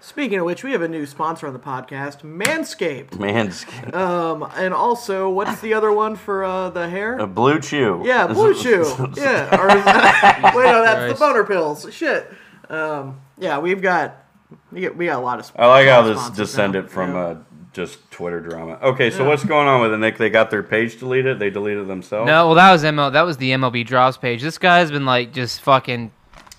Speaking 0.00 0.38
of 0.38 0.44
which, 0.46 0.62
we 0.64 0.72
have 0.72 0.82
a 0.82 0.88
new 0.88 1.04
sponsor 1.06 1.46
on 1.46 1.52
the 1.54 1.58
podcast, 1.58 2.22
Manscaped. 2.22 3.10
Manscaped. 3.10 3.94
Um, 3.94 4.46
and 4.56 4.72
also, 4.74 5.28
what's 5.30 5.60
the 5.60 5.72
other 5.74 5.92
one 5.92 6.14
for 6.16 6.44
uh, 6.44 6.70
the 6.70 6.88
hair? 6.88 7.18
A 7.18 7.26
blue 7.26 7.58
chew. 7.60 8.02
Yeah, 8.04 8.26
Blue 8.26 8.54
Chew. 8.62 8.84
Yeah. 9.16 9.60
Or 9.60 9.68
is 9.76 9.84
that, 9.84 10.52
wait, 10.56 10.64
no, 10.64 10.82
that's 10.82 11.00
the 11.12 11.16
Christ. 11.16 11.20
boner 11.20 11.44
pills. 11.44 11.86
Shit. 11.92 12.30
Um, 12.70 13.20
yeah, 13.38 13.58
we've 13.58 13.80
got 13.82 14.23
we 14.72 14.82
got, 14.82 14.96
we 14.96 15.06
got 15.06 15.18
a 15.18 15.22
lot 15.24 15.38
of. 15.38 15.50
I 15.56 15.66
like 15.66 15.88
how 15.88 16.02
this 16.02 16.30
descended 16.30 16.84
now. 16.84 16.90
from 16.90 17.12
Yeah. 17.14 17.20
uh, 17.20 17.36
just 17.72 18.08
Twitter 18.10 18.40
drama. 18.40 18.78
Okay, 18.82 19.10
so 19.10 19.24
what's 19.24 19.44
going 19.44 19.66
on 19.66 19.80
with 19.80 19.92
it, 19.92 19.98
Nick? 19.98 20.16
They 20.16 20.30
got 20.30 20.50
their 20.50 20.62
page 20.62 20.98
deleted. 21.00 21.40
They 21.40 21.50
deleted 21.50 21.88
themselves. 21.88 22.26
No, 22.26 22.46
well 22.46 22.54
that 22.54 22.70
was 22.70 22.84
ML. 22.84 23.12
That 23.12 23.22
was 23.22 23.36
the 23.36 23.50
MLB 23.50 23.84
drops 23.84 24.16
page. 24.16 24.42
This 24.42 24.58
guy's 24.58 24.90
been 24.92 25.04
like 25.04 25.32
just 25.32 25.60
fucking 25.60 26.12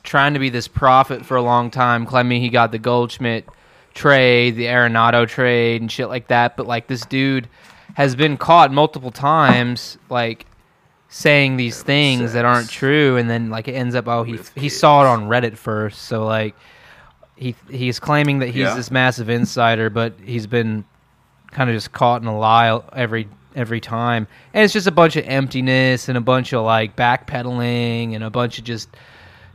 trying 0.04 0.34
to 0.34 0.40
be 0.40 0.50
this 0.50 0.68
prophet 0.68 1.26
for 1.26 1.38
a 1.38 1.42
long 1.42 1.72
time, 1.72 2.06
claiming 2.06 2.42
he 2.42 2.50
got 2.50 2.72
the 2.72 2.80
Goldschmidt 2.80 3.46
trade, 3.94 4.56
the 4.58 4.66
Arenado 4.66 5.28
trade, 5.28 5.82
and 5.82 5.92
shit 5.92 6.10
like 6.10 6.28
that. 6.28 6.58
But 6.58 6.68
like 6.68 6.88
this 6.88 7.06
dude 7.06 7.48
has 7.96 8.16
been 8.16 8.36
caught 8.36 8.72
multiple 8.74 9.12
times, 9.12 9.98
like 10.10 10.46
saying 11.08 11.56
these 11.56 11.82
things 11.82 12.34
that 12.34 12.44
aren't 12.44 12.70
true, 12.70 13.16
and 13.16 13.30
then 13.30 13.50
like 13.50 13.70
it 13.70 13.74
ends 13.74 13.96
up 13.96 14.08
oh 14.10 14.24
he 14.24 14.38
he 14.56 14.68
saw 14.68 15.02
it 15.04 15.08
on 15.08 15.30
Reddit 15.30 15.56
first, 15.58 16.02
so 16.04 16.26
like 16.26 16.56
he 17.36 17.56
he's 17.70 18.00
claiming 18.00 18.40
that 18.40 18.48
he's 18.48 18.58
Yeah. 18.64 18.76
this 18.76 18.92
massive 18.92 19.30
insider, 19.30 19.90
but 19.90 20.14
he's 20.24 20.48
been 20.48 20.86
kind 21.52 21.70
of 21.70 21.76
just 21.76 21.92
caught 21.92 22.22
in 22.22 22.28
a 22.28 22.38
lie 22.38 22.80
every 22.94 23.28
every 23.56 23.80
time, 23.80 24.28
and 24.54 24.64
it's 24.64 24.74
just 24.74 24.88
a 24.88 24.92
bunch 24.92 25.16
of 25.16 25.26
emptiness 25.28 26.10
and 26.10 26.18
a 26.18 26.22
bunch 26.22 26.54
of 26.54 26.64
like 26.66 26.96
backpedaling 26.96 28.14
and 28.16 28.24
a 28.24 28.30
bunch 28.30 28.58
of 28.60 28.64
just 28.66 28.90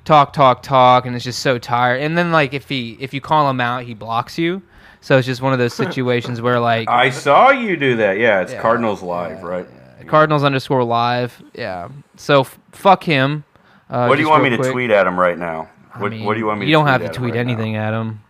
talk, 0.04 0.32
talk, 0.32 0.62
talk, 0.62 1.04
and 1.06 1.14
it's 1.14 1.24
just 1.24 1.40
so 1.40 1.58
tired. 1.58 2.00
And 2.00 2.16
then 2.16 2.32
like 2.32 2.54
if 2.54 2.68
he 2.68 2.96
if 3.00 3.12
you 3.14 3.20
call 3.20 3.48
him 3.50 3.60
out, 3.60 3.84
he 3.84 3.94
blocks 3.94 4.38
you. 4.38 4.62
So 5.02 5.16
it's 5.18 5.26
just 5.26 5.40
one 5.42 5.52
of 5.52 5.58
those 5.58 5.74
situations 5.84 6.40
where 6.40 6.60
like 6.60 6.88
I 6.88 7.10
saw 7.10 7.50
you 7.50 7.76
do 7.76 7.96
that. 7.96 8.18
Yeah, 8.18 8.40
it's 8.40 8.52
Yeah. 8.52 8.60
Cardinals 8.62 9.02
live, 9.02 9.42
right? 9.42 9.66
Cardinals 10.06 10.44
underscore 10.44 10.82
live, 10.82 11.40
yeah. 11.54 11.88
So 12.16 12.40
f- 12.40 12.58
fuck 12.72 13.04
him. 13.04 13.44
Uh, 13.88 14.06
What 14.06 14.16
do 14.16 14.22
you 14.22 14.28
want 14.30 14.42
me 14.42 14.50
to 14.50 14.56
tweet 14.56 14.90
at 14.90 15.06
him 15.06 15.18
right 15.20 15.38
now? 15.38 15.68
I 15.94 16.00
What, 16.02 16.12
mean, 16.12 16.24
what 16.24 16.34
do 16.34 16.40
you 16.40 16.46
want 16.46 16.60
me? 16.60 16.66
You 16.66 16.72
to 16.72 16.72
don't 16.78 16.84
tweet 16.86 17.00
have 17.02 17.12
to 17.12 17.18
tweet 17.18 17.34
right 17.34 17.46
now? 17.46 17.52
anything 17.52 17.76
at 17.76 17.92
him. 17.94 18.20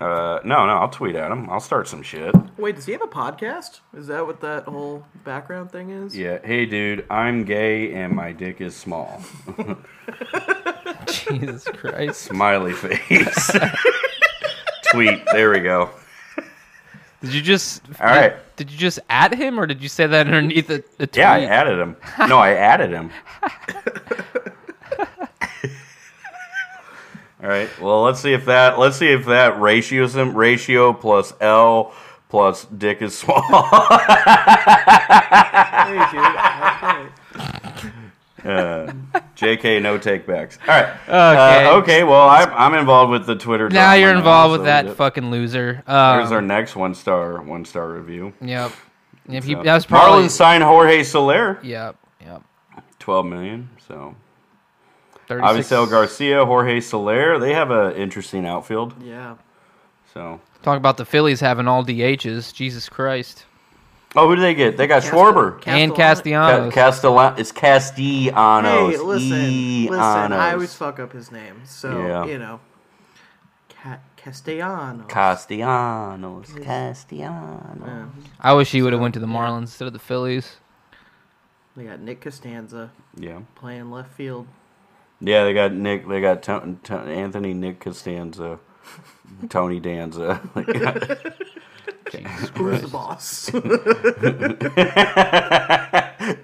Uh, 0.00 0.40
no, 0.44 0.66
no, 0.66 0.72
I'll 0.72 0.88
tweet 0.88 1.14
at 1.16 1.30
him. 1.30 1.48
I'll 1.48 1.60
start 1.60 1.88
some 1.88 2.02
shit. 2.02 2.34
Wait, 2.58 2.74
does 2.76 2.84
he 2.84 2.92
have 2.92 3.02
a 3.02 3.06
podcast? 3.06 3.80
Is 3.96 4.08
that 4.08 4.26
what 4.26 4.40
that 4.40 4.64
whole 4.64 5.04
background 5.24 5.70
thing 5.70 5.90
is? 5.90 6.16
Yeah. 6.16 6.38
Hey, 6.44 6.66
dude, 6.66 7.06
I'm 7.10 7.44
gay 7.44 7.92
and 7.94 8.14
my 8.14 8.32
dick 8.32 8.60
is 8.60 8.74
small. 8.76 9.22
Jesus 11.06 11.64
Christ. 11.64 12.22
Smiley 12.22 12.72
face. 12.72 13.50
Tweet. 14.90 15.22
There 15.32 15.50
we 15.50 15.60
go. 15.60 15.90
Did 17.22 17.32
you 17.32 17.40
just 17.40 17.82
All 18.00 18.06
right. 18.06 18.34
Did 18.56 18.70
you 18.70 18.76
just 18.78 18.98
at 19.08 19.32
him 19.34 19.58
or 19.58 19.66
did 19.66 19.82
you 19.82 19.88
say 19.88 20.06
that 20.06 20.26
underneath 20.26 20.66
the, 20.66 20.84
the 20.98 21.06
tweet? 21.06 21.16
Yeah, 21.18 21.32
I 21.32 21.40
added 21.44 21.78
him. 21.78 21.96
No, 22.28 22.38
I 22.38 22.52
added 22.54 22.90
him. 22.90 23.10
All 27.44 27.50
right. 27.50 27.68
Well, 27.78 28.02
let's 28.04 28.20
see 28.20 28.32
if 28.32 28.46
that 28.46 28.78
let's 28.78 28.96
see 28.96 29.08
if 29.08 29.26
that 29.26 29.60
ratio 29.60 30.06
some 30.06 30.34
ratio 30.34 30.94
plus 30.94 31.34
L 31.42 31.92
plus 32.30 32.64
dick 32.64 33.02
is 33.02 33.16
small. 33.16 33.42
Hey. 35.84 36.00
Okay. 36.00 37.08
uh, 38.44 38.92
JK, 39.36 39.82
no 39.82 39.98
takebacks. 39.98 40.58
All 40.62 40.68
right. 40.68 40.88
Okay. 41.06 41.66
Uh, 41.66 41.76
okay. 41.76 42.04
Well, 42.04 42.26
I'm, 42.26 42.50
I'm 42.54 42.74
involved 42.78 43.10
with 43.12 43.26
the 43.26 43.34
Twitter. 43.36 43.68
Now 43.68 43.92
you're 43.92 44.14
involved 44.14 44.52
with 44.52 44.60
so 44.62 44.64
that 44.64 44.82
th- 44.84 44.96
fucking 44.96 45.30
loser. 45.30 45.82
Um, 45.86 46.18
There's 46.18 46.32
our 46.32 46.40
next 46.40 46.74
one 46.74 46.94
star 46.94 47.42
one 47.42 47.66
star 47.66 47.90
review. 47.92 48.32
Yep. 48.40 48.72
If 49.28 49.44
he, 49.44 49.52
So, 49.52 49.62
that 49.62 49.74
was 49.74 49.84
probably. 49.84 50.24
Marlins 50.24 50.30
signed 50.30 50.62
Jorge 50.64 51.02
Soler, 51.02 51.58
Yep. 51.62 51.96
Yep. 52.22 52.42
12 52.98 53.26
million. 53.26 53.68
So 53.86 54.14
36 55.26 55.68
Avisail 55.68 55.90
Garcia, 55.90 56.44
Jorge 56.44 56.80
Soler, 56.80 57.38
they 57.38 57.52
have 57.54 57.70
an 57.70 57.94
interesting 57.96 58.46
outfield. 58.46 58.94
Yeah. 59.02 59.36
So, 60.12 60.40
Talk 60.62 60.76
about 60.76 60.96
the 60.96 61.04
Phillies 61.04 61.40
having 61.40 61.66
all 61.68 61.84
DHs. 61.84 62.52
Jesus 62.54 62.88
Christ. 62.88 63.44
oh, 64.16 64.28
who 64.28 64.36
do 64.36 64.42
they 64.42 64.54
get? 64.54 64.76
They 64.76 64.86
got 64.86 65.02
Castel- 65.02 65.18
Schwarber. 65.32 65.62
and 65.66 65.90
Ca- 65.92 65.96
Castellanos. 65.96 66.72
Castellan, 66.74 67.34
it's 67.38 67.52
Castellanos. 67.52 68.92
Hey, 68.94 68.98
listen, 68.98 69.82
listen. 69.86 70.32
I 70.32 70.52
always 70.52 70.74
fuck 70.74 70.98
up 71.00 71.12
his 71.12 71.32
name, 71.32 71.62
so 71.64 72.06
Yeah. 72.06 72.24
you 72.26 72.38
know. 72.38 72.60
Ca- 73.82 73.98
Castellanos. 74.16 75.06
Castellanos. 75.08 76.52
Castellanos. 76.62 77.82
Yeah. 77.86 78.06
I 78.40 78.52
wish 78.54 78.70
he 78.70 78.82
would 78.82 78.92
have 78.92 79.02
went 79.02 79.14
to 79.14 79.20
the 79.20 79.26
Marlins 79.26 79.62
instead 79.62 79.86
of 79.86 79.92
the 79.92 79.98
Phillies. 79.98 80.56
They 81.76 81.84
got 81.84 81.98
Nick 82.00 82.20
Costanza 82.20 82.90
Yeah. 83.16 83.40
playing 83.56 83.90
left 83.90 84.12
field. 84.12 84.46
Yeah, 85.24 85.44
they 85.44 85.54
got 85.54 85.72
Nick. 85.72 86.08
They 86.08 86.20
got 86.20 86.42
to, 86.44 86.78
to, 86.84 86.94
Anthony 86.96 87.54
Nick 87.54 87.80
Costanza, 87.80 88.60
Tony 89.50 89.80
Danza. 89.80 90.40
They 90.54 90.64
got- 90.64 91.18
Who's 92.56 92.82
the 92.82 92.88
boss? 92.88 93.48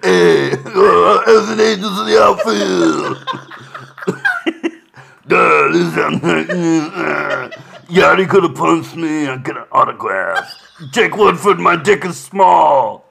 hey, 0.03 0.51
as 0.51 1.49
an 1.51 1.59
agent 1.61 1.85
of 1.85 2.07
the 2.07 2.19
outfield. 2.21 3.17
Duh, 5.27 5.67
listen, 5.71 6.15
uh, 6.95 7.49
Yachty 7.89 8.29
could 8.29 8.43
have 8.43 8.55
punched 8.55 8.95
me. 8.97 9.27
I 9.27 9.37
get 9.37 9.57
an 9.57 9.65
autograph. 9.71 10.53
Jake 10.91 11.17
Woodford, 11.17 11.59
my 11.59 11.75
dick 11.77 12.05
is 12.05 12.19
small. 12.19 13.10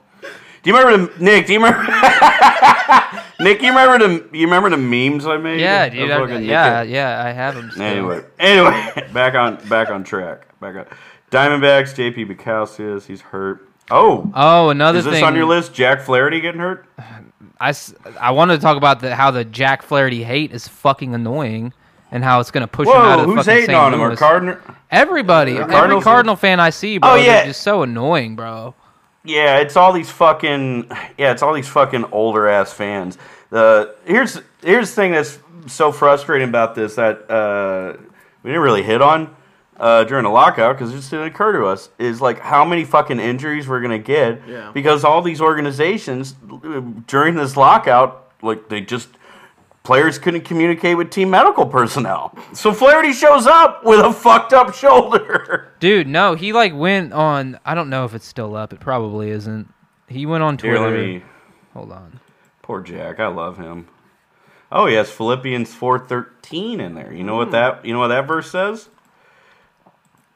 Do 0.63 0.71
you 0.71 0.77
remember 0.77 1.07
the 1.15 1.25
Nick? 1.25 1.47
Do 1.47 1.53
you 1.55 1.59
remember 1.65 1.83
Nick? 3.41 3.63
You 3.63 3.69
remember 3.71 3.99
the 4.09 4.37
you 4.37 4.45
remember 4.47 4.71
the 4.71 4.77
memes 4.77 5.27
I 5.27 5.37
made? 5.39 5.61
Yeah, 5.61 5.89
dude. 5.89 6.11
I, 6.11 6.27
Nick 6.39 6.49
yeah, 6.49 6.83
yeah. 6.83 7.25
I 7.25 7.31
have 7.33 7.55
them. 7.55 7.71
Still. 7.71 7.83
Anyway, 7.83 8.21
anyway, 8.39 9.09
back 9.13 9.35
on 9.35 9.57
back 9.69 9.91
on 9.91 10.05
track. 10.05 10.47
Back 10.61 10.77
on 10.77 10.87
Diamondbacks. 11.31 11.95
JP 11.95 12.37
Bicalcius, 12.37 13.05
he's 13.07 13.21
hurt. 13.21 13.67
Oh, 13.91 14.31
Oh, 14.35 14.69
another 14.71 14.99
is 15.01 15.05
this 15.05 15.15
thing. 15.15 15.25
on 15.25 15.35
your 15.35 15.47
list? 15.47 15.73
Jack 15.75 16.01
Flaherty 16.03 16.41
getting 16.41 16.61
hurt? 16.61 16.87
I, 17.61 17.75
I 18.19 18.31
wanted 18.31 18.57
to 18.57 18.63
talk 18.63 18.77
about 18.79 19.01
the, 19.01 19.15
how 19.15 19.31
the 19.31 19.45
Jack 19.45 19.83
Flaherty 19.83 20.23
hate 20.25 20.53
is 20.53 20.67
fucking 20.67 21.15
annoying, 21.15 21.73
and 22.11 22.25
how 22.25 22.41
it's 22.41 22.51
gonna 22.51 22.67
push 22.67 22.87
him 22.89 22.95
out 22.95 23.19
Whoa, 23.19 23.25
of 23.25 23.27
who's 23.27 23.37
fucking 23.45 23.53
hating 23.53 23.67
St. 23.67 23.77
on 23.79 23.95
him? 23.95 24.01
Or. 24.01 24.17
Cardinal? 24.17 24.57
Everybody, 24.91 25.57
every 25.59 26.01
Cardinal 26.01 26.37
fan 26.37 26.59
I 26.61 26.71
see, 26.71 26.99
bro, 26.99 27.11
Oh, 27.13 27.17
they're 27.17 27.47
just 27.47 27.63
so 27.63 27.83
annoying, 27.83 28.35
bro. 28.37 28.75
Yeah, 29.25 29.59
it's 29.59 29.77
all 29.77 29.93
these 29.93 30.11
fucking 30.11 30.89
yeah, 31.19 31.33
it's 31.33 31.43
all 31.43 31.53
these 31.53 31.69
fucking 31.69 32.07
older 32.13 32.49
ass 32.49 32.73
fans. 32.73 33.19
The 33.51 33.95
here's 34.05 34.41
here's 34.63 34.91
the 34.91 34.97
thing 34.97 35.13
that's 35.13 35.39
so 35.67 35.93
frustrating 35.93 36.49
about 36.49 36.75
this 36.75 36.95
that 36.95 37.31
uh, 37.31 37.97
we 38.43 38.51
didn't 38.51 38.63
really 38.63 38.83
hit 38.83 39.03
on 39.03 39.35
uh, 39.77 40.05
during 40.05 40.25
the 40.25 40.31
lockout 40.31 40.77
because 40.77 40.93
it 40.93 40.97
just 40.97 41.11
didn't 41.11 41.27
occur 41.27 41.53
to 41.53 41.67
us 41.67 41.91
is 41.99 42.21
like 42.21 42.39
how 42.39 42.65
many 42.65 42.85
fucking 42.85 43.21
injuries 43.21 43.69
we're 43.69 43.81
gonna 43.83 43.99
get 43.99 44.41
Yeah. 44.49 44.71
because 44.73 45.05
all 45.05 45.21
these 45.21 45.41
organizations 45.41 46.35
during 47.07 47.35
this 47.35 47.57
lockout 47.57 48.33
like 48.43 48.69
they 48.71 48.81
just 48.81 49.09
players 49.83 50.19
couldn't 50.19 50.43
communicate 50.43 50.97
with 50.97 51.11
team 51.11 51.31
medical 51.31 51.67
personnel. 51.67 52.37
So 52.53 52.73
Flaherty 52.73 53.13
shows 53.13 53.47
up 53.47 53.85
with 53.85 54.01
a 54.01 54.13
fucked 54.13 54.53
up 54.53 54.75
shoulder. 54.75 55.73
Dude, 55.81 56.07
no, 56.07 56.35
he 56.35 56.53
like 56.53 56.75
went 56.75 57.13
on. 57.13 57.59
I 57.65 57.75
don't 57.75 57.91
know 57.91 58.05
if 58.05 58.15
it's 58.15 58.27
still 58.27 58.55
up. 58.57 58.73
It 58.73 58.81
probably 58.81 59.31
isn't. 59.31 59.73
He 60.09 60.27
went 60.27 60.43
on 60.43 60.59
Here, 60.59 60.77
Twitter. 60.77 60.91
let 60.97 61.07
me 61.07 61.23
Hold 61.75 61.93
on. 61.93 62.19
Poor 62.63 62.81
Jack, 62.81 63.21
I 63.21 63.29
love 63.29 63.57
him. 63.59 63.89
Oh, 64.73 64.87
he 64.87 64.95
has 64.95 65.11
Philippians 65.11 65.73
four 65.75 65.99
thirteen 65.99 66.81
in 66.81 66.95
there. 66.95 67.13
You 67.13 67.25
know 67.25 67.37
what 67.37 67.51
that 67.53 67.85
you 67.85 67.93
know 67.93 67.99
what 68.01 68.09
that 68.09 68.27
verse 68.29 68.51
says? 68.51 68.89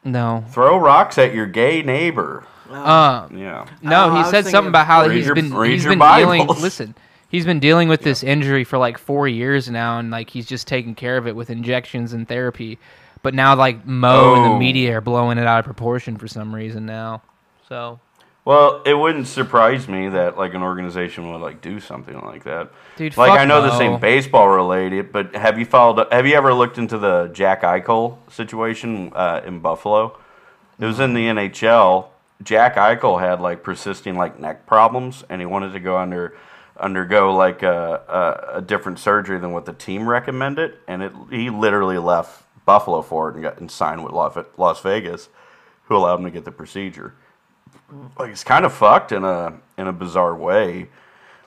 No. 0.04 0.44
Throw 0.50 0.78
rocks 0.78 1.18
at 1.18 1.34
your 1.34 1.46
gay 1.46 1.82
neighbor. 1.82 2.44
Um. 2.70 3.36
Yeah. 3.36 3.66
No, 3.82 4.14
he 4.14 4.24
said 4.30 4.46
something 4.46 4.68
about 4.70 4.86
how 4.86 5.06
Read 5.06 5.16
he's 5.16 5.26
your- 5.26 5.34
been 5.34 5.54
read 5.54 5.70
he's 5.72 5.84
your 5.84 5.96
been 5.96 6.16
dealing. 6.16 6.46
Listen, 6.60 6.94
he's 7.34 7.44
been 7.44 7.58
dealing 7.58 7.88
with 7.88 8.02
this 8.02 8.22
injury 8.22 8.62
for 8.62 8.78
like 8.78 8.96
four 8.96 9.26
years 9.26 9.68
now, 9.68 9.98
and 9.98 10.08
like 10.12 10.30
he's 10.30 10.46
just 10.46 10.68
taking 10.68 10.94
care 10.94 11.16
of 11.16 11.26
it 11.26 11.34
with 11.34 11.50
injections 11.50 12.12
and 12.12 12.28
therapy. 12.28 12.78
But 13.22 13.34
now, 13.34 13.56
like 13.56 13.84
Mo 13.84 14.34
and 14.34 14.44
Oh. 14.44 14.52
the 14.52 14.58
media 14.60 14.96
are 14.96 15.00
blowing 15.00 15.36
it 15.38 15.46
out 15.46 15.58
of 15.58 15.64
proportion 15.64 16.16
for 16.16 16.28
some 16.28 16.54
reason 16.54 16.86
now. 16.86 17.22
So, 17.68 17.98
Well, 18.44 18.82
it 18.84 18.94
wouldn't 18.94 19.26
surprise 19.26 19.88
me 19.88 20.10
that 20.10 20.38
like 20.38 20.54
an 20.54 20.62
organization 20.62 21.32
would 21.32 21.40
like 21.40 21.60
do 21.60 21.80
something 21.80 22.20
like 22.20 22.44
that. 22.44 22.68
Dude, 22.96 23.16
like 23.16 23.30
fuck 23.30 23.40
I 23.40 23.44
know 23.46 23.62
this 23.62 23.80
Mo. 23.80 23.80
ain't 23.80 24.00
baseball 24.00 24.48
related, 24.48 25.10
but 25.10 25.34
have 25.34 25.58
you 25.58 25.64
followed? 25.64 25.98
Up 25.98 26.12
have 26.12 26.26
you 26.28 26.36
ever 26.36 26.54
looked 26.54 26.78
into 26.78 26.98
the 26.98 27.30
Jack 27.32 27.62
Eichel 27.62 28.18
situation 28.30 29.12
uh, 29.16 29.40
in 29.44 29.58
Buffalo? 29.58 30.16
It 30.78 30.84
was 30.86 31.00
in 31.00 31.14
the 31.14 31.26
NHL. 31.26 32.10
Jack 32.42 32.76
Eichel 32.76 33.18
had 33.18 33.40
like 33.40 33.64
persisting 33.64 34.16
like 34.16 34.38
neck 34.38 34.66
problems, 34.66 35.24
and 35.28 35.40
he 35.40 35.46
wanted 35.46 35.72
to 35.72 35.80
go 35.80 35.96
under 35.96 36.36
undergo 36.76 37.34
like 37.34 37.62
a, 37.62 38.48
a, 38.52 38.58
a 38.58 38.62
different 38.62 38.98
surgery 38.98 39.38
than 39.38 39.52
what 39.52 39.64
the 39.64 39.72
team 39.72 40.08
recommended, 40.08 40.74
and 40.88 41.02
it 41.02 41.12
he 41.30 41.50
literally 41.50 41.98
left 41.98 42.44
Buffalo 42.64 43.02
for 43.02 43.28
it 43.28 43.34
and 43.34 43.42
got 43.42 43.58
and 43.58 43.70
signed 43.70 44.02
with 44.04 44.12
Las 44.12 44.36
Las 44.56 44.80
Vegas, 44.80 45.28
who 45.84 45.96
allowed 45.96 46.18
him 46.18 46.24
to 46.24 46.30
get 46.30 46.44
the 46.44 46.52
procedure. 46.52 47.14
Like 48.18 48.30
it's 48.30 48.44
kind 48.44 48.64
of 48.64 48.72
fucked 48.72 49.12
in 49.12 49.24
a 49.24 49.54
in 49.78 49.86
a 49.86 49.92
bizarre 49.92 50.34
way. 50.34 50.88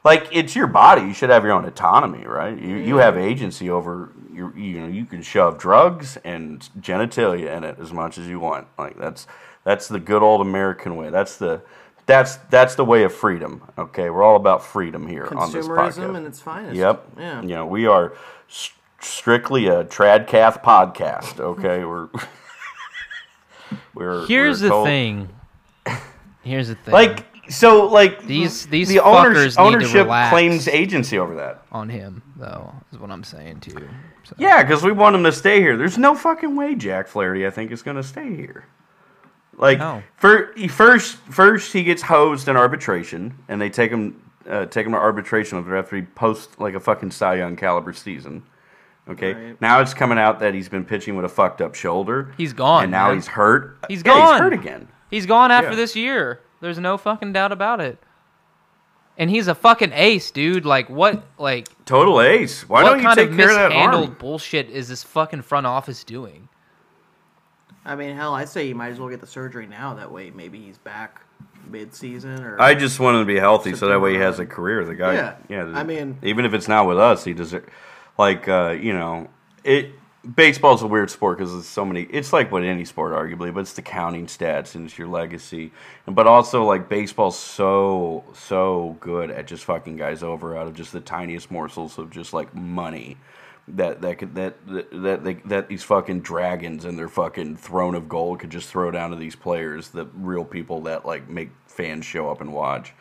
Like 0.04 0.28
it's 0.32 0.56
your 0.56 0.68
body, 0.68 1.02
you 1.02 1.14
should 1.14 1.30
have 1.30 1.44
your 1.44 1.54
own 1.54 1.66
autonomy, 1.66 2.26
right? 2.26 2.58
You 2.58 2.76
you 2.76 2.98
have 2.98 3.18
agency 3.18 3.70
over 3.70 4.12
your 4.32 4.58
you 4.58 4.80
know 4.80 4.88
you 4.88 5.06
can 5.06 5.22
shove 5.22 5.58
drugs 5.58 6.18
and 6.24 6.62
genitalia 6.80 7.56
in 7.58 7.64
it 7.64 7.78
as 7.80 7.92
much 7.92 8.18
as 8.18 8.28
you 8.28 8.40
want. 8.40 8.68
Like 8.78 8.98
that's 8.98 9.28
that's 9.64 9.88
the 9.90 10.00
good 10.00 10.24
old 10.24 10.40
American 10.40 10.96
way. 10.96 11.10
That's 11.10 11.36
the 11.36 11.62
that's 12.08 12.38
that's 12.50 12.74
the 12.76 12.84
way 12.86 13.04
of 13.04 13.14
freedom. 13.14 13.62
Okay, 13.78 14.10
we're 14.10 14.24
all 14.24 14.36
about 14.36 14.66
freedom 14.66 15.08
here 15.08 15.28
on 15.36 15.52
this 15.52 15.68
podcast. 15.68 15.94
Consumerism 15.94 16.18
and 16.18 16.26
its 16.26 16.42
finest. 16.42 16.76
Yep. 16.76 17.08
Yeah. 17.20 17.42
You 17.44 17.48
know, 17.50 17.66
we 17.68 17.86
are 17.86 18.14
s- 18.50 18.72
strictly 19.00 19.68
a 19.68 19.84
tradcath 19.86 20.64
podcast. 20.64 21.40
Okay, 21.40 21.84
we're 21.86 22.10
we're. 23.94 24.26
Here's 24.26 24.62
we're 24.62 24.68
the 24.68 24.70
told- 24.70 24.88
thing. 24.88 25.30
Here's 26.44 26.70
the 26.70 26.76
thing. 26.76 26.94
Like 26.94 27.26
so, 27.50 27.86
like 27.88 28.24
These- 28.26 28.68
these 28.68 28.90
the 28.90 29.00
owners, 29.00 29.38
fuckers 29.38 29.46
need 29.46 29.54
to 29.54 29.62
ownership 29.62 30.30
claims 30.30 30.68
agency 30.68 31.18
over 31.20 31.36
that. 31.36 31.62
on 31.72 31.90
him 31.90 32.22
though 32.36 32.74
is 32.92 33.00
what 33.00 33.10
I'm 33.12 33.24
saying 33.24 33.62
too. 33.62 33.88
So, 34.24 34.36
Yeah, 34.38 34.64
because 34.64 34.84
we 34.84 34.92
want 34.92 35.16
him 35.16 35.24
to 35.24 35.32
stay 35.32 35.60
here. 35.62 35.78
There's 35.78 35.98
no 35.98 36.14
fucking 36.16 36.56
way 36.56 36.76
Jack 36.76 37.08
Flaherty, 37.08 37.48
I 37.48 37.50
think, 37.50 37.72
is 37.72 37.82
going 37.82 37.96
to 37.98 38.04
stay 38.04 38.36
here. 38.36 38.66
Like, 39.58 39.80
No. 39.80 40.04
fir- 40.18 40.54
first, 40.70 41.18
first 41.30 41.74
he 41.74 41.84
gets 41.84 42.04
hosed 42.04 42.48
in 42.48 42.56
arbitration, 42.56 43.34
and 43.50 43.60
they 43.60 43.70
take 43.70 43.90
him, 43.92 44.22
uh, 44.50 44.66
take 44.68 44.86
him 44.86 44.92
to 44.92 44.98
arbitration 44.98 45.58
after 45.76 45.96
he 45.96 46.04
posts 46.04 46.60
like 46.60 46.76
a 46.76 46.80
fucking 46.80 47.12
Cy 47.12 47.36
Young 47.36 47.56
caliber 47.56 47.92
season. 47.94 48.44
Okay, 49.10 49.34
Right. 49.34 49.62
now 49.62 49.80
it's 49.80 49.94
coming 49.94 50.20
out 50.20 50.40
that 50.42 50.54
he's 50.54 50.68
been 50.70 50.84
pitching 50.86 51.16
with 51.16 51.26
a 51.26 51.30
fucked 51.30 51.62
up 51.62 51.74
shoulder. 51.76 52.34
He's 52.38 52.54
gone, 52.54 52.84
and 52.84 52.92
now 52.92 53.08
man. 53.08 53.16
he's 53.16 53.28
hurt. 53.28 53.78
He's 53.88 54.00
Yeah, 54.06 54.14
gone. 54.14 54.34
He's 54.34 54.42
hurt 54.42 54.54
again. 54.54 54.88
He's 55.10 55.26
gone 55.26 55.50
after 55.50 55.70
Yeah. 55.72 55.76
this 55.78 55.96
year. 55.96 56.42
There's 56.60 56.78
no 56.78 56.98
fucking 56.98 57.32
doubt 57.34 57.52
about 57.52 57.80
it. 57.80 57.98
And 59.18 59.30
he's 59.32 59.48
a 59.48 59.56
fucking 59.56 59.92
ace, 59.94 60.30
dude. 60.30 60.66
Like 60.66 60.90
what? 60.90 61.24
Like 61.40 61.68
Total 61.86 62.22
ace. 62.22 62.68
Why 62.70 62.84
what 62.84 62.90
don't 62.90 63.02
you 63.04 63.16
take 63.16 63.36
care 63.36 63.50
of 63.50 63.56
that 63.56 63.70
mishandled 63.70 64.18
bullshit 64.20 64.70
is 64.70 64.90
this 64.90 65.04
fucking 65.04 65.42
front 65.42 65.66
office 65.66 66.04
doing? 66.04 66.50
I 67.88 67.96
mean, 67.96 68.16
hell, 68.16 68.34
I 68.34 68.46
say 68.46 68.68
you 68.68 68.76
might 68.76 68.90
as 68.90 69.00
well 69.00 69.10
get 69.10 69.22
the 69.22 69.28
surgery 69.28 69.66
now. 69.66 69.94
That 69.96 70.12
way, 70.12 70.30
maybe 70.30 70.60
he's 70.60 70.78
back 70.78 71.22
mid-season 71.70 72.44
or. 72.44 72.62
I 72.62 72.76
just 72.76 73.00
want 73.00 73.16
him 73.16 73.22
to 73.24 73.26
be 73.34 73.40
healthy, 73.40 73.76
so 73.76 73.88
that 73.88 74.00
way 74.02 74.14
he 74.14 74.20
has 74.20 74.40
a 74.40 74.46
career. 74.46 74.84
The 74.86 74.96
guy, 74.96 75.14
Yeah. 75.16 75.36
yeah. 75.50 75.72
I 75.74 75.84
mean- 75.84 76.18
even 76.22 76.46
if 76.46 76.54
it's 76.54 76.68
not 76.68 76.86
with 76.88 77.00
us, 77.00 77.24
he 77.24 77.34
deserves. 77.34 77.66
Like, 78.18 78.48
uh, 78.48 78.76
you 78.80 78.94
know, 78.94 79.30
it. 79.64 79.92
Baseball's 80.36 80.82
a 80.82 80.88
weird 80.88 81.10
sport 81.10 81.38
because 81.38 81.54
there's 81.54 81.66
so 81.68 81.86
many. 81.86 82.02
It's 82.02 82.34
like 82.34 82.52
what 82.52 82.62
any 82.64 82.84
sport, 82.84 83.14
arguably, 83.14 83.54
but 83.54 83.62
it's 83.62 83.72
the 83.74 83.82
counting 83.82 84.26
stats 84.26 84.76
and 84.76 84.86
it's 84.86 84.98
your 84.98 85.08
legacy. 85.08 85.72
And 86.06 86.18
but 86.18 86.28
also 86.28 86.66
like 86.66 86.90
baseball's 86.90 87.40
so 87.40 88.26
so 88.34 88.98
good 89.00 89.32
at 89.32 89.48
just 89.48 89.64
fucking 89.64 89.96
guys 89.96 90.24
over 90.24 90.58
out 90.58 90.68
of 90.68 90.74
just 90.74 90.92
the 90.92 91.00
tiniest 91.00 91.50
morsels 91.50 91.98
of 91.98 92.10
just 92.10 92.34
like 92.34 92.54
money. 92.54 93.16
That 93.70 94.02
that 94.02 94.18
could 94.18 94.36
that 94.36 94.66
that 94.68 94.92
that, 95.04 95.24
they, 95.26 95.34
that 95.46 95.68
these 95.68 95.84
fucking 95.84 96.22
dragons 96.22 96.86
and 96.86 96.98
their 96.98 97.10
fucking 97.10 97.58
throne 97.58 97.96
of 97.96 98.08
gold 98.08 98.40
could 98.40 98.50
just 98.50 98.70
throw 98.70 98.92
down 98.92 99.10
to 99.10 99.18
these 99.18 99.36
players, 99.36 99.90
the 99.90 100.06
real 100.14 100.46
people 100.46 100.82
that 100.84 101.06
like 101.06 101.28
make 101.28 101.50
fans 101.66 102.06
show 102.06 102.30
up 102.30 102.40
and 102.40 102.54
watch. 102.54 102.94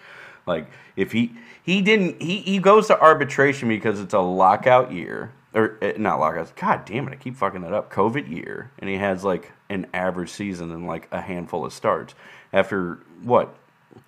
Like 0.45 0.69
if 0.97 1.13
he 1.13 1.33
he 1.63 1.83
didn't 1.83 2.21
he, 2.21 2.39
he 2.39 2.59
goes 2.59 2.89
to 2.89 3.01
arbitration 3.01 3.69
because 3.69 4.01
it's 4.01 4.15
a 4.15 4.19
lockout 4.19 4.91
year 4.93 5.33
or 5.55 5.79
uh, 5.81 5.93
not 5.99 6.19
lockout. 6.19 6.55
God 6.57 6.85
damn 6.85 7.07
it, 7.07 7.13
I 7.13 7.17
keep 7.17 7.37
fucking 7.37 7.61
that 7.63 7.73
up. 7.73 7.93
COVID 7.93 8.29
year, 8.29 8.73
and 8.81 8.91
he 8.91 8.97
has 8.97 9.23
like 9.23 9.53
an 9.69 9.87
average 9.95 10.31
season 10.31 10.73
and 10.73 10.87
like 10.87 11.07
a 11.13 11.21
handful 11.21 11.65
of 11.65 11.73
starts 11.73 12.15
after 12.53 12.99
what 13.23 13.55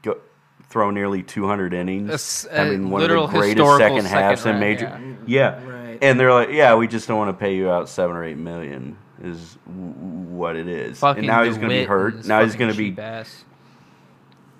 go, 0.02 0.18
throw 0.68 0.90
nearly 0.90 1.22
200 1.22 1.72
innings, 1.72 2.10
s- 2.10 2.46
a 2.52 2.64
mean, 2.64 2.90
one 2.90 3.00
of 3.02 3.08
the 3.22 3.38
greatest 3.38 3.56
second 3.78 3.96
halves 4.22 4.44
in 4.46 4.58
major. 4.60 4.86
Yeah. 5.26 5.64
Right. 5.64 5.77
And 6.02 6.18
they're 6.18 6.32
like, 6.32 6.50
yeah, 6.50 6.74
we 6.74 6.86
just 6.88 7.08
don't 7.08 7.18
want 7.18 7.28
to 7.30 7.38
pay 7.40 7.56
you 7.56 7.70
out 7.70 7.88
seven 7.88 8.16
or 8.16 8.24
eight 8.24 8.38
million. 8.38 8.96
Is 9.22 9.58
w- 9.66 9.92
what 9.92 10.54
it 10.56 10.68
is. 10.68 11.00
Fucking 11.00 11.18
and 11.20 11.26
now 11.26 11.42
he's 11.42 11.56
going 11.56 11.68
to 11.68 11.74
be 11.74 11.74
DeWitt 11.84 11.88
hurt. 11.88 12.24
Now 12.26 12.44
he's 12.44 12.54
going 12.54 12.70
to 12.70 12.76
be 12.76 12.90
cheap 12.90 13.00
ass. 13.00 13.44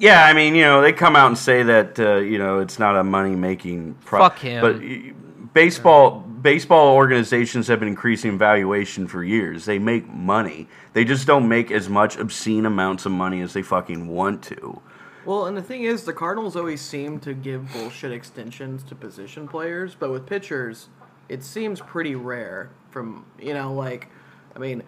yeah, 0.01 0.25
I 0.25 0.33
mean, 0.33 0.55
you 0.55 0.63
know, 0.63 0.81
they 0.83 0.93
come 0.93 1.15
out 1.17 1.29
and 1.29 1.39
say 1.39 1.63
that 1.63 1.99
uh, 2.01 2.17
you 2.17 2.39
know 2.39 2.59
it's 2.59 2.79
not 2.79 2.97
a 2.97 3.05
money 3.05 3.37
making. 3.37 3.95
Pro- 4.05 4.21
Fuck 4.21 4.39
him. 4.41 4.61
But 4.61 4.81
y- 4.81 5.13
baseball 5.55 6.21
baseball 6.21 6.95
organizations 6.95 7.67
have 7.69 7.79
been 7.81 7.89
increasing 7.89 8.37
valuation 8.39 9.07
for 9.09 9.23
years. 9.25 9.65
They 9.65 9.79
make 9.79 10.09
money. 10.09 10.69
They 10.93 11.05
just 11.05 11.27
don't 11.27 11.49
make 11.49 11.71
as 11.71 11.89
much 11.89 12.17
obscene 12.17 12.67
amounts 12.67 13.07
of 13.07 13.13
money 13.13 13.41
as 13.43 13.53
they 13.53 13.63
fucking 13.63 14.09
want 14.09 14.43
to. 14.45 14.81
Well, 15.25 15.47
and 15.47 15.57
the 15.57 15.63
thing 15.63 15.83
is, 15.83 16.05
the 16.05 16.13
Cardinals 16.13 16.57
always 16.57 16.81
seem 16.81 17.21
to 17.21 17.35
give 17.35 17.71
bullshit 17.73 18.13
extensions 18.13 18.83
to 18.85 18.95
position 18.95 19.47
players, 19.47 19.95
but 19.95 20.11
with 20.11 20.27
pitchers, 20.27 20.89
it 21.29 21.43
seems 21.45 21.81
pretty 21.81 22.15
rare. 22.15 22.71
From 22.91 23.27
you 23.39 23.53
know, 23.55 23.75
like, 23.75 24.09
I 24.57 24.59
mean, 24.59 24.83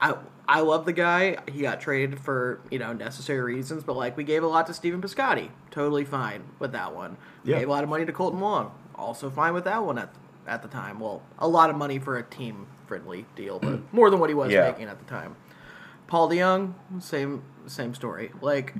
I 0.00 0.14
I 0.48 0.60
love 0.60 0.84
the 0.84 0.92
guy. 0.92 1.38
He 1.50 1.62
got 1.62 1.80
traded 1.80 2.20
for 2.20 2.60
you 2.70 2.78
know 2.78 2.92
necessary 2.92 3.40
reasons, 3.54 3.82
but 3.82 3.96
like 3.96 4.16
we 4.16 4.24
gave 4.24 4.42
a 4.42 4.46
lot 4.46 4.66
to 4.66 4.74
Stephen 4.74 5.00
Piscotty, 5.00 5.50
totally 5.70 6.04
fine 6.04 6.44
with 6.58 6.72
that 6.72 6.94
one. 6.94 7.16
Yeah. 7.44 7.58
Gave 7.60 7.68
a 7.68 7.70
lot 7.70 7.82
of 7.84 7.88
money 7.90 8.04
to 8.04 8.12
Kolten 8.12 8.40
Wong, 8.40 8.72
also 8.94 9.30
fine 9.30 9.54
with 9.54 9.64
that 9.64 9.84
one 9.84 9.98
at 9.98 10.12
at 10.46 10.62
the 10.62 10.68
time. 10.68 11.00
Well, 11.00 11.22
a 11.38 11.48
lot 11.48 11.70
of 11.70 11.76
money 11.76 11.98
for 11.98 12.18
a 12.18 12.22
team 12.22 12.66
friendly 12.86 13.24
deal, 13.36 13.58
but 13.58 13.80
more 13.92 14.10
than 14.10 14.20
what 14.20 14.28
he 14.30 14.34
was 14.34 14.52
Yeah. 14.52 14.70
making 14.70 14.88
at 14.88 14.98
the 14.98 15.04
time. 15.06 15.36
Paul 16.08 16.28
DeJong, 16.28 16.74
same 17.00 17.42
same 17.66 17.94
story. 17.94 18.32
Like, 18.42 18.74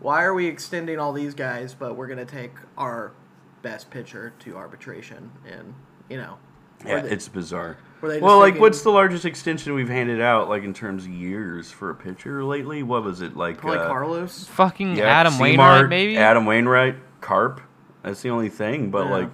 why 0.00 0.22
are 0.24 0.32
we 0.32 0.46
extending 0.46 0.98
all 0.98 1.12
these 1.12 1.34
guys, 1.34 1.74
but 1.74 1.96
we're 1.96 2.06
gonna 2.06 2.24
take 2.24 2.52
our 2.78 3.12
best 3.60 3.90
pitcher 3.90 4.32
to 4.40 4.56
arbitration? 4.56 5.32
And 5.46 5.74
you 6.10 6.16
know, 6.18 6.36
Yeah, 6.84 7.00
they- 7.00 7.10
it's 7.10 7.28
bizarre. 7.28 7.76
were 8.00 8.08
they 8.08 8.20
Well, 8.20 8.38
like, 8.38 8.48
thinking- 8.48 8.62
what's 8.62 8.82
the 8.82 8.90
largest 8.90 9.24
extension 9.24 9.74
we've 9.74 9.88
handed 9.88 10.20
out, 10.20 10.48
like 10.48 10.64
in 10.64 10.74
terms 10.74 11.04
of 11.04 11.10
years 11.10 11.70
for 11.70 11.90
a 11.90 11.94
pitcher 11.94 12.42
lately? 12.44 12.82
What 12.82 13.04
was 13.04 13.22
it 13.22 13.36
like? 13.36 13.58
probably 13.58 13.78
uh, 13.78 13.86
Carlos. 13.86 14.46
Fucking 14.48 14.96
yeah, 14.96 15.04
Adam 15.04 15.34
Seamart, 15.34 15.40
Wainwright, 15.40 15.88
maybe. 15.88 16.16
Adam 16.16 16.44
Wainwright, 16.46 16.96
Carp. 17.20 17.60
That's 18.02 18.22
the 18.22 18.30
only 18.30 18.48
thing. 18.48 18.90
But 18.90 19.06
Yeah. 19.06 19.12
like, 19.12 19.28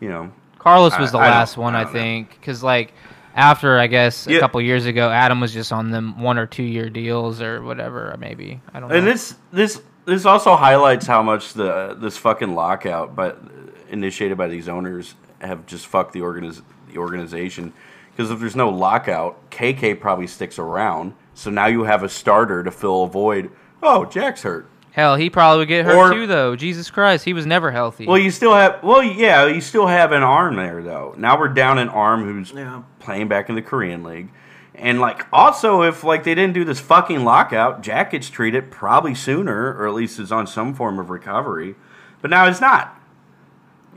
you 0.00 0.08
know, 0.08 0.32
Carlos 0.58 0.98
was 0.98 1.12
the 1.12 1.18
I- 1.18 1.26
I 1.26 1.30
last 1.30 1.56
one, 1.56 1.74
I 1.74 1.82
I, 1.82 1.84
think, 1.86 2.30
because 2.40 2.62
like 2.62 2.92
after 3.36 3.78
I 3.78 3.86
guess 3.86 4.26
a 4.26 4.32
Yeah. 4.32 4.40
couple 4.40 4.60
years 4.60 4.84
ago, 4.86 5.08
Adam 5.08 5.40
was 5.40 5.52
just 5.54 5.72
on 5.72 5.90
them 5.90 6.20
one 6.20 6.36
or 6.36 6.46
two 6.46 6.64
year 6.64 6.90
deals 6.90 7.40
or 7.40 7.62
whatever, 7.62 8.14
maybe 8.18 8.60
I 8.74 8.80
don't 8.80 8.88
know. 8.90 8.96
And 8.96 9.06
this 9.06 9.36
this 9.52 9.80
this 10.06 10.26
also 10.26 10.56
highlights 10.56 11.06
how 11.06 11.22
much 11.22 11.54
the 11.54 11.96
this 11.98 12.16
fucking 12.18 12.54
lockout, 12.56 13.14
but 13.14 13.38
initiated 13.88 14.36
by 14.36 14.48
these 14.48 14.68
owners, 14.68 15.14
have 15.40 15.66
just 15.66 15.86
fucked 15.86 16.12
the 16.12 16.20
organiz- 16.20 16.62
the 16.90 16.98
organization. 16.98 17.72
Because 18.10 18.30
if 18.30 18.40
there's 18.40 18.56
no 18.56 18.68
lockout, 18.68 19.50
KK 19.50 19.94
probably 20.00 20.26
sticks 20.26 20.58
around. 20.58 21.14
So 21.34 21.50
now 21.50 21.66
you 21.66 21.84
have 21.84 22.02
a 22.02 22.08
starter 22.08 22.62
to 22.64 22.70
fill 22.70 23.04
a 23.04 23.08
void. 23.08 23.50
Oh, 23.82 24.04
Jack's 24.04 24.42
hurt. 24.42 24.68
Hell, 24.92 25.14
he 25.16 25.30
probably 25.30 25.60
would 25.60 25.68
get 25.68 25.86
hurt 25.86 25.94
Or- 25.96 26.12
too, 26.12 26.26
though. 26.26 26.56
Jesus 26.56 26.90
Christ, 26.90 27.24
he 27.24 27.32
was 27.32 27.46
never 27.46 27.70
healthy. 27.70 28.06
Well, 28.06 28.18
you 28.18 28.30
still 28.32 28.54
have. 28.54 28.82
Well, 28.82 29.02
yeah, 29.02 29.46
you 29.46 29.60
still 29.60 29.86
have 29.86 30.10
an 30.12 30.22
arm 30.24 30.56
there 30.56 30.82
though. 30.82 31.14
Now 31.16 31.38
we're 31.38 31.48
down 31.48 31.78
an 31.78 31.88
arm 31.88 32.24
who's 32.24 32.50
Yeah. 32.52 32.82
playing 32.98 33.28
back 33.28 33.48
in 33.48 33.54
the 33.54 33.62
Korean 33.62 34.02
League, 34.02 34.30
and 34.74 35.00
like 35.00 35.26
also 35.32 35.82
if 35.82 36.02
like 36.02 36.24
they 36.24 36.34
didn't 36.34 36.54
do 36.54 36.64
this 36.64 36.80
fucking 36.80 37.24
lockout, 37.24 37.82
Jack 37.82 38.10
gets 38.10 38.28
treated 38.28 38.72
probably 38.72 39.14
sooner, 39.14 39.76
or 39.78 39.86
at 39.86 39.94
least 39.94 40.18
is 40.18 40.32
on 40.32 40.48
some 40.48 40.74
form 40.74 40.98
of 40.98 41.08
recovery. 41.08 41.76
But 42.20 42.30
now 42.32 42.46
it's 42.46 42.60
not. 42.60 42.99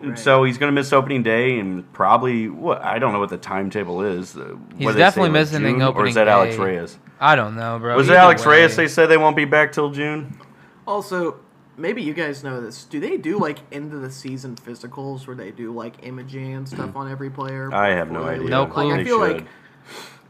And 0.03 0.11
Right. 0.11 0.19
So 0.19 0.43
he's 0.43 0.57
going 0.57 0.67
to 0.71 0.73
miss 0.73 0.91
opening 0.93 1.23
day 1.23 1.57
and 1.59 1.91
probably 1.93 2.49
what 2.49 2.81
I 2.83 2.99
don't 2.99 3.13
know 3.13 3.19
what 3.19 3.29
the 3.29 3.37
timetable 3.37 4.01
is. 4.03 4.35
uh, 4.37 4.55
He's 4.77 4.85
whether 4.85 4.97
they 4.97 5.03
say, 5.03 5.05
definitely 5.05 5.29
like, 5.29 5.39
missing 5.41 5.61
June, 5.61 5.81
or 5.81 6.05
is 6.05 6.15
that 6.15 6.27
Alex 6.27 6.55
day. 6.55 6.61
Reyes? 6.61 6.97
I 7.19 7.35
don't 7.35 7.55
know, 7.55 7.79
bro. 7.79 7.95
Was 7.95 8.09
it 8.09 8.15
Alex 8.15 8.45
way. 8.45 8.61
Reyes? 8.61 8.75
They 8.75 8.87
said 8.87 9.07
they 9.07 9.17
won't 9.17 9.35
be 9.37 9.45
back 9.45 9.71
till 9.71 9.89
June. 9.91 10.37
Also, 10.85 11.37
maybe 11.77 12.01
you 12.01 12.13
guys 12.13 12.43
know 12.43 12.59
this. 12.61 12.83
Do 12.83 12.99
they 12.99 13.17
do 13.17 13.39
like 13.39 13.59
end 13.71 13.93
of 13.93 14.01
the 14.01 14.11
season 14.11 14.55
physicals 14.57 15.25
where 15.25 15.35
they 15.35 15.51
do 15.51 15.71
like 15.73 16.05
imaging 16.05 16.53
and 16.53 16.67
stuff 16.67 16.95
on 16.95 17.09
every 17.09 17.29
player? 17.29 17.73
I 17.73 17.89
have 17.89 18.11
no 18.11 18.23
idea. 18.25 18.41
leave? 18.41 18.49
No 18.49 18.63
Like, 18.63 18.71
clue. 18.73 18.93
I 18.93 19.03
feel 19.03 19.25
should. 19.25 19.35
like 19.37 19.47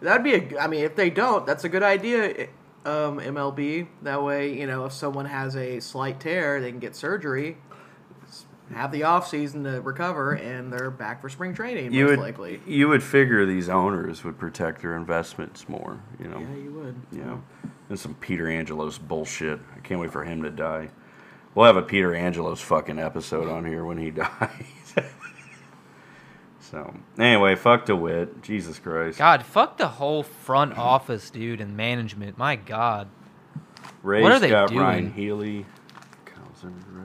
that'd 0.02 0.24
be 0.24 0.36
a. 0.56 0.60
I 0.60 0.68
mean, 0.68 0.84
if 0.86 0.96
they 0.96 1.10
don't, 1.10 1.46
that's 1.48 1.64
a 1.64 1.70
good 1.70 1.84
idea. 1.84 2.48
Um, 2.86 3.20
MLB. 3.20 3.88
That 4.04 4.22
way, 4.24 4.54
you 4.60 4.68
know, 4.68 4.86
if 4.86 4.94
someone 4.94 5.26
has 5.26 5.56
a 5.56 5.80
slight 5.80 6.20
tear, 6.20 6.60
they 6.62 6.70
can 6.70 6.80
get 6.80 6.96
surgery. 6.96 7.58
Have 8.74 8.92
the 8.92 9.04
off 9.04 9.28
season 9.28 9.64
to 9.66 9.82
recover, 9.82 10.34
and 10.34 10.72
they're 10.72 10.90
back 10.90 11.22
for 11.22 11.30
spring 11.30 11.54
training. 11.54 11.92
Most 11.92 12.10
would 12.10 12.20
likely. 12.20 12.62
you 12.66 12.88
would 12.88 13.04
figure 13.04 13.46
these 13.46 13.70
owners 13.70 14.24
would 14.24 14.40
protect 14.40 14.82
their 14.82 14.96
investments 14.96 15.68
more. 15.68 16.00
You 16.20 16.30
know. 16.30 16.40
Yeah, 16.40 16.56
you 16.56 16.72
would. 16.72 16.96
You 17.12 17.26
know, 17.26 17.44
and 17.90 18.00
some 18.00 18.16
Peter 18.16 18.48
Angelos 18.48 18.98
bullshit. 18.98 19.60
I 19.76 19.80
can't 19.80 20.00
wait 20.00 20.12
for 20.12 20.24
him 20.24 20.42
to 20.44 20.50
die. 20.50 20.90
We'll 21.54 21.66
have 21.66 21.76
a 21.78 21.84
Peter 21.84 22.16
Angelos 22.16 22.62
fucking 22.62 22.98
episode 22.98 23.48
on 23.48 23.66
here 23.66 23.86
when 23.86 23.98
he 23.98 24.10
dies. 24.12 24.66
So 26.74 26.92
anyway, 27.20 27.54
fuck 27.56 27.86
DeWitt. 27.86 28.42
Jesus 28.42 28.80
Christ. 28.80 29.20
God, 29.20 29.46
fuck 29.46 29.78
the 29.78 29.88
whole 29.88 30.24
front 30.24 30.76
office, 30.76 31.30
dude, 31.30 31.62
and 31.62 31.78
management. 31.78 32.40
My 32.40 32.56
God. 32.56 33.10
Ray's 34.02 34.24
what 34.24 34.32
are 34.32 34.40
they 34.40 34.50
got 34.50 34.70
doing? 34.70 34.80
Ryan 34.80 35.14
Healy. 35.14 35.66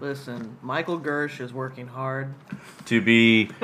Kyle 0.00 0.14
Zimmerman. 0.14 0.40
Listen, 0.46 0.56
Michael 0.62 1.00
Girsch 1.00 1.40
is 1.40 1.52
working 1.52 1.86
hard. 1.86 2.34
To 2.86 3.00
be 3.00 3.46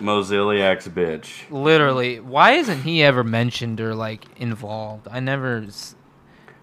Mozeliak's 0.00 0.88
bitch. 0.88 1.50
Literally, 1.50 2.20
why 2.20 2.52
isn't 2.52 2.82
he 2.82 3.02
ever 3.02 3.24
mentioned 3.24 3.80
or 3.80 3.94
like 3.94 4.24
involved? 4.36 5.08
I 5.10 5.20
never. 5.20 5.64
s- 5.66 5.94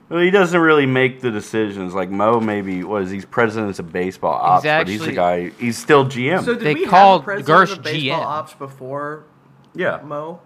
Well, 0.10 0.22
he 0.22 0.32
doesn't 0.32 0.60
really 0.60 0.86
make 0.86 1.22
the 1.22 1.32
decisions. 1.32 1.94
Like 1.94 2.10
Mo, 2.10 2.40
maybe 2.40 2.84
was 2.84 3.10
he's 3.12 3.26
president 3.26 3.78
of 3.80 3.92
baseball 3.92 4.34
ops, 4.34 4.64
but 4.64 4.88
he's 4.88 5.00
the 5.00 5.06
actually- 5.06 5.16
guy. 5.16 5.50
He's 5.60 5.78
still 5.78 6.06
GM. 6.06 6.44
So 6.44 6.54
did 6.56 6.64
They 6.64 6.74
we 6.74 6.86
called 6.86 7.22
have 7.22 7.24
a 7.40 7.44
president 7.44 7.70
Girsch 7.70 7.78
of 7.78 7.84
baseball 7.84 8.22
GM. 8.22 8.26
ops 8.26 8.54
before 8.56 9.24
yeah. 9.76 10.02
Mo? 10.04 10.42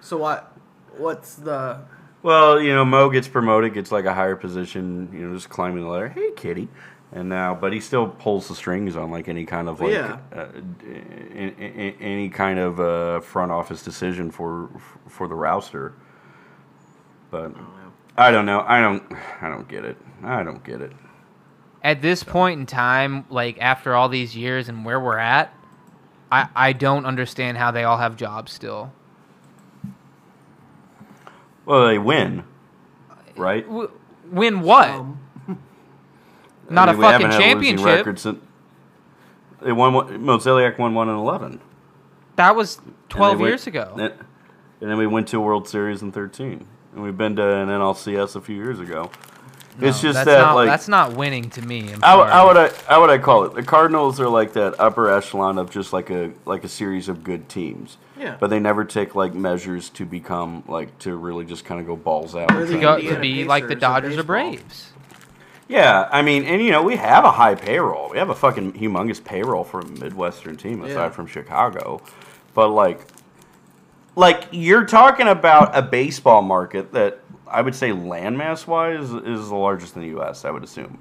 So 0.00 0.16
what? 0.16 0.56
What's 0.96 1.34
the? 1.34 1.80
Well, 2.22 2.60
you 2.60 2.74
know, 2.74 2.84
Mo 2.84 3.10
gets 3.10 3.28
promoted, 3.28 3.74
gets 3.74 3.92
like 3.92 4.04
a 4.04 4.14
higher 4.14 4.34
position. 4.36 5.10
You 5.12 5.28
know, 5.28 5.34
just 5.34 5.48
climbing 5.48 5.82
the 5.82 5.88
ladder. 5.88 6.08
Hey, 6.08 6.30
kitty. 6.36 6.68
And 7.12 7.28
now, 7.28 7.54
but 7.54 7.72
he 7.72 7.80
still 7.80 8.08
pulls 8.08 8.48
the 8.48 8.54
strings 8.54 8.96
on 8.96 9.10
like 9.10 9.28
any 9.28 9.44
kind 9.46 9.68
of 9.68 9.80
like 9.80 9.92
Yeah. 9.92 10.18
uh, 10.34 10.46
any 12.00 12.28
kind 12.28 12.58
of 12.58 12.80
uh, 12.80 13.20
front 13.20 13.52
office 13.52 13.82
decision 13.82 14.30
for 14.30 14.68
for 15.08 15.28
the 15.28 15.34
rouster. 15.34 15.94
But 17.30 17.52
I 18.18 18.30
don't 18.30 18.44
know. 18.44 18.64
I 18.66 18.80
don't. 18.80 19.02
I 19.40 19.48
don't 19.48 19.68
get 19.68 19.84
it. 19.84 19.96
I 20.24 20.42
don't 20.42 20.62
get 20.64 20.80
it. 20.80 20.92
At 21.82 22.02
this 22.02 22.24
point 22.24 22.58
in 22.60 22.66
time, 22.66 23.24
like 23.30 23.58
after 23.60 23.94
all 23.94 24.08
these 24.08 24.36
years 24.36 24.68
and 24.68 24.84
where 24.84 24.98
we're 24.98 25.18
at, 25.18 25.54
I 26.32 26.48
I 26.56 26.72
don't 26.72 27.06
understand 27.06 27.56
how 27.56 27.70
they 27.70 27.84
all 27.84 27.98
have 27.98 28.16
jobs 28.16 28.52
still. 28.52 28.92
Well, 31.64 31.86
they 31.86 31.98
win, 31.98 32.44
right? 33.36 33.64
W- 33.66 33.90
win 34.30 34.60
what? 34.60 34.88
Um, 34.88 35.20
Not 36.70 36.88
I 36.88 36.92
a 36.92 36.94
mean, 36.94 37.00
we 37.00 37.06
haven't 37.06 37.30
fucking 37.30 37.32
had 37.32 37.40
a 37.40 37.54
championship. 37.54 37.86
record 37.86 38.18
since- 38.18 38.38
They 39.62 39.72
won. 39.72 39.94
one- 39.94 40.08
Mozeliak 40.22 40.78
won 40.78 40.94
one 40.94 41.08
and 41.08 41.18
eleven. 41.18 41.60
That 42.36 42.54
was 42.56 42.78
And 42.78 42.86
they 42.88 42.92
twelve 43.08 43.38
went- 43.40 43.50
years 43.50 43.66
ago. 43.66 43.92
And, 43.94 44.12
and 44.80 44.90
then 44.90 44.98
we 44.98 45.06
went 45.06 45.28
to 45.28 45.38
a 45.38 45.40
World 45.40 45.68
Series 45.68 46.02
in 46.02 46.12
thirteen, 46.12 46.66
and 46.94 47.02
we've 47.02 47.16
been 47.16 47.36
to 47.36 47.42
an 47.48 47.68
NLCS 47.68 48.36
a 48.36 48.40
few 48.40 48.56
years 48.56 48.78
ago. 48.80 49.10
it's 49.80 50.00
just 50.00 50.14
that's 50.14 50.26
that 50.26 50.38
not, 50.40 50.54
like 50.54 50.68
that's 50.68 50.88
not 50.88 51.12
winning 51.14 51.48
to 51.50 51.62
me. 51.62 51.92
I'm 51.92 52.00
how, 52.02 52.24
how 52.24 52.46
would 52.48 52.56
I 52.56 52.70
how 52.88 53.00
would 53.00 53.10
I 53.10 53.18
call 53.18 53.44
it? 53.44 53.54
The 53.54 53.62
Cardinals 53.62 54.18
are 54.20 54.28
like 54.28 54.52
that 54.54 54.74
upper 54.78 55.10
echelon 55.10 55.58
of 55.58 55.70
just 55.70 55.92
like 55.92 56.10
a 56.10 56.32
like 56.44 56.64
a 56.64 56.68
series 56.68 57.08
of 57.08 57.22
good 57.24 57.48
teams. 57.48 57.96
Yeah. 58.18 58.36
But 58.40 58.48
they 58.48 58.58
never 58.58 58.84
take 58.84 59.14
like 59.14 59.34
measures 59.34 59.88
to 59.90 60.04
become 60.06 60.62
like 60.66 60.98
to 61.00 61.14
really 61.16 61.44
just 61.44 61.64
kind 61.66 61.80
of 61.80 61.86
go 61.86 61.96
balls 61.96 62.34
out. 62.34 62.48
They're 62.48 62.60
and 62.60 62.68
the 62.68 62.74
to, 62.74 62.80
go, 62.80 63.00
to 63.00 63.20
be 63.20 63.44
like 63.44 63.68
the 63.68 63.74
Dodgers 63.74 64.16
or. 64.18 64.22
Braves. 64.22 64.92
Yeah, 65.68 66.08
I 66.12 66.22
mean, 66.22 66.44
and 66.44 66.62
you 66.62 66.70
know, 66.70 66.82
we 66.82 66.96
have 66.96 67.24
a 67.24 67.30
high 67.32 67.54
payroll. 67.56 68.08
We 68.10 68.18
have 68.18 68.30
a 68.30 68.34
fucking 68.34 68.74
humongous 68.74 69.22
payroll 69.22 69.64
for 69.64 69.80
a 69.80 69.86
Midwestern 69.86 70.56
team 70.56 70.82
aside 70.82 70.94
Yeah. 71.06 71.08
from 71.10 71.26
Chicago. 71.26 72.00
But 72.54 72.68
like 72.68 73.06
like 74.14 74.44
you're 74.52 74.84
talking 74.84 75.26
about 75.28 75.76
a 75.76 75.82
baseball 75.82 76.40
market 76.42 76.92
that 76.92 77.20
I 77.48 77.62
would 77.62 77.74
say 77.74 77.90
landmass 77.90 78.66
wise 78.66 79.10
is 79.12 79.48
the 79.48 79.54
largest 79.56 79.94
in 79.96 80.02
the 80.02 80.18
US, 80.20 80.44
I 80.44 80.50
would 80.50 80.64
assume. 80.64 80.98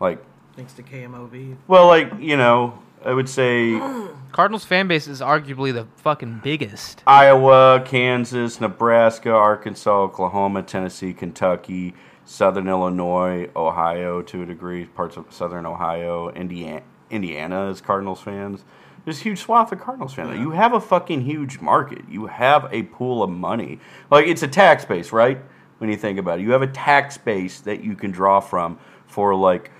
Like 0.00 0.22
thanks 0.56 0.72
to 0.74 0.82
KMOV. 0.82 1.56
well, 1.68 1.86
like, 1.86 2.10
you 2.18 2.36
know, 2.36 2.78
I 3.04 3.12
would 3.14 3.28
say 3.28 3.78
Cardinals 4.32 4.64
fan 4.64 4.88
base 4.88 5.06
is 5.06 5.20
arguably 5.20 5.72
the 5.72 5.86
fucking 5.96 6.40
biggest. 6.42 7.02
Iowa, 7.06 7.82
Kansas, 7.84 8.60
Nebraska, 8.60 9.30
Arkansas, 9.30 10.02
Oklahoma, 10.02 10.62
Tennessee, 10.64 11.12
Kentucky, 11.12 11.94
Southern 12.28 12.68
Illinois, 12.68 13.48
Ohio 13.56 14.20
to 14.20 14.42
a 14.42 14.46
degree, 14.46 14.84
parts 14.84 15.16
of 15.16 15.32
Southern 15.32 15.64
Ohio, 15.64 16.28
Indiana, 16.28 16.82
Indiana 17.08 17.70
is 17.70 17.80
Cardinals 17.80 18.20
fans. 18.20 18.66
There's 19.02 19.20
a 19.20 19.22
huge 19.22 19.38
swath 19.38 19.72
of 19.72 19.80
Cardinals 19.80 20.12
fans. 20.12 20.38
You 20.38 20.50
have 20.50 20.74
a 20.74 20.80
fucking 20.80 21.22
huge 21.22 21.60
market. 21.60 22.02
You 22.06 22.26
have 22.26 22.68
a 22.70 22.82
pool 22.82 23.22
of 23.22 23.30
money. 23.30 23.80
Like 24.10 24.26
it's 24.26 24.42
a 24.42 24.48
tax 24.48 24.84
base, 24.84 25.10
right? 25.10 25.40
When 25.78 25.88
you 25.88 25.96
think 25.96 26.18
about 26.18 26.38
it, 26.38 26.42
you 26.42 26.50
have 26.50 26.60
a 26.60 26.66
tax 26.66 27.16
base 27.16 27.60
that 27.60 27.82
you 27.82 27.94
can 27.94 28.10
draw 28.10 28.40
from 28.40 28.78
for 29.06 29.34
like 29.34 29.70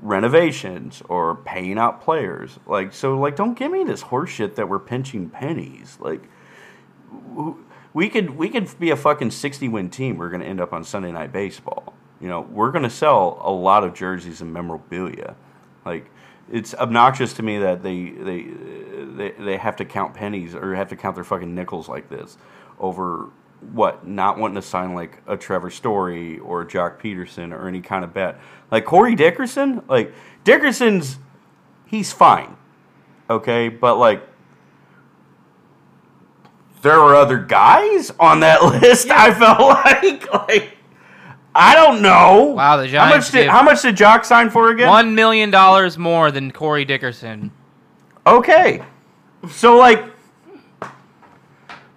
renovations 0.00 1.02
or 1.10 1.36
paying 1.36 1.76
out 1.76 2.00
players. 2.00 2.58
Like 2.66 2.94
so, 2.94 3.18
like 3.18 3.36
don't 3.36 3.58
give 3.58 3.70
me 3.70 3.84
this 3.84 4.04
horseshit 4.04 4.54
that 4.54 4.70
we're 4.70 4.78
pinching 4.78 5.28
pennies. 5.28 5.98
Like 6.00 6.22
we 7.94 8.10
could 8.10 8.30
we 8.30 8.50
could 8.50 8.78
be 8.78 8.90
a 8.90 8.96
fucking 8.96 9.30
60 9.30 9.68
win 9.68 9.88
team. 9.88 10.18
We're 10.18 10.28
going 10.28 10.42
to 10.42 10.46
end 10.46 10.60
up 10.60 10.72
on 10.72 10.84
Sunday 10.84 11.12
night 11.12 11.32
baseball. 11.32 11.94
You 12.20 12.28
know, 12.28 12.42
we're 12.42 12.72
going 12.72 12.82
to 12.82 12.90
sell 12.90 13.40
a 13.42 13.50
lot 13.50 13.84
of 13.84 13.94
jerseys 13.94 14.40
and 14.40 14.52
memorabilia. 14.52 15.36
Like 15.86 16.10
it's 16.50 16.74
obnoxious 16.74 17.32
to 17.34 17.42
me 17.42 17.58
that 17.58 17.82
they 17.82 18.10
they 18.10 18.42
they 18.42 19.30
they 19.38 19.56
have 19.56 19.76
to 19.76 19.84
count 19.84 20.14
pennies 20.14 20.54
or 20.54 20.74
have 20.74 20.88
to 20.88 20.96
count 20.96 21.14
their 21.14 21.24
fucking 21.24 21.54
nickels 21.54 21.88
like 21.88 22.10
this 22.10 22.36
over 22.78 23.30
what 23.72 24.06
not 24.06 24.38
wanting 24.38 24.56
to 24.56 24.62
sign 24.62 24.94
like 24.94 25.22
a 25.26 25.36
Trevor 25.36 25.70
Story 25.70 26.38
or 26.40 26.64
Joc 26.66 27.00
Pederson 27.00 27.52
or 27.52 27.68
any 27.68 27.80
kind 27.80 28.04
of 28.04 28.12
bet. 28.12 28.38
Like 28.70 28.84
Corey 28.84 29.14
Dickerson, 29.14 29.82
like 29.88 30.12
Dickerson's 30.42 31.18
he's 31.86 32.12
fine. 32.12 32.56
Okay, 33.30 33.68
but 33.68 33.96
like 33.96 34.22
there 36.84 37.00
were 37.00 37.16
other 37.16 37.38
guys 37.38 38.12
on 38.20 38.40
that 38.40 38.62
list. 38.82 39.10
I 39.10 39.34
felt 39.34 39.60
like 39.60 40.32
like 40.48 40.76
I 41.54 41.74
don't 41.74 42.02
know. 42.02 42.54
Wow, 42.56 42.76
the 42.76 42.88
how 42.88 43.06
much 43.06 43.10
Giants 43.10 43.30
did 43.32 43.48
how 43.48 43.62
much 43.62 43.82
did 43.82 43.96
Joc 43.96 44.24
sign 44.24 44.50
for 44.50 44.70
again? 44.70 44.88
One 44.88 45.16
million 45.16 45.50
dollars 45.50 45.98
more 45.98 46.30
than 46.30 46.52
Corey 46.52 46.84
Dickerson. 46.84 47.50
Okay, 48.26 48.82
so 49.50 49.76
like 49.76 50.04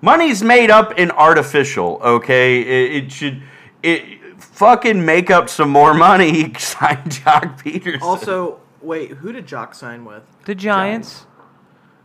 money's 0.02 0.42
made 0.42 0.72
up 0.72 0.94
and 0.98 1.12
artificial. 1.12 2.00
Okay, 2.04 2.62
it, 2.62 3.04
it 3.04 3.12
should 3.12 3.44
it 3.84 4.20
fucking 4.40 5.06
make 5.06 5.30
up 5.30 5.50
some 5.50 5.70
more 5.70 5.94
money. 5.94 6.54
Sign 6.58 7.04
Joc 7.10 7.62
Pederson. 7.62 8.02
Also, 8.02 8.60
wait, 8.82 9.12
who 9.12 9.32
did 9.32 9.46
Joc 9.46 9.76
sign 9.76 10.06
with? 10.06 10.24
The 10.46 10.56
Giants. 10.56 11.26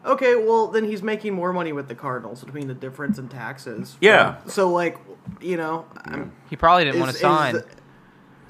Okay, 0.04 0.34
well 0.34 0.66
then 0.68 0.84
he's 0.84 1.02
making 1.02 1.32
more 1.34 1.52
money 1.52 1.72
with 1.72 1.88
the 1.88 1.94
Cardinals 1.94 2.42
between 2.42 2.66
the 2.68 2.74
difference 2.74 3.18
in 3.18 3.28
taxes. 3.28 3.96
Yeah. 4.00 4.36
So 4.46 4.68
like, 4.70 4.98
you 5.40 5.56
know, 5.56 5.86
I'm, 6.04 6.32
He 6.50 6.56
probably 6.56 6.84
didn't 6.84 6.96
is, 6.96 7.00
want 7.00 7.12
to 7.12 7.18
sign. 7.18 7.56
is- 7.56 7.64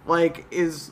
like 0.07 0.47
is 0.51 0.89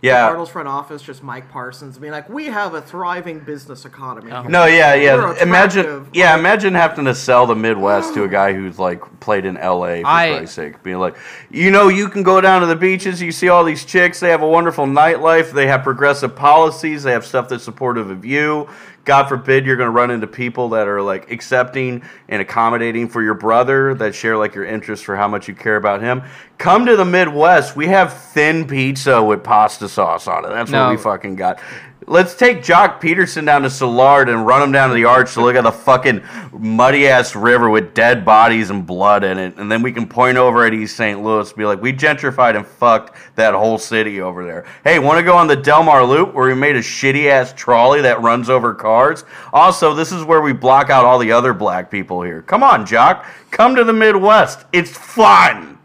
the 0.00 0.08
yeah. 0.12 0.20
Cardinals 0.22 0.50
front 0.50 0.68
office 0.68 1.02
just 1.02 1.22
Mike 1.22 1.50
Parsons 1.50 1.98
being 1.98 2.12
like, 2.12 2.28
we 2.28 2.46
have 2.46 2.74
a 2.74 2.80
thriving 2.82 3.40
business 3.40 3.84
economy. 3.84 4.30
Oh. 4.30 4.42
here. 4.42 4.50
No, 4.50 4.66
yeah, 4.66 4.94
yeah. 4.94 5.34
Imagine, 5.42 5.80
attractive. 5.80 6.08
yeah, 6.14 6.38
imagine 6.38 6.74
having 6.74 7.06
to 7.06 7.14
sell 7.14 7.46
the 7.46 7.56
Midwest 7.56 8.14
to 8.14 8.22
a 8.24 8.28
guy 8.40 8.52
who's 8.52 8.78
like 8.78 9.02
played 9.20 9.44
in 9.44 9.56
L.A. 9.56 10.02
For 10.02 10.06
I- 10.06 10.36
Christ's 10.36 10.54
sake, 10.54 10.82
being 10.82 10.98
like, 10.98 11.16
you 11.50 11.70
know, 11.70 11.88
you 11.88 12.08
can 12.08 12.22
go 12.22 12.40
down 12.40 12.60
to 12.60 12.66
the 12.66 12.76
beaches, 12.76 13.20
you 13.20 13.32
see 13.32 13.48
all 13.48 13.64
these 13.64 13.84
chicks, 13.84 14.20
they 14.20 14.28
have 14.30 14.42
a 14.42 14.48
wonderful 14.48 14.86
nightlife, 14.86 15.50
they 15.50 15.66
have 15.66 15.82
progressive 15.82 16.36
policies, 16.36 17.02
they 17.02 17.12
have 17.12 17.26
stuff 17.26 17.48
that's 17.48 17.64
supportive 17.64 18.08
of 18.10 18.24
you. 18.24 18.68
God 19.06 19.28
forbid 19.28 19.64
you're 19.64 19.76
going 19.76 19.86
to 19.86 19.92
run 19.92 20.10
into 20.10 20.26
people 20.26 20.68
that 20.70 20.88
are 20.88 21.00
like 21.00 21.30
accepting 21.30 22.02
and 22.28 22.42
accommodating 22.42 23.08
for 23.08 23.22
your 23.22 23.34
brother 23.34 23.94
that 23.94 24.14
share 24.14 24.36
like 24.36 24.54
your 24.54 24.64
interest 24.64 25.04
for 25.04 25.16
how 25.16 25.28
much 25.28 25.46
you 25.48 25.54
care 25.54 25.76
about 25.76 26.02
him. 26.02 26.22
Come 26.58 26.86
to 26.86 26.96
the 26.96 27.04
Midwest. 27.04 27.76
We 27.76 27.86
have 27.86 28.12
thin 28.12 28.66
pizza 28.66 29.22
with 29.22 29.44
pasta 29.44 29.88
sauce 29.88 30.26
on 30.26 30.44
it. 30.44 30.48
That's 30.48 30.70
No. 30.70 30.84
what 30.86 30.90
we 30.90 30.96
fucking 30.96 31.36
got. 31.36 31.60
Let's 32.08 32.36
take 32.36 32.58
Joc 32.58 33.00
Pederson 33.00 33.46
down 33.46 33.62
to 33.62 33.68
Soulard 33.68 34.28
and 34.28 34.46
run 34.46 34.62
him 34.62 34.70
down 34.70 34.90
to 34.90 34.94
the 34.94 35.06
arch 35.06 35.34
to 35.34 35.42
look 35.42 35.56
at 35.56 35.64
the 35.64 35.72
fucking 35.72 36.22
muddy 36.52 37.08
ass 37.08 37.34
river 37.34 37.68
with 37.68 37.94
dead 37.94 38.24
bodies 38.24 38.70
and 38.70 38.86
blood 38.86 39.24
in 39.24 39.38
it. 39.38 39.56
And 39.56 39.70
then 39.72 39.82
we 39.82 39.90
can 39.90 40.06
point 40.06 40.38
over 40.38 40.64
at 40.64 40.72
East 40.72 40.96
St. 40.96 41.20
Louis 41.20 41.48
and 41.48 41.58
be 41.58 41.64
like, 41.64 41.82
we 41.82 41.92
gentrified 41.92 42.54
and 42.54 42.64
fucked 42.64 43.16
that 43.34 43.54
whole 43.54 43.76
city 43.76 44.20
over 44.20 44.46
there. 44.46 44.64
Hey, 44.84 45.00
want 45.00 45.18
to 45.18 45.24
go 45.24 45.36
on 45.36 45.48
the 45.48 45.56
Delmar 45.56 46.04
Loop 46.04 46.32
where 46.32 46.46
we 46.46 46.54
made 46.54 46.76
a 46.76 46.80
shitty 46.80 47.26
ass 47.26 47.52
trolley 47.52 48.02
that 48.02 48.22
runs 48.22 48.48
over 48.48 48.72
cars? 48.72 49.24
Also, 49.52 49.92
this 49.92 50.12
is 50.12 50.22
where 50.22 50.42
we 50.42 50.52
block 50.52 50.90
out 50.90 51.04
all 51.04 51.18
the 51.18 51.32
other 51.32 51.52
black 51.52 51.90
people 51.90 52.22
here. 52.22 52.40
Come 52.40 52.62
on, 52.62 52.86
Joc. 52.86 53.26
Come 53.50 53.74
to 53.74 53.82
the 53.82 53.92
Midwest. 53.92 54.64
It's 54.72 54.96
fun. 54.96 55.75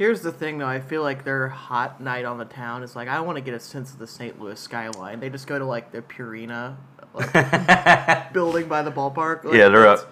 Here's 0.00 0.22
the 0.22 0.32
thing, 0.32 0.56
though. 0.56 0.66
I 0.66 0.80
feel 0.80 1.02
like 1.02 1.24
their 1.24 1.48
hot 1.48 2.00
night 2.00 2.24
on 2.24 2.38
the 2.38 2.46
town 2.46 2.82
is 2.82 2.96
like 2.96 3.06
I 3.06 3.20
want 3.20 3.36
to 3.36 3.42
get 3.42 3.52
a 3.52 3.60
sense 3.60 3.92
of 3.92 3.98
the 3.98 4.06
St. 4.06 4.40
Louis 4.40 4.58
skyline. 4.58 5.20
They 5.20 5.28
just 5.28 5.46
go 5.46 5.58
to 5.58 5.64
like 5.66 5.92
the 5.92 6.00
Purina 6.00 6.76
like, 7.12 8.32
building 8.32 8.66
by 8.66 8.80
the 8.80 8.90
ballpark. 8.90 9.44
Like, 9.44 9.52
Yeah, 9.52 9.68
they're 9.68 9.86
up. 9.86 10.10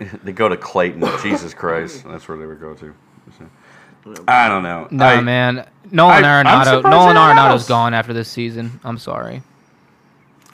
They 0.24 0.32
go 0.32 0.48
to 0.48 0.56
Clayton. 0.56 1.06
Jesus 1.22 1.52
Christ, 1.52 2.04
that's 2.06 2.26
where 2.26 2.38
they 2.38 2.46
would 2.46 2.58
go 2.58 2.72
to. 2.72 2.94
I 4.26 4.48
don't 4.48 4.62
know. 4.62 4.88
No 4.90 5.04
I- 5.04 5.20
man, 5.20 5.68
Nolan 5.90 6.24
I- 6.24 6.42
Arenado. 6.42 6.82
Nolan 6.82 7.14
they 7.14 7.42
have 7.42 7.68
gone 7.68 7.92
after 7.92 8.14
this 8.14 8.30
season. 8.30 8.80
I'm 8.82 8.96
sorry. 8.96 9.42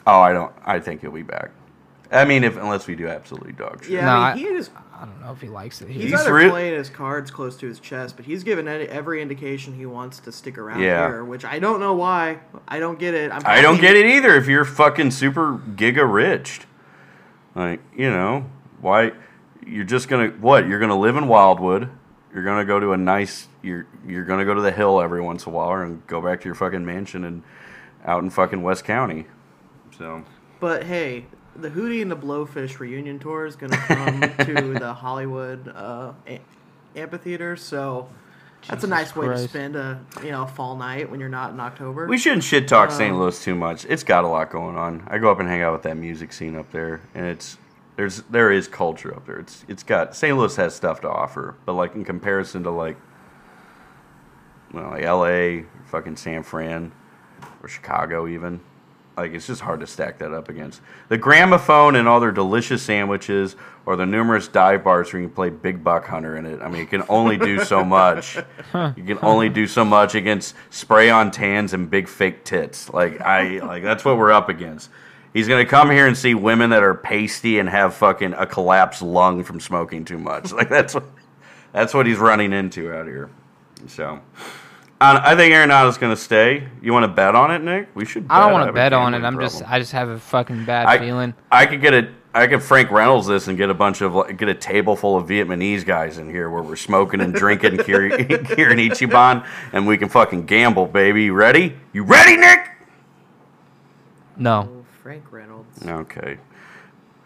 Oh, 0.05 0.19
I 0.19 0.33
don't. 0.33 0.51
I 0.65 0.81
think 0.81 0.99
he'll 0.99 1.11
be 1.11 1.23
back. 1.23 1.51
I 2.11 2.25
mean, 2.25 2.43
if 2.43 2.55
unless 2.57 2.87
we 2.87 2.95
do 2.95 3.07
absolutely 3.07 3.51
dog 3.53 3.83
shit. 3.83 3.93
Yeah, 3.93 4.05
No, 4.05 4.11
I 4.11 4.31
I- 4.31 4.35
mean, 4.35 4.45
he 4.45 4.51
is. 4.53 4.69
I 4.97 5.03
don't 5.05 5.19
know 5.21 5.33
if 5.33 5.41
he 5.41 5.49
likes 5.49 5.81
it. 5.81 5.87
He's, 5.89 6.03
He's, 6.03 6.11
He's 6.11 6.21
either 6.21 6.33
re- 6.33 6.49
playing 6.49 6.73
his 6.73 6.89
cards 6.89 7.29
close 7.29 7.57
to 7.57 7.67
his 7.67 7.81
chest, 7.81 8.15
but 8.15 8.25
he's 8.25 8.43
given 8.45 8.65
any, 8.67 8.85
every 8.85 9.21
indication 9.21 9.73
he 9.75 9.85
wants 9.85 10.19
to 10.21 10.31
stick 10.31 10.57
around 10.57 10.79
Yeah. 10.79 11.07
here, 11.07 11.25
which 11.25 11.43
I 11.43 11.59
don't 11.59 11.81
know 11.81 11.93
why. 11.93 12.39
I 12.67 12.79
don't 12.79 12.97
get 12.97 13.13
it. 13.13 13.29
I'm 13.31 13.41
I 13.45 13.61
don't 13.61 13.81
get 13.81 13.97
it 13.97 14.05
either. 14.05 14.35
If 14.35 14.47
you're 14.47 14.63
fucking 14.63 15.11
super 15.11 15.57
giga 15.75 16.09
rich, 16.11 16.61
like 17.55 17.81
you 17.95 18.09
know, 18.09 18.49
why 18.79 19.11
you're 19.65 19.83
just 19.83 20.07
gonna 20.07 20.29
what? 20.29 20.65
You're 20.67 20.79
gonna 20.79 20.97
live 20.97 21.17
in 21.17 21.27
Wildwood. 21.27 21.89
You're 22.33 22.43
gonna 22.45 22.65
go 22.65 22.79
to 22.79 22.93
a 22.93 22.97
nice. 22.97 23.47
You're 23.61 23.87
you're 24.07 24.23
gonna 24.25 24.45
go 24.45 24.53
to 24.53 24.61
the 24.61 24.71
hill 24.71 25.01
every 25.01 25.21
once 25.21 25.45
in 25.45 25.51
a 25.51 25.55
while 25.55 25.81
and 25.81 26.05
go 26.07 26.21
back 26.21 26.39
to 26.41 26.45
your 26.45 26.55
fucking 26.55 26.85
mansion 26.85 27.25
and 27.25 27.43
out 28.05 28.23
in 28.23 28.29
fucking 28.29 28.61
West 28.63 28.85
County. 28.85 29.25
So 29.97 30.23
But 30.61 30.83
hey, 30.83 31.25
the 31.55 31.69
Hootie 31.69 32.01
and 32.01 32.11
the 32.11 32.17
Blowfish 32.17 32.79
reunion 32.79 33.19
tour 33.19 33.45
is 33.45 33.55
going 33.55 33.71
to 33.71 33.77
come 33.77 34.21
to 34.21 34.73
the 34.79 34.93
Hollywood 34.93 35.67
uh, 35.69 36.13
a- 36.27 36.41
amphitheater, 36.95 37.55
so 37.55 38.09
that's 38.67 38.83
a 38.83 38.87
Jesus 38.87 38.89
nice 38.89 39.15
way 39.15 39.27
to 39.27 39.33
Christ. 39.33 39.49
spend 39.49 39.75
a 39.75 39.99
you 40.23 40.31
know 40.31 40.45
fall 40.45 40.75
night 40.75 41.09
when 41.09 41.19
you're 41.19 41.29
not 41.29 41.51
in 41.51 41.59
October. 41.59 42.07
we 42.07 42.17
shouldn't 42.17 42.43
shit 42.43 42.67
talk 42.67 42.91
St. 42.91 43.13
Um, 43.13 43.19
Louis 43.19 43.41
too 43.43 43.55
much. 43.55 43.85
It's 43.85 44.03
got 44.03 44.23
a 44.23 44.27
lot 44.27 44.49
going 44.49 44.75
on. 44.75 45.07
I 45.07 45.17
go 45.17 45.31
up 45.31 45.39
and 45.39 45.47
hang 45.47 45.61
out 45.61 45.73
with 45.73 45.83
that 45.83 45.97
music 45.97 46.33
scene 46.33 46.55
up 46.55 46.71
there, 46.71 47.01
and 47.13 47.25
it's 47.25 47.57
there's 47.95 48.21
there 48.23 48.51
is 48.51 48.67
culture 48.67 49.15
up 49.15 49.25
there. 49.25 49.39
It's 49.39 49.63
it's 49.67 49.83
got 49.83 50.15
St. 50.15 50.37
Louis 50.37 50.55
has 50.57 50.75
stuff 50.75 51.01
to 51.01 51.09
offer, 51.09 51.55
but 51.65 51.73
like 51.73 51.95
in 51.95 52.03
comparison 52.03 52.63
to 52.63 52.71
like 52.71 52.97
well, 54.73 54.89
like 54.89 55.03
L.A., 55.03 55.65
fucking 55.85 56.17
San 56.17 56.43
Fran, 56.43 56.91
or 57.63 57.69
Chicago 57.69 58.27
even. 58.27 58.59
Like 59.17 59.33
it's 59.33 59.47
just 59.47 59.61
hard 59.61 59.79
to 59.79 59.87
stack 59.87 60.19
that 60.19 60.33
up 60.33 60.49
against 60.49 60.81
the 61.07 61.17
gramophone 61.17 61.95
and 61.95 62.07
all 62.07 62.19
their 62.19 62.31
delicious 62.31 62.83
sandwiches, 62.83 63.55
or 63.85 63.95
the 63.95 64.05
numerous 64.05 64.47
dive 64.47 64.83
bars 64.83 65.11
where 65.13 65.21
you 65.21 65.27
can 65.27 65.35
play 65.35 65.49
Big 65.49 65.83
Buck 65.83 66.05
Hunter 66.05 66.35
in 66.35 66.45
it. 66.45 66.61
I 66.61 66.67
mean, 66.67 66.81
you 66.81 66.87
can 66.87 67.03
only 67.07 67.37
do 67.37 67.63
so 67.63 67.83
much. 67.83 68.37
You 68.97 69.03
can 69.03 69.19
only 69.21 69.47
do 69.47 69.67
so 69.67 69.85
much 69.85 70.15
against 70.15 70.53
spray 70.69 71.09
on 71.09 71.31
tans 71.31 71.73
and 71.73 71.89
big 71.89 72.09
fake 72.09 72.43
tits. 72.43 72.89
Like 72.89 73.21
I 73.21 73.59
like 73.59 73.83
that's 73.83 74.03
what 74.03 74.17
we're 74.17 74.31
up 74.31 74.49
against. 74.49 74.89
He's 75.33 75.47
gonna 75.47 75.65
come 75.65 75.91
here 75.91 76.07
and 76.07 76.17
see 76.17 76.33
women 76.33 76.71
that 76.71 76.83
are 76.83 76.93
pasty 76.93 77.59
and 77.59 77.69
have 77.69 77.93
fucking 77.93 78.33
a 78.33 78.45
collapsed 78.45 79.01
lung 79.01 79.43
from 79.45 79.61
smoking 79.61 80.03
too 80.03 80.17
much. 80.17 80.51
Like 80.55 80.67
that's 80.69 80.93
what 80.93 81.05
that's 81.71 81.93
what 81.93 82.05
he's 82.05 82.17
running 82.17 82.51
into 82.51 82.93
out 82.93 83.05
here. 83.05 83.29
So. 83.87 84.19
I 85.01 85.33
I 85.33 85.35
think 85.35 85.53
Arenado's 85.53 85.97
going 85.97 86.15
to 86.15 86.21
stay. 86.21 86.67
You 86.81 86.93
want 86.93 87.03
to 87.03 87.07
bet 87.09 87.35
on 87.35 87.51
it, 87.51 87.61
Nik? 87.61 87.89
We 87.95 88.05
should. 88.05 88.25
I 88.29 88.39
don't 88.39 88.51
want 88.53 88.63
want 88.63 88.69
to 88.69 88.73
bet 88.73 88.93
on 88.93 89.13
it. 89.13 89.23
I'm 89.23 89.39
just. 89.39 89.63
I 89.69 89.79
just 89.79 89.91
have 89.91 90.09
a 90.09 90.19
fucking 90.19 90.65
bad 90.65 90.87
I, 90.87 90.97
feeling. 90.97 91.33
I 91.51 91.65
could 91.65 91.81
get 91.81 91.93
a. 91.93 92.09
I 92.33 92.47
could 92.47 92.61
Frank 92.61 92.91
Reynolds 92.91 93.27
this 93.27 93.47
and 93.47 93.57
get 93.57 93.69
a 93.69 93.73
bunch 93.73 94.01
of 94.01 94.37
get 94.37 94.49
a 94.49 94.53
table 94.53 94.97
full 94.97 95.15
of 95.15 95.25
Vietnamese 95.27 95.85
guys 95.85 96.17
in 96.17 96.29
here 96.29 96.49
where 96.49 96.61
we're 96.61 96.75
smoking 96.75 97.21
and 97.21 97.33
drinking 97.33 97.71
Kirin 97.77 98.11
Kirin 98.27 98.89
Ichiban 98.89 99.47
and 99.71 99.87
we 99.87 99.97
can 99.97 100.09
fucking 100.09 100.45
gamble, 100.45 100.85
baby. 100.85 101.23
You 101.23 101.33
ready? 101.33 101.77
You 101.93 102.03
ready, 102.03 102.35
Nik? 102.35 102.71
No. 104.35 104.69
Oh, 104.69 104.85
Frank 105.01 105.31
Reynolds. 105.31 105.81
Okay. 105.85 106.37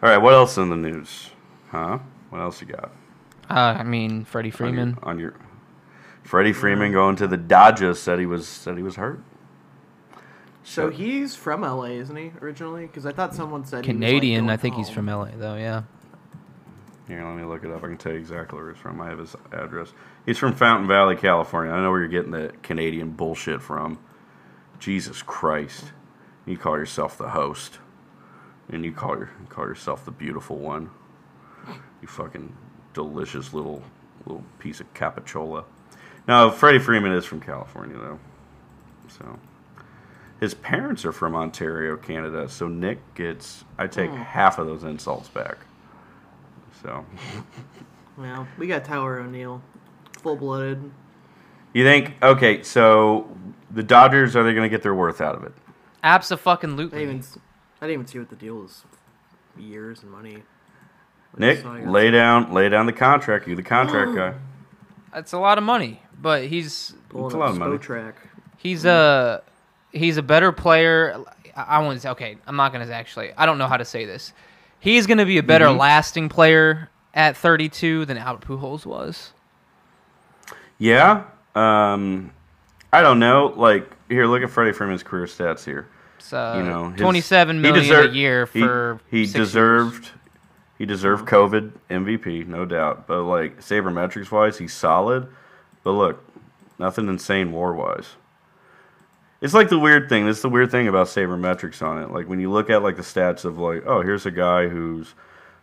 All 0.02 0.08
right. 0.08 0.18
What 0.18 0.32
else 0.32 0.56
in 0.58 0.70
the 0.70 0.76
news? 0.76 1.30
Huh? 1.70 1.98
What 2.30 2.40
else 2.40 2.60
you 2.60 2.68
got? 2.68 2.92
Uh, 3.48 3.78
I 3.78 3.82
mean, 3.82 4.24
Freddie 4.24 4.50
On 4.50 4.52
your- 4.52 4.56
Freeman. 4.56 4.98
on 5.02 5.18
your, 5.18 5.34
Freddie 6.30 6.52
Freeman 6.52 6.92
going 6.92 7.16
to 7.16 7.26
the 7.26 7.36
Dodgers 7.36 7.98
said 7.98 8.20
he 8.20 8.24
was 8.24 8.46
said 8.46 8.76
he 8.76 8.84
was 8.84 8.94
hurt. 8.94 9.20
So 10.62 10.88
he's 10.88 11.34
from 11.34 11.62
LA, 11.62 11.86
isn't 11.86 12.14
he 12.14 12.30
originally? 12.40 12.86
Because 12.86 13.04
I 13.04 13.10
thought 13.10 13.34
someone 13.34 13.64
said 13.64 13.84
he 13.84 13.90
was, 13.90 14.00
like, 14.00 14.06
Canadian. 14.06 14.48
I 14.48 14.56
think 14.56 14.76
he's 14.76 14.88
from 14.88 15.06
LA 15.06 15.30
though. 15.34 15.56
Yeah. 15.56 15.82
Here, 17.08 17.26
let 17.26 17.34
me 17.34 17.42
look 17.42 17.64
it 17.64 17.72
up. 17.72 17.82
I 17.82 17.88
can 17.88 17.96
tell 17.96 18.12
you 18.12 18.18
exactly 18.18 18.60
where 18.60 18.70
he's 18.70 18.80
from. 18.80 19.00
I 19.00 19.08
have 19.08 19.18
his 19.18 19.34
address. 19.50 19.92
He's 20.24 20.38
from 20.38 20.54
Fountain 20.54 20.86
Valley, 20.86 21.16
California. 21.16 21.72
I 21.72 21.80
know 21.80 21.90
where 21.90 21.98
you're 21.98 22.08
getting 22.08 22.30
the 22.30 22.52
Canadian 22.62 23.10
bullshit 23.10 23.60
from. 23.60 23.98
Jesus 24.78 25.22
Christ. 25.22 25.86
You 26.46 26.56
call 26.56 26.78
yourself 26.78 27.18
the 27.18 27.30
host. 27.30 27.80
And 28.68 28.84
you 28.84 28.92
call 28.92 29.18
your 29.18 29.30
call 29.48 29.66
yourself 29.66 30.04
the 30.04 30.12
beautiful 30.12 30.58
one. 30.58 30.90
You 32.00 32.06
fucking 32.06 32.56
delicious 32.94 33.52
little 33.52 33.82
little 34.24 34.44
piece 34.60 34.78
of 34.78 34.94
capichola. 34.94 35.64
No, 36.28 36.50
Freddie 36.50 36.78
Freeman 36.78 37.12
is 37.12 37.24
from 37.24 37.40
California 37.40 37.96
though. 37.98 38.18
So 39.08 39.38
his 40.38 40.54
parents 40.54 41.04
are 41.04 41.12
from 41.12 41.34
Ontario, 41.34 41.96
Canada, 41.96 42.48
so 42.48 42.68
Nik 42.68 42.98
gets 43.14 43.64
I 43.78 43.86
take 43.86 44.10
hmm. 44.10 44.16
half 44.16 44.58
of 44.58 44.66
those 44.66 44.84
insults 44.84 45.28
back. 45.28 45.58
So 46.82 47.04
Well, 48.16 48.46
we 48.58 48.66
got 48.66 48.84
Tyler 48.84 49.18
O'Neill, 49.20 49.62
full 50.22 50.36
blooded. 50.36 50.90
You 51.72 51.84
think 51.84 52.14
okay? 52.22 52.62
So 52.62 53.34
the 53.70 53.82
Dodgers 53.82 54.36
are 54.36 54.42
they 54.42 54.52
going 54.52 54.64
to 54.64 54.68
get 54.68 54.82
their 54.82 54.94
worth 54.94 55.20
out 55.20 55.34
of 55.34 55.44
it? 55.44 55.52
I 56.02 56.14
Absolutely. 56.14 56.84
didn't 56.84 57.02
even, 57.02 57.18
s- 57.18 57.38
I 57.80 57.86
didn't 57.86 57.94
even 57.94 58.06
see 58.06 58.18
what 58.18 58.28
the 58.28 58.36
deal 58.36 58.56
was. 58.56 58.84
Years 59.58 60.02
and 60.02 60.10
money. 60.10 60.42
Nik, 61.38 61.56
just 61.56 61.62
saw 61.62 61.74
he 61.76 61.82
got- 61.82 61.90
lay 61.90 62.10
down, 62.10 62.52
lay 62.52 62.68
down 62.68 62.86
the 62.86 62.92
contract. 62.92 63.46
You're 63.46 63.56
the 63.56 63.62
contract 63.62 64.14
guy. 64.16 64.34
That's 65.14 65.32
a 65.32 65.38
lot 65.38 65.58
of 65.58 65.64
money, 65.64 66.02
but 66.20 66.44
he's 66.44 66.94
It's 67.14 67.14
a 67.14 67.16
lot 67.38 67.48
of 67.48 67.54
the 67.54 67.60
money. 67.60 67.78
Spotrac. 67.78 68.14
he's 68.58 68.84
a 68.84 69.42
he's 69.92 70.16
a 70.16 70.22
better 70.22 70.52
player. 70.52 71.22
I, 71.56 71.62
I 71.62 71.78
want 71.80 71.96
to 71.96 72.00
say 72.00 72.10
okay. 72.10 72.36
I'm 72.46 72.56
not 72.56 72.72
gonna 72.72 72.86
actually. 72.90 73.32
I 73.36 73.46
don't 73.46 73.58
know 73.58 73.66
how 73.68 73.76
to 73.76 73.84
say 73.84 74.04
this. 74.04 74.32
He's 74.80 75.06
gonna 75.06 75.26
be 75.26 75.38
a 75.38 75.42
better 75.42 75.66
Mm-hmm. 75.66 75.78
lasting 75.78 76.28
player 76.28 76.88
at 77.14 77.36
32 77.36 78.04
than 78.06 78.16
Albert 78.18 78.46
Pujols 78.46 78.86
was. 78.86 79.32
Yeah. 80.78 81.24
Um, 81.54 82.32
I 82.92 83.02
don't 83.02 83.18
know. 83.18 83.52
Like 83.56 83.90
here, 84.08 84.26
look 84.26 84.42
at 84.42 84.50
Freddie 84.50 84.72
Freeman's 84.72 85.02
career 85.02 85.26
stats 85.26 85.64
here. 85.64 85.88
It's 86.18 86.32
uh, 86.32 86.54
You 86.58 86.62
know, 86.64 86.90
his- 86.90 87.00
27 87.00 87.56
he 87.56 87.62
million 87.62 87.82
deserved- 87.82 88.14
a 88.14 88.16
year 88.16 88.46
he- 88.46 88.60
for 88.60 89.00
he, 89.10 89.24
six 89.26 89.34
years. 89.36 89.48
deserved. 89.48 90.10
He 90.78 90.86
deserved 90.86 91.26
COVID 91.28 91.72
MVP, 91.90 92.46
no 92.46 92.64
doubt. 92.64 93.06
But 93.06 93.24
like 93.24 93.60
sabermetrics 93.60 94.30
wise, 94.30 94.56
he's 94.58 94.72
solid. 94.72 95.28
But 95.82 95.92
look, 95.92 96.24
nothing 96.78 97.08
insane 97.08 97.52
war 97.52 97.72
wise. 97.74 98.10
It's 99.40 99.54
like 99.54 99.70
the 99.70 99.78
weird 99.78 100.08
thing. 100.08 100.26
This 100.26 100.36
is 100.38 100.42
the 100.42 100.50
weird 100.50 100.70
thing 100.70 100.86
about 100.88 101.06
sabermetrics 101.06 101.80
on 101.86 102.02
it. 102.02 102.10
Like 102.10 102.28
when 102.28 102.40
you 102.40 102.50
look 102.50 102.68
at 102.68 102.82
like 102.82 102.96
the 102.96 103.02
stats 103.02 103.44
of 103.44 103.58
like, 103.58 103.84
oh, 103.86 104.02
here's 104.02 104.26
a 104.26 104.30
guy 104.30 104.68
who's 104.68 105.14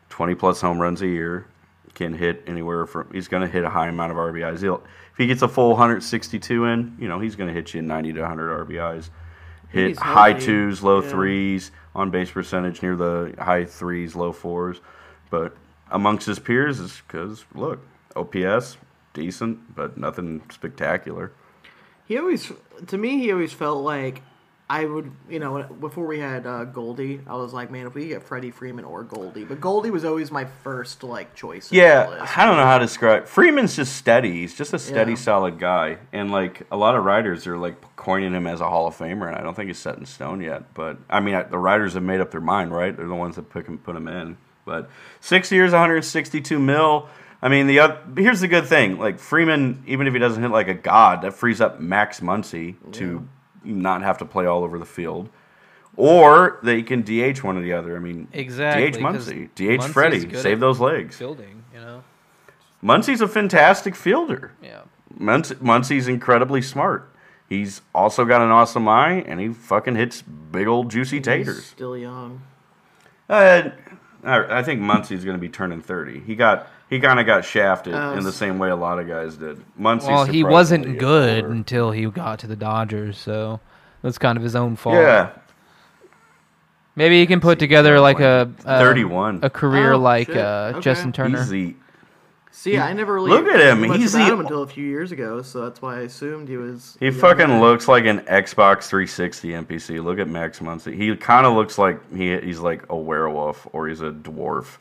20 0.09 0.33
plus 0.35 0.59
home 0.61 0.79
runs 0.81 1.01
a 1.03 1.07
year, 1.07 1.45
can 1.93 2.13
hit 2.13 2.43
anywhere 2.47 2.85
from. 2.85 3.07
He's 3.11 3.27
going 3.27 3.41
to 3.41 3.47
hit 3.47 3.63
a 3.63 3.69
high 3.69 3.87
amount 3.87 4.11
of 4.11 4.17
RBIs. 4.17 4.61
He'll, 4.61 4.77
if 5.11 5.17
he 5.17 5.27
gets 5.27 5.41
a 5.41 5.47
full 5.47 5.69
162 5.71 6.65
in, 6.65 6.95
you 6.99 7.07
know, 7.07 7.19
he's 7.19 7.35
going 7.35 7.47
to 7.47 7.53
hit 7.53 7.73
you 7.73 7.79
in 7.79 7.87
90 7.87 8.13
to 8.13 8.21
100 8.21 8.67
RBIs. 8.67 9.09
Hit 9.69 9.89
He's 9.89 9.97
high 9.99 10.29
healthy. 10.31 10.45
twos, 10.45 10.81
low 10.83 11.01
Yeah. 11.01 11.09
threes, 11.09 11.71
on 11.95 12.09
base 12.11 12.31
percentage 12.31 12.81
near 12.81 12.95
the 12.95 13.33
high 13.39 13.65
threes, 13.65 14.15
low 14.15 14.31
fours. 14.31 14.79
But 15.29 15.55
amongst 15.91 16.25
his 16.27 16.39
peers 16.39 16.79
is 16.79 17.01
because 17.07 17.45
look, 17.53 17.79
OPS 18.15 18.77
decent, 19.21 19.75
but 19.75 19.97
nothing 19.97 20.41
spectacular. 20.51 21.31
He 22.05 22.17
always, 22.17 22.51
to 22.87 22.97
me, 22.97 23.17
he 23.19 23.31
always 23.33 23.51
felt 23.51 23.83
like 23.83 24.21
I 24.69 24.85
would, 24.85 25.11
you 25.29 25.39
know, 25.39 25.63
before 25.63 26.05
we 26.05 26.19
had 26.19 26.45
uh, 26.45 26.65
Goldie, 26.65 27.21
I 27.25 27.35
was 27.35 27.53
like, 27.53 27.71
man, 27.71 27.87
if 27.87 27.95
we 27.95 28.07
get 28.09 28.21
Freddie 28.23 28.51
Freeman 28.51 28.83
or 28.85 29.01
Goldie, 29.03 29.43
but 29.45 29.59
Goldie 29.61 29.91
was 29.91 30.03
always 30.05 30.29
my 30.29 30.45
first 30.63 31.03
like 31.03 31.35
choice. 31.35 31.71
Yeah. 31.71 32.25
I 32.37 32.45
don't 32.45 32.57
know 32.57 32.65
how 32.65 32.77
to 32.77 32.85
describe. 32.85 33.27
Freeman's 33.27 33.75
just 33.75 33.95
steady. 33.95 34.31
He's 34.33 34.53
just 34.53 34.73
a 34.73 34.79
steady, 34.79 35.13
Yeah. 35.13 35.17
solid 35.17 35.57
guy, 35.59 35.97
and 36.13 36.31
like 36.31 36.63
a 36.71 36.77
lot 36.77 36.95
of 36.95 37.03
writers 37.05 37.47
are 37.47 37.57
like 37.57 37.75
coining 37.95 38.33
him 38.33 38.45
as 38.45 38.61
a 38.61 38.69
Hall 38.69 38.87
of 38.87 38.95
Famer, 38.97 39.27
and 39.27 39.35
I 39.35 39.41
don't 39.41 39.53
think 39.55 39.67
he's 39.67 39.79
set 39.79 39.97
in 39.97 40.05
stone 40.05 40.41
yet. 40.41 40.73
But 40.73 40.97
I 41.09 41.19
mean, 41.21 41.41
the 41.49 41.57
writers 41.57 41.93
have 41.93 42.03
made 42.03 42.19
up 42.21 42.31
their 42.31 42.41
mind, 42.41 42.71
right? 42.71 42.95
They're 42.95 43.07
the 43.07 43.15
ones 43.15 43.35
that 43.37 43.49
pick 43.49 43.67
him, 43.67 43.77
put 43.77 43.95
him 43.95 44.07
in. 44.09 44.37
But 44.65 44.89
six 45.21 45.49
years, 45.51 45.71
162 45.71 46.59
mil. 46.59 47.07
I 47.41 47.49
mean, 47.49 47.67
the 47.67 47.97
here's 48.17 48.39
the 48.41 48.47
good 48.47 48.65
thing: 48.65 48.97
like 48.97 49.19
Freeman, 49.19 49.83
even 49.87 50.07
if 50.07 50.13
he 50.13 50.19
doesn't 50.19 50.41
hit 50.41 50.51
like 50.51 50.67
a 50.67 50.73
god, 50.73 51.21
that 51.21 51.33
frees 51.33 51.61
up 51.61 51.79
Max 51.79 52.19
Muncy 52.19 52.75
to 52.93 53.27
not 53.63 54.01
have 54.01 54.17
to 54.19 54.25
play 54.25 54.45
all 54.45 54.63
over 54.63 54.79
the 54.79 54.85
field. 54.85 55.29
Or 55.95 56.59
they 56.61 56.83
can 56.83 57.01
DH 57.01 57.43
one 57.43 57.57
or 57.57 57.61
the 57.61 57.73
other. 57.73 57.95
I 57.95 57.99
mean, 57.99 58.27
Exactly, 58.31 58.91
DH 58.91 59.03
Muncy, 59.03 59.49
DH 59.55 59.59
Muncy's 59.81 59.93
Freddie, 59.93 60.33
save 60.35 60.59
those 60.59 60.79
legs. 60.79 61.15
Fielding, 61.17 61.63
you 61.73 61.79
know. 61.79 62.03
Muncy's 62.83 63.21
a 63.21 63.27
fantastic 63.27 63.95
fielder. 63.95 64.51
Yeah. 64.61 64.81
Muncy, 65.19 65.55
Muncy's 65.55 66.07
incredibly 66.07 66.61
smart. 66.61 67.09
He's 67.49 67.81
also 67.95 68.25
got 68.25 68.41
an 68.41 68.51
awesome 68.51 68.87
eye, 68.87 69.23
and 69.25 69.39
he 69.39 69.49
fucking 69.49 69.95
hits 69.95 70.21
big 70.21 70.67
old 70.67 70.91
juicy 70.91 71.17
He's 71.17 71.25
taters. 71.25 71.65
still 71.65 71.97
young. 71.97 72.43
Uh, 73.27 73.69
I 74.23 74.59
I 74.59 74.63
think 74.63 74.81
Muncy's 74.81 75.23
going 75.23 75.35
to 75.37 75.41
be 75.41 75.49
turning 75.49 75.81
thirty. 75.81 76.19
He 76.19 76.35
got 76.35 76.67
he 76.89 76.99
kind 76.99 77.19
of 77.19 77.25
got 77.25 77.43
shafted 77.45 77.93
Uh, 77.93 78.13
in 78.17 78.23
the 78.23 78.31
same 78.31 78.57
way 78.59 78.69
a 78.69 78.75
lot 78.75 78.99
of 78.99 79.07
guys 79.07 79.35
did. 79.37 79.61
Muncy's 79.79 80.07
Well, 80.07 80.25
he 80.25 80.43
wasn't 80.43 80.97
good 80.99 81.43
older. 81.43 81.51
until 81.53 81.91
he 81.91 82.05
got 82.05 82.39
to 82.39 82.47
the 82.47 82.55
Dodgers, 82.55 83.17
so 83.17 83.59
that's 84.01 84.17
kind 84.17 84.37
of 84.37 84.43
his 84.43 84.55
own 84.55 84.75
fault. 84.75 84.95
Yeah. 84.95 85.29
Maybe 86.95 87.19
he 87.19 87.27
can 87.27 87.39
put 87.39 87.59
together 87.59 87.99
like 87.99 88.19
a, 88.19 88.51
a 88.65 88.79
31. 88.79 89.41
a 89.43 89.49
career 89.49 89.93
Oh, 89.93 89.99
like 89.99 90.29
uh, 90.29 90.71
Okay. 90.75 90.79
Justin 90.79 91.11
Turner. 91.11 91.41
Easy. 91.41 91.75
See, 92.49 92.79
I 92.79 92.91
never 92.93 93.13
really 93.13 93.29
Look 93.29 93.45
at 93.47 93.59
him, 93.59 93.83
he's 93.93 94.15
about 94.15 94.25
the- 94.25 94.33
him 94.33 94.39
until 94.39 94.63
a 94.63 94.67
few 94.67 94.83
years 94.87 95.11
ago, 95.11 95.43
so 95.43 95.61
that's 95.61 95.79
why 95.79 95.97
I 95.97 95.99
assumed 96.01 96.47
he 96.49 96.57
was. 96.57 96.97
He 96.99 97.11
fucking 97.11 97.45
guy. 97.47 97.59
looks 97.61 97.87
like 97.87 98.05
an 98.05 98.21
Xbox 98.21 98.85
360 98.87 99.49
NPC. 99.49 100.03
Look 100.03 100.17
at 100.17 100.27
Max 100.27 100.57
Muncy. 100.57 100.95
He 100.95 101.15
kind 101.17 101.45
of 101.45 101.53
looks 101.53 101.77
like 101.77 101.99
he 102.11 102.35
he's 102.39 102.59
like 102.59 102.83
a 102.89 102.95
werewolf 102.97 103.67
or 103.73 103.87
he's 103.87 104.01
a 104.01 104.09
dwarf. 104.11 104.77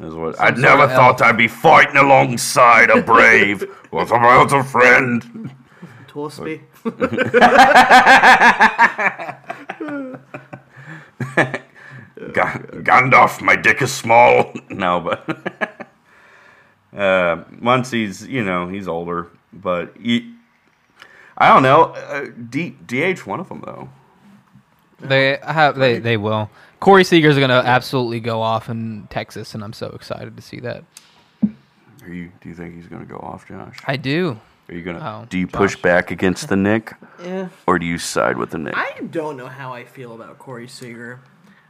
Is 0.00 0.14
what 0.14 0.38
I 0.40 0.52
Some 0.52 0.60
never 0.60 0.82
sort 0.82 0.90
of 0.90 0.96
thought 0.96 1.22
I'd 1.22 1.36
be 1.36 1.48
fighting 1.48 1.96
alongside 1.96 2.90
a 2.90 3.02
brave. 3.02 3.62
What 3.90 4.08
about 4.10 4.52
a 4.52 4.62
friend? 4.62 5.50
Torsby. 6.06 6.60
Ga- 12.32 12.58
Gandalf, 12.82 13.40
my 13.40 13.56
dick 13.56 13.82
is 13.82 13.92
small. 13.92 14.52
no, 14.70 15.00
but 15.00 15.28
uh, 16.96 17.44
Muncy's, 17.60 18.26
you 18.26 18.44
know, 18.44 18.68
he's 18.68 18.88
older, 18.88 19.28
but 19.52 19.94
he, 20.00 20.34
I 21.36 21.52
don't 21.52 21.62
know. 21.62 21.92
Uh, 21.94 22.26
D, 22.50 22.70
DH 22.86 23.26
one 23.26 23.40
of 23.40 23.48
them 23.48 23.62
though. 23.64 23.88
They 25.00 25.38
have 25.42 25.76
they 25.76 25.98
they 25.98 26.16
will. 26.16 26.50
Corey 26.80 27.04
Seager's 27.04 27.38
gonna 27.38 27.54
absolutely 27.54 28.20
go 28.20 28.40
off 28.40 28.68
in 28.68 29.06
Texas, 29.10 29.54
and 29.54 29.62
I'm 29.64 29.72
so 29.72 29.88
excited 29.88 30.36
to 30.36 30.42
see 30.42 30.60
that. 30.60 30.84
Are 32.08 32.12
you? 32.12 32.32
Do 32.40 32.48
you 32.48 32.54
think 32.54 32.74
he's 32.74 32.86
going 32.86 33.02
to 33.02 33.08
go 33.08 33.18
off, 33.18 33.46
Josh? 33.46 33.76
I 33.86 33.96
do. 33.96 34.40
Are 34.68 34.74
you 34.74 34.82
gonna? 34.82 34.98
Oh, 34.98 35.26
do 35.28 35.38
you 35.38 35.46
push 35.46 35.74
Josh. 35.74 35.82
back 35.82 36.10
against 36.10 36.48
the 36.48 36.56
Nik, 36.56 36.94
yeah. 37.22 37.48
or 37.66 37.78
do 37.78 37.86
you 37.86 37.98
side 37.98 38.36
with 38.36 38.50
the 38.50 38.58
Nik? 38.58 38.74
I 38.76 39.00
don't 39.10 39.36
know 39.36 39.46
how 39.46 39.72
I 39.72 39.84
feel 39.84 40.14
about 40.14 40.38
Corey 40.38 40.68
Seager. 40.68 41.20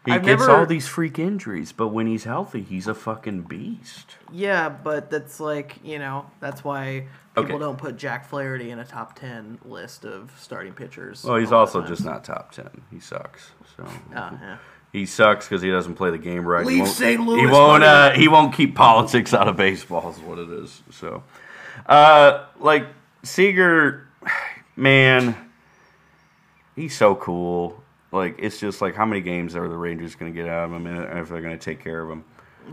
He 0.09 0.15
I've 0.15 0.25
gets 0.25 0.41
never- 0.41 0.57
all 0.57 0.67
these 0.67 0.87
freak 0.89 1.19
injuries, 1.19 1.73
but 1.73 1.89
when 1.89 2.07
he's 2.07 2.25
healthy, 2.25 2.63
he's 2.63 2.87
a 2.87 2.95
fucking 2.95 3.43
beast. 3.43 4.17
Yeah, 4.33 4.69
but 4.69 5.11
that's 5.11 5.39
like 5.41 5.77
you 5.85 5.99
know 5.99 6.27
that's 6.41 6.65
why 6.65 7.07
people 7.35 7.51
Okay. 7.55 7.59
don't 7.59 7.79
put 7.79 7.97
Jack 7.97 8.27
Flaherty 8.29 8.71
in 8.71 8.79
a 8.79 8.85
top 8.85 9.19
ten 9.19 9.59
list 9.65 10.05
of 10.05 10.33
starting 10.39 10.73
pitchers. 10.73 11.25
Well, 11.25 11.37
he's 11.37 11.53
also 11.53 11.83
just 11.83 12.05
not 12.05 12.25
top 12.25 12.53
ten. 12.53 12.83
He 12.91 13.01
sucks. 13.01 13.53
So 13.77 13.85
Oh, 13.87 13.93
yeah. 14.15 14.57
he 14.93 15.07
sucks 15.07 15.47
because 15.49 15.63
he 15.63 15.71
doesn't 15.71 15.95
play 15.95 16.11
the 16.11 16.19
game 16.19 16.45
right. 16.47 16.63
he 16.65 16.71
Leave 16.75 16.83
won't, 16.83 16.93
St. 16.93 17.21
He 17.21 17.47
won't. 17.47 17.83
Uh, 17.85 18.11
he 18.13 18.27
won't 18.29 18.55
keep 18.55 18.75
politics 18.75 19.33
out 19.35 19.47
of 19.49 19.57
baseball. 19.57 20.11
Is 20.11 20.19
what 20.19 20.39
it 20.39 20.49
is. 20.51 20.83
So, 20.91 21.23
uh, 21.87 22.45
like 22.59 22.87
Seager, 23.23 24.09
man, 24.77 25.37
he's 26.77 26.97
so 26.97 27.15
cool. 27.15 27.83
Like 28.11 28.37
it's 28.39 28.59
just 28.59 28.81
like 28.81 28.95
how 28.95 29.05
many 29.05 29.21
games 29.21 29.55
are 29.55 29.69
the 29.69 29.77
Rangers 29.77 30.15
going 30.15 30.33
to 30.33 30.37
get 30.37 30.49
out 30.49 30.65
of 30.65 30.73
him, 30.73 30.87
and 30.87 31.19
if 31.19 31.29
they're 31.29 31.43
going 31.43 31.59
to 31.59 31.63
take 31.63 31.83
care 31.83 32.03
of 32.03 32.11
him. 32.11 32.25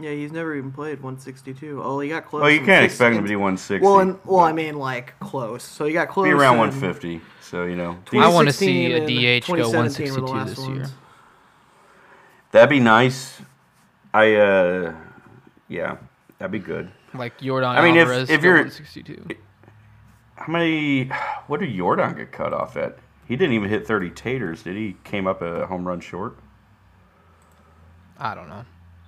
Yeah, 0.02 0.12
he's 0.12 0.32
never 0.32 0.56
even 0.56 0.72
played 0.74 1.02
162. 1.02 1.82
Oh, 1.82 2.00
he 2.00 2.10
got 2.10 2.26
close. 2.26 2.42
Well, 2.42 2.52
you 2.52 2.60
can't 2.60 2.84
six- 2.84 2.94
expect 2.96 3.16
him 3.16 3.24
to 3.24 3.30
be 3.30 3.36
160. 3.36 3.84
Well, 3.86 4.00
and, 4.00 4.20
well, 4.26 4.42
I 4.42 4.52
mean 4.52 4.78
like 4.78 5.18
close. 5.20 5.64
So 5.64 5.86
he 5.86 5.94
got 5.94 6.10
close. 6.10 6.26
be 6.26 6.32
around 6.32 6.58
150. 6.58 7.22
So 7.42 7.64
you 7.66 7.76
know, 7.76 7.98
I 8.14 8.28
want 8.30 8.48
to 8.48 8.54
see 8.54 8.92
a 8.94 9.00
DH 9.40 9.48
go 9.48 9.56
2017 9.56 10.14
were 10.14 10.20
the 10.20 10.26
162 10.26 10.26
last 10.26 10.56
this 10.56 10.68
year. 10.68 10.86
that'd 12.52 12.70
be 12.70 12.80
nice. 12.80 13.42
I 14.14 14.36
uh, 14.36 14.96
yeah, 15.68 15.98
that'd 16.40 16.52
be 16.52 16.60
good. 16.60 16.92
Like 17.14 17.40
Yordan 17.40 17.76
I 17.78 17.82
mean, 17.82 17.96
if- 17.96 18.08
Alvarez 18.08 18.30
if 18.30 18.42
go 18.42 18.48
you're- 18.48 18.60
162. 18.64 19.28
How 20.36 20.52
many? 20.52 21.06
What 21.48 21.60
did 21.60 21.70
Yordan 21.70 22.18
get 22.18 22.32
cut 22.32 22.54
off 22.54 22.76
at? 22.76 22.98
He 23.28 23.36
didn't 23.36 23.54
even 23.56 23.70
hit 23.70 23.88
30 23.88 24.12
taters, 24.12 24.64
did 24.64 24.76
he? 24.76 24.96
Came 25.04 25.26
up 25.28 25.42
a 25.42 25.66
home 25.68 25.88
run 25.88 26.00
short. 26.00 26.38
I 28.20 28.36
don't 28.36 28.48
know. 28.50 28.66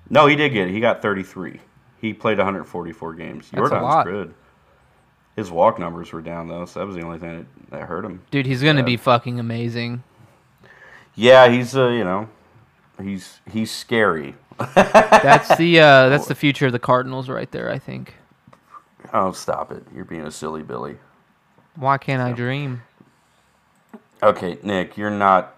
No, 0.10 0.26
he 0.28 0.36
did 0.36 0.50
get. 0.54 0.68
it. 0.68 0.72
He 0.72 0.80
got 0.80 1.02
33. 1.02 1.60
He 2.02 2.14
played 2.14 2.38
144 2.38 3.14
games. 3.14 3.50
a 3.54 3.56
Yordan's 3.58 3.72
lot. 3.84 4.06
good. 4.06 4.34
His 5.36 5.52
walk 5.52 5.78
numbers 5.78 6.12
were 6.12 6.22
down 6.22 6.48
though, 6.48 6.66
so 6.66 6.80
that 6.80 6.86
was 6.88 6.96
the 6.96 7.04
only 7.04 7.20
thing 7.20 7.46
that, 7.70 7.70
that 7.72 7.82
hurt 7.88 8.04
him. 8.04 8.24
Dude, 8.32 8.48
he's 8.48 8.64
gonna 8.64 8.80
Yeah. 8.80 8.86
be 8.86 8.98
fucking 8.98 9.40
amazing. 9.40 10.04
Yeah, 11.14 11.48
he's 11.48 11.76
uh, 11.78 11.90
you 11.90 12.04
know, 12.04 12.28
he's 13.02 13.40
he's 13.52 13.70
scary. 13.72 14.36
That's 14.76 15.56
the 15.58 15.80
uh, 15.80 16.10
that's 16.10 16.26
the 16.28 16.34
future 16.34 16.66
of 16.66 16.72
the 16.72 16.80
Cardinals 16.80 17.30
right 17.30 17.52
there. 17.52 17.70
I 17.72 17.78
think. 17.78 18.16
Oh, 19.14 19.32
stop 19.32 19.72
it! 19.72 19.84
You're 19.94 20.06
being 20.06 20.26
a 20.26 20.32
silly 20.32 20.64
Billy. 20.64 20.98
Why 21.76 22.00
can't 22.00 22.22
I 22.22 22.32
dream? 22.32 22.82
Okay, 24.22 24.58
Nik, 24.64 24.98
you're 24.98 25.12
not. 25.12 25.56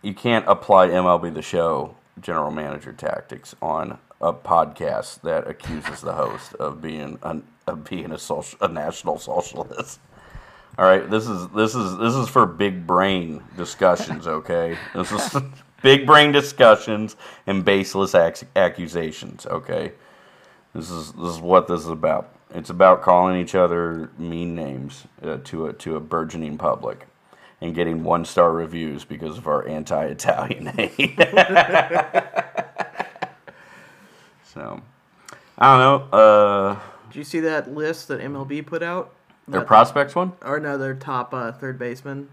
You 0.00 0.14
can't 0.14 0.46
apply 0.48 0.88
MLB 0.88 1.34
the 1.34 1.42
Show 1.42 1.94
general 2.20 2.50
manager 2.50 2.92
tactics 2.92 3.54
on 3.60 3.98
a 4.20 4.32
podcast 4.32 5.20
that 5.22 5.46
accuses 5.46 6.00
the 6.00 6.14
host 6.14 6.54
of 6.54 6.80
being 6.80 7.18
an, 7.22 7.44
of 7.66 7.84
being 7.84 8.12
a 8.12 8.18
social 8.18 8.58
a 8.62 8.68
national 8.68 9.18
socialist. 9.18 10.00
All 10.78 10.86
right, 10.86 11.08
this 11.10 11.28
is 11.28 11.48
this 11.48 11.74
is 11.74 11.98
this 11.98 12.14
is 12.14 12.28
for 12.30 12.46
big 12.46 12.86
brain 12.86 13.42
discussions. 13.58 14.26
Okay, 14.26 14.78
this 14.94 15.12
is 15.12 15.42
big 15.82 16.06
brain 16.06 16.32
discussions 16.32 17.14
and 17.46 17.62
baseless 17.62 18.14
ac- 18.14 18.46
accusations. 18.56 19.44
Okay, 19.44 19.92
this 20.74 20.90
is 20.90 21.12
this 21.12 21.34
is 21.34 21.40
what 21.40 21.68
this 21.68 21.80
is 21.80 21.88
about. 21.88 22.34
It's 22.54 22.70
about 22.70 23.02
calling 23.02 23.38
each 23.38 23.54
other 23.54 24.10
mean 24.16 24.54
names 24.54 25.04
uh, 25.22 25.36
to 25.44 25.66
a 25.66 25.72
to 25.74 25.96
a 25.96 26.00
burgeoning 26.00 26.56
public 26.56 27.06
and 27.60 27.74
getting 27.74 28.04
one 28.04 28.24
star 28.24 28.52
reviews 28.52 29.04
because 29.04 29.36
of 29.38 29.46
our 29.46 29.66
anti 29.66 30.04
Italian 30.04 30.66
hate. 30.76 31.18
so 34.54 34.80
I 35.58 35.76
don't 35.78 36.10
know. 36.12 36.18
Uh, 36.18 36.78
Did 37.10 37.16
you 37.18 37.24
see 37.24 37.40
that 37.40 37.72
list 37.72 38.08
that 38.08 38.20
MLB 38.20 38.66
put 38.66 38.82
out? 38.82 39.14
their 39.46 39.60
That- 39.60 39.66
prospects 39.66 40.14
one. 40.14 40.32
or 40.42 40.60
no, 40.60 40.76
their 40.76 40.94
top 40.94 41.32
uh, 41.32 41.52
third 41.52 41.78
baseman, 41.78 42.28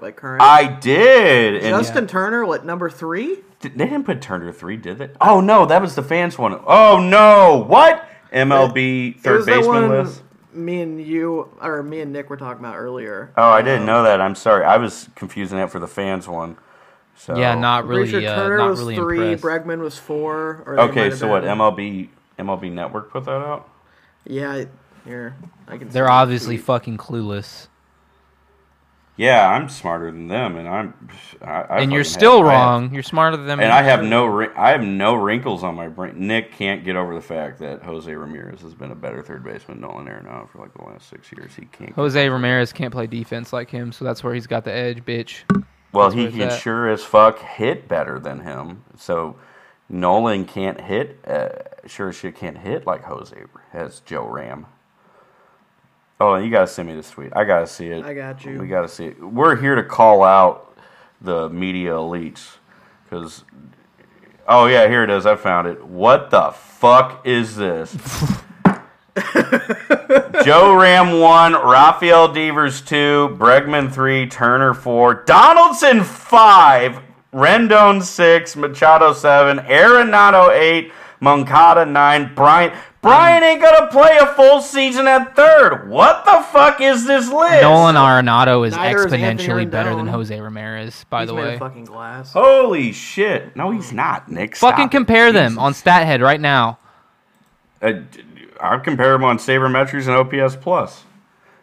like 0.00 0.16
current. 0.16 0.42
I 0.42 0.66
did. 0.66 1.54
And 1.62 1.64
Justin 1.76 2.06
Turner, 2.08 2.44
what 2.44 2.64
number 2.66 2.90
three? 2.90 3.38
Did- 3.60 3.78
they 3.78 3.84
didn't 3.84 4.04
put 4.04 4.20
Turner 4.20 4.52
three, 4.52 4.76
did 4.76 4.98
they? 4.98 5.10
Oh 5.20 5.40
no, 5.40 5.66
that 5.66 5.80
was 5.80 5.94
the 5.94 6.02
fans 6.02 6.36
one. 6.36 6.60
Oh 6.66 7.00
no, 7.00 7.64
what? 7.66 8.04
MLB 8.32 9.16
It 9.16 9.20
third 9.20 9.36
was 9.38 9.46
that 9.46 9.56
baseman 9.56 9.88
one 9.88 10.04
list. 10.04 10.22
Me 10.52 10.80
and 10.80 11.00
you, 11.00 11.48
or 11.60 11.82
me 11.82 12.00
and 12.00 12.12
Nick 12.12 12.30
were 12.30 12.36
talking 12.36 12.64
about 12.64 12.76
earlier. 12.76 13.30
Oh, 13.36 13.50
I 13.50 13.62
didn't 13.62 13.86
know 13.86 14.02
that. 14.02 14.20
I'm 14.20 14.34
sorry. 14.34 14.64
I 14.64 14.76
was 14.78 15.08
confusing 15.14 15.58
that 15.58 15.70
for 15.70 15.78
the 15.78 15.86
fans 15.88 16.26
one. 16.26 16.56
So 17.16 17.36
Yeah, 17.36 17.54
not 17.54 17.80
I'm 17.80 17.86
pretty 17.86 18.12
really. 18.12 18.24
sure 18.24 18.32
uh, 18.32 18.36
Turner 18.36 18.56
not 18.58 18.70
was 18.70 18.78
really 18.80 18.96
three, 18.96 19.32
impressed. 19.32 19.66
Bregman 19.66 19.80
was 19.80 19.98
four. 19.98 20.62
Or 20.66 20.80
Okay, 20.80 21.04
have 21.10 21.18
so 21.18 21.28
what? 21.28 21.42
MLB 21.44 22.08
MLB 22.38 22.72
Network 22.72 23.10
put 23.10 23.24
that 23.26 23.32
out. 23.32 23.68
Yeah, 24.24 24.52
I- 24.52 24.66
here 25.04 25.36
I 25.66 25.78
can. 25.78 25.88
They're 25.88 26.06
see 26.06 26.10
obviously 26.12 26.56
fucking 26.58 26.98
clueless, 26.98 27.67
Yeah, 29.18 29.50
I'm 29.50 29.68
smarter 29.68 30.12
than 30.12 30.28
them, 30.28 30.56
and 30.56 30.68
I'm. 30.68 31.08
I, 31.42 31.62
I 31.62 31.80
and 31.80 31.92
you're 31.92 32.04
still 32.04 32.38
have- 32.44 32.46
I 32.46 32.52
have- 32.52 32.60
wrong. 32.60 32.94
You're 32.94 33.02
smarter 33.02 33.36
than 33.36 33.46
them. 33.46 33.58
and 33.58 33.72
I 33.72 33.82
have 33.82 34.04
no 34.04 34.48
I 34.56 34.70
have 34.70 34.80
no 34.82 35.14
wrinkles 35.16 35.64
on 35.64 35.74
my 35.74 35.88
brain. 35.88 36.14
Nik 36.16 36.52
can't 36.52 36.84
get 36.84 36.94
over 36.94 37.14
the 37.14 37.20
fact 37.20 37.58
that 37.58 37.82
Jose 37.82 38.14
Ramirez 38.14 38.60
has 38.60 38.74
been 38.74 38.92
a 38.92 38.94
better 38.94 39.20
third 39.20 39.42
baseman 39.42 39.80
than 39.80 39.90
Nolan 39.90 40.06
Arenado 40.06 40.48
for 40.48 40.58
like 40.58 40.72
the 40.72 40.84
last 40.84 41.10
six 41.10 41.32
years. 41.32 41.52
He 41.56 41.64
can't. 41.66 41.92
Jose 41.94 42.28
Ramirez 42.28 42.72
can't 42.72 42.92
play 42.92 43.08
defense 43.08 43.52
like 43.52 43.68
him, 43.68 43.90
so 43.90 44.04
that's 44.04 44.22
where 44.22 44.34
he's 44.34 44.46
got 44.46 44.64
the 44.64 44.72
edge, 44.72 45.04
bitch. 45.04 45.38
well, 45.92 46.10
that's 46.10 46.14
he 46.14 46.30
can 46.30 46.42
at. 46.50 46.60
sure 46.60 46.88
as 46.88 47.02
fuck 47.02 47.40
hit 47.40 47.88
better 47.88 48.20
than 48.20 48.38
him. 48.38 48.84
So 48.96 49.34
Nolan 49.88 50.44
can't 50.44 50.80
hit. 50.80 51.18
Uh, 51.26 51.48
sure 51.86 52.10
as 52.10 52.16
shit 52.16 52.36
can't 52.36 52.58
hit 52.58 52.86
like 52.86 53.02
Jose 53.02 53.36
has 53.72 53.98
Joe 54.06 54.28
Ram. 54.28 54.66
Oh, 56.20 56.34
you 56.34 56.50
gotta 56.50 56.66
send 56.66 56.88
me 56.88 56.94
this 56.94 57.10
tweet. 57.10 57.32
I 57.36 57.44
gotta 57.44 57.66
see 57.66 57.86
it. 57.86 58.04
I 58.04 58.12
got 58.12 58.44
you. 58.44 58.60
We 58.60 58.66
gotta 58.66 58.88
see 58.88 59.06
it. 59.06 59.22
We're 59.22 59.56
here 59.56 59.76
to 59.76 59.84
call 59.84 60.24
out 60.24 60.76
the 61.20 61.48
media 61.48 61.92
elites 61.92 62.56
because. 63.04 63.44
Oh 64.48 64.66
yeah, 64.66 64.88
here 64.88 65.04
it 65.04 65.10
is. 65.10 65.26
I 65.26 65.36
found 65.36 65.68
it. 65.68 65.84
What 65.84 66.30
the 66.30 66.50
fuck 66.50 67.24
is 67.26 67.56
this? 67.56 67.92
Joe 70.44 70.74
Ram 70.74 71.20
one, 71.20 71.52
Rafael 71.52 72.32
Devers 72.32 72.80
two, 72.80 73.36
Bregman 73.38 73.92
three, 73.92 74.26
Turner 74.26 74.74
four, 74.74 75.22
Donaldson 75.24 76.02
five, 76.02 77.00
Rendon 77.32 78.02
six, 78.02 78.56
Machado 78.56 79.12
seven, 79.12 79.58
Arenado 79.58 80.50
eight, 80.50 80.90
Moncada 81.20 81.84
nine, 81.84 82.34
Bryant. 82.34 82.74
Bryant 83.00 83.44
ain't 83.44 83.62
gonna 83.62 83.86
play 83.88 84.16
a 84.20 84.26
full 84.34 84.60
season 84.60 85.06
at 85.06 85.36
third. 85.36 85.88
What 85.88 86.24
the 86.24 86.42
fuck 86.50 86.80
is 86.80 87.06
this 87.06 87.30
list? 87.30 87.62
Nolan 87.62 87.94
Arenado 87.94 88.66
is 88.66 88.74
Neither 88.74 89.06
is 89.06 89.12
Anthony 89.12 89.46
exponentially 89.48 89.70
better 89.70 89.94
than 89.94 90.08
Jose 90.08 90.38
Ramirez. 90.40 91.04
By 91.08 91.20
He's 91.20 91.28
the 91.28 91.34
made 91.34 91.42
way, 91.42 91.52
of 91.54 91.58
fucking 91.60 91.84
glass. 91.84 92.32
Holy 92.32 92.92
shit! 92.92 93.54
No, 93.54 93.70
he's 93.70 93.92
not. 93.92 94.28
Nik, 94.28 94.56
fucking 94.56 94.86
it. 94.86 94.90
compare 94.90 95.30
them 95.32 95.52
Jesus. 95.52 95.62
on 95.62 95.72
StatHead 95.74 96.20
right 96.22 96.40
now. 96.40 96.78
Uh, 97.80 97.92
d- 97.92 98.24
I'd 98.60 98.82
compare 98.82 99.14
him 99.14 99.22
on 99.22 99.38
sabermetrics 99.38 100.08
and 100.08 100.16
OPS 100.42 100.56
plus. 100.56 101.04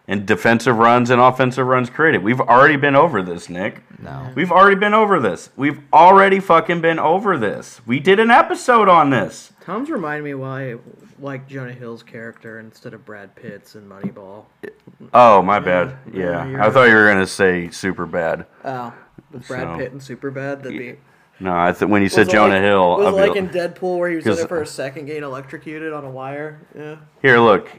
And 0.08 0.26
defensive 0.28 0.78
runs 0.78 1.10
and 1.10 1.20
offensive 1.20 1.66
runs 1.66 1.90
created. 1.90 2.22
We've 2.24 2.40
already 2.40 2.76
been 2.76 2.96
over 2.96 3.24
this, 3.24 3.50
Nik. 3.50 3.82
No. 4.00 4.32
We've 4.36 4.52
already 4.52 4.76
been 4.76 4.94
over 4.94 5.20
this. 5.20 5.50
We've 5.56 5.80
already 5.92 6.40
fucking 6.40 6.82
been 6.82 7.00
over 7.00 7.38
this. 7.40 7.82
We 7.88 8.00
did 8.00 8.20
an 8.20 8.30
episode 8.30 8.88
on 8.88 9.10
this. 9.10 9.52
Tom's 9.62 9.90
reminding 9.90 10.24
me 10.26 10.36
why 10.36 10.74
I 10.74 10.76
like 11.20 11.48
Jonah 11.48 11.72
Hill's 11.74 12.04
character 12.04 12.60
instead 12.60 12.94
of 12.94 13.04
Brad 13.04 13.34
Pitt's 13.36 13.74
in 13.74 13.90
Moneyball. 13.90 14.44
Oh, 15.12 15.42
my 15.42 15.60
bad. 15.60 15.98
Yeah, 16.14 16.46
Yeah, 16.50 16.68
I 16.68 16.70
thought 16.70 16.84
you 16.90 16.94
were 16.94 17.08
gonna 17.08 17.26
say 17.26 17.70
super 17.72 18.06
bad. 18.06 18.46
Oh, 18.64 18.94
with 19.32 19.48
Brad 19.48 19.64
So- 19.64 19.78
Pitt 19.78 19.92
and 19.92 20.04
super 20.04 20.30
bad, 20.30 20.62
that'd 20.62 20.78
be. 20.78 20.98
No, 21.40 21.52
I 21.58 21.72
th- 21.72 21.90
when 21.90 22.02
you 22.04 22.10
said 22.10 22.30
Jonah 22.30 22.54
like, 22.54 22.62
Hill, 22.62 22.98
was 22.98 23.08
I'd 23.08 23.10
it 23.10 23.16
like 23.16 23.30
like- 23.32 23.38
in 23.38 23.50
Deadpool 23.50 23.98
where 23.98 24.10
he 24.10 24.16
was 24.18 24.26
in 24.28 24.34
it 24.34 24.48
for 24.48 24.62
a 24.62 24.68
second, 24.68 25.08
getting 25.08 25.24
electrocuted 25.24 25.92
on 25.94 26.06
a 26.06 26.10
wire. 26.12 26.60
Yeah. 26.78 26.98
Here, 27.24 27.40
look. 27.40 27.70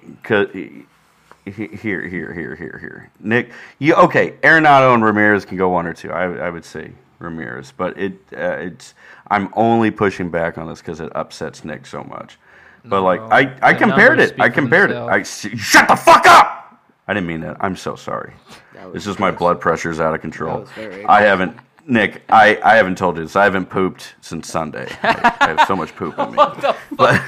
'Cause- 1.47 1.55
he- 1.57 1.68
Here, 1.76 2.03
here, 2.03 2.32
here, 2.32 2.55
here, 2.57 2.78
here. 2.80 3.11
Nik, 3.20 3.51
you 3.78 3.94
okay? 3.94 4.32
Arenado 4.42 4.94
and 4.94 5.05
Ramirez 5.05 5.44
can 5.44 5.57
go 5.57 5.68
one 5.68 5.86
or 5.86 5.92
two. 5.94 6.11
I, 6.11 6.24
I 6.47 6.51
would 6.51 6.64
say 6.64 6.90
Ramirez, 7.18 7.72
but 7.76 7.97
it, 7.99 8.12
uh, 8.36 8.57
it's. 8.59 8.94
I'm 9.30 9.49
only 9.55 9.90
pushing 9.90 10.28
back 10.28 10.59
on 10.59 10.68
this 10.68 10.80
because 10.80 11.01
it 11.01 11.11
upsets 11.14 11.64
Nik 11.64 11.86
so 11.86 12.03
much. 12.05 12.38
But 12.84 13.03
like, 13.03 13.20
I, 13.32 13.53
I 13.62 13.74
compared 13.74 14.20
it. 14.20 14.22
I 14.40 14.47
speak 14.47 14.55
for 14.55 14.61
compared 14.61 14.90
it. 14.90 14.97
I 14.97 15.22
shut 15.24 15.88
the 15.88 15.97
fuck 15.97 16.26
up. 16.26 16.80
I 17.09 17.14
didn't 17.14 17.26
mean 17.28 17.40
that. 17.40 17.57
I'm 17.61 17.76
so 17.76 17.94
sorry. 17.97 18.32
That 18.74 18.92
was 18.92 19.07
It's 19.07 19.18
my 19.18 19.30
blood 19.30 19.61
pressure's 19.61 19.99
out 20.01 20.14
of 20.14 20.20
control. 20.20 20.66
I 21.07 21.22
haven't, 21.22 21.57
Nik. 21.89 22.22
I, 22.28 22.59
I 22.64 22.74
haven't 22.76 22.99
told 22.99 23.16
you 23.16 23.22
this. 23.22 23.37
I 23.37 23.45
haven't 23.45 23.66
pooped 23.66 24.16
since 24.20 24.49
Sunday. 24.49 24.89
I, 25.03 25.37
I 25.41 25.49
have 25.55 25.68
so 25.68 25.76
much 25.76 25.95
poop 25.95 26.18
on 26.18 26.32
me. 26.32 26.39
But 26.97 27.22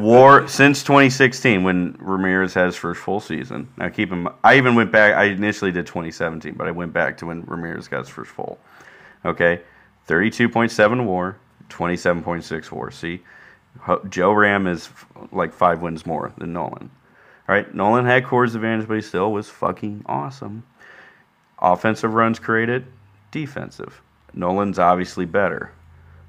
War 0.00 0.46
since 0.46 0.82
2016 0.84 1.64
when 1.64 1.96
Ramirez 1.98 2.54
had 2.54 2.66
his 2.66 2.76
first 2.76 3.00
full 3.00 3.20
season. 3.20 3.68
Now 3.76 3.88
keep 3.88 4.10
him. 4.10 4.28
I 4.44 4.56
even 4.56 4.74
went 4.76 4.92
back. 4.92 5.14
I 5.14 5.24
initially 5.24 5.72
did 5.72 5.86
2017, 5.86 6.54
but 6.54 6.68
I 6.68 6.70
went 6.70 6.92
back 6.92 7.16
to 7.18 7.26
when 7.26 7.42
Ramirez 7.46 7.88
got 7.88 8.00
his 8.00 8.08
first 8.08 8.30
full. 8.30 8.58
Okay, 9.24 9.62
32.7 10.06 11.04
WAR, 11.04 11.36
27.6 11.70 12.70
WAR. 12.70 12.90
See, 12.92 13.20
Joe 14.08 14.32
Ram 14.32 14.66
is 14.66 14.86
f- 14.86 15.06
like 15.32 15.52
five 15.52 15.82
wins 15.82 16.06
more 16.06 16.32
than 16.38 16.52
Nolan. 16.52 16.90
All 17.48 17.54
right, 17.54 17.74
Nolan 17.74 18.04
had 18.04 18.24
Coors 18.24 18.54
advantage, 18.54 18.86
but 18.86 18.94
he 18.94 19.00
still 19.00 19.32
was 19.32 19.48
fucking 19.48 20.02
awesome. 20.06 20.62
Offensive 21.58 22.14
runs 22.14 22.38
created, 22.38 22.86
defensive. 23.30 24.00
Nolan's 24.34 24.78
obviously 24.78 25.24
better, 25.24 25.72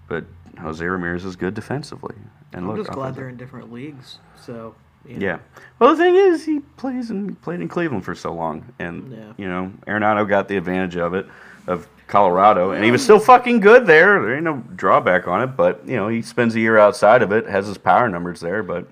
but 0.08 0.24
Jose 0.60 0.86
Ramirez 0.86 1.26
is 1.26 1.36
good 1.36 1.54
defensively. 1.54 2.16
And 2.54 2.64
I'm 2.66 2.68
look, 2.70 2.78
just 2.78 2.91
glad 2.91 3.16
they're 3.16 3.30
in 3.30 3.38
different 3.38 3.72
leagues. 3.72 4.20
So. 4.36 4.74
you 5.06 5.18
know. 5.18 5.26
yeah. 5.26 5.39
Well, 5.78 5.91
the 5.95 6.04
thing 6.04 6.16
is, 6.16 6.45
he 6.45 6.60
plays 6.78 7.10
and 7.12 7.39
played 7.41 7.62
in 7.62 7.68
Cleveland 7.68 8.04
for 8.06 8.16
so 8.16 8.34
long, 8.34 8.66
and 8.80 9.12
Yeah. 9.12 9.34
you 9.38 9.47
know, 9.47 9.72
Arenado 9.88 10.28
got 10.28 10.47
the 10.47 10.58
advantage 10.58 10.95
of 10.97 11.14
it, 11.14 11.28
of 11.68 11.88
Colorado, 12.08 12.72
and 12.72 12.84
he 12.84 12.89
was 12.89 13.04
still 13.04 13.20
fucking 13.20 13.60
good 13.60 13.86
there. 13.86 14.20
There 14.22 14.34
ain't 14.34 14.43
no 14.43 14.64
drawback 14.76 15.28
on 15.28 15.43
it, 15.43 15.56
but 15.56 15.88
you 15.88 15.95
know, 15.95 16.08
he 16.08 16.24
spends 16.24 16.56
a 16.56 16.60
year 16.60 16.78
outside 16.80 17.22
of 17.22 17.32
it, 17.32 17.45
has 17.47 17.68
his 17.68 17.78
power 17.78 18.10
numbers 18.10 18.39
there, 18.39 18.64
but 18.64 18.88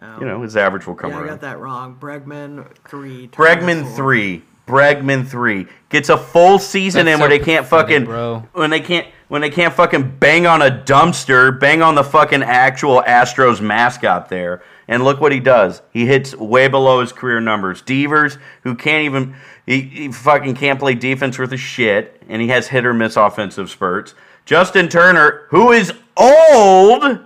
Um, 0.00 0.20
you 0.20 0.26
know, 0.28 0.42
his 0.42 0.56
average 0.56 0.86
will 0.86 0.94
come 0.94 1.10
Yeah, 1.10 1.16
I 1.16 1.20
around. 1.20 1.28
got 1.28 1.40
that 1.40 1.58
wrong. 1.58 1.96
Bregman 1.98 2.66
three. 2.86 3.28
Bregman 3.28 3.82
four. 3.82 3.96
three. 3.96 4.42
Bregman 4.66 5.26
three 5.26 5.66
gets 5.88 6.08
a 6.08 6.16
full 6.18 6.58
season 6.58 7.06
That's 7.06 7.14
in 7.14 7.20
where 7.20 7.28
they 7.28 7.38
can't 7.38 7.66
fucking 7.66 8.04
bro. 8.04 8.48
when 8.52 8.70
they 8.70 8.80
can't 8.80 9.06
when 9.28 9.40
they 9.40 9.50
can't 9.50 9.74
fucking 9.74 10.18
bang 10.18 10.46
on 10.46 10.62
a 10.62 10.70
dumpster, 10.70 11.58
bang 11.58 11.82
on 11.82 11.94
the 11.94 12.04
fucking 12.04 12.42
actual 12.42 13.02
Astros 13.02 13.60
mascot 13.60 14.28
there, 14.28 14.62
and 14.86 15.04
look 15.04 15.20
what 15.20 15.32
he 15.32 15.40
does. 15.40 15.82
He 15.92 16.06
hits 16.06 16.34
way 16.34 16.68
below 16.68 17.00
his 17.00 17.12
career 17.12 17.40
numbers. 17.40 17.82
Devers, 17.82 18.38
who 18.62 18.74
can't 18.74 19.04
even 19.04 19.36
he, 19.66 19.80
he 19.82 20.12
fucking 20.12 20.54
can't 20.54 20.78
play 20.78 20.94
defense 20.94 21.38
worth 21.38 21.52
a 21.52 21.56
shit, 21.56 22.22
and 22.28 22.42
he 22.42 22.48
has 22.48 22.68
hit 22.68 22.84
or 22.84 22.94
miss 22.94 23.16
offensive 23.16 23.70
spurts. 23.70 24.14
Justin 24.44 24.88
Turner, 24.88 25.46
who 25.50 25.72
is 25.72 25.92
old 26.16 27.20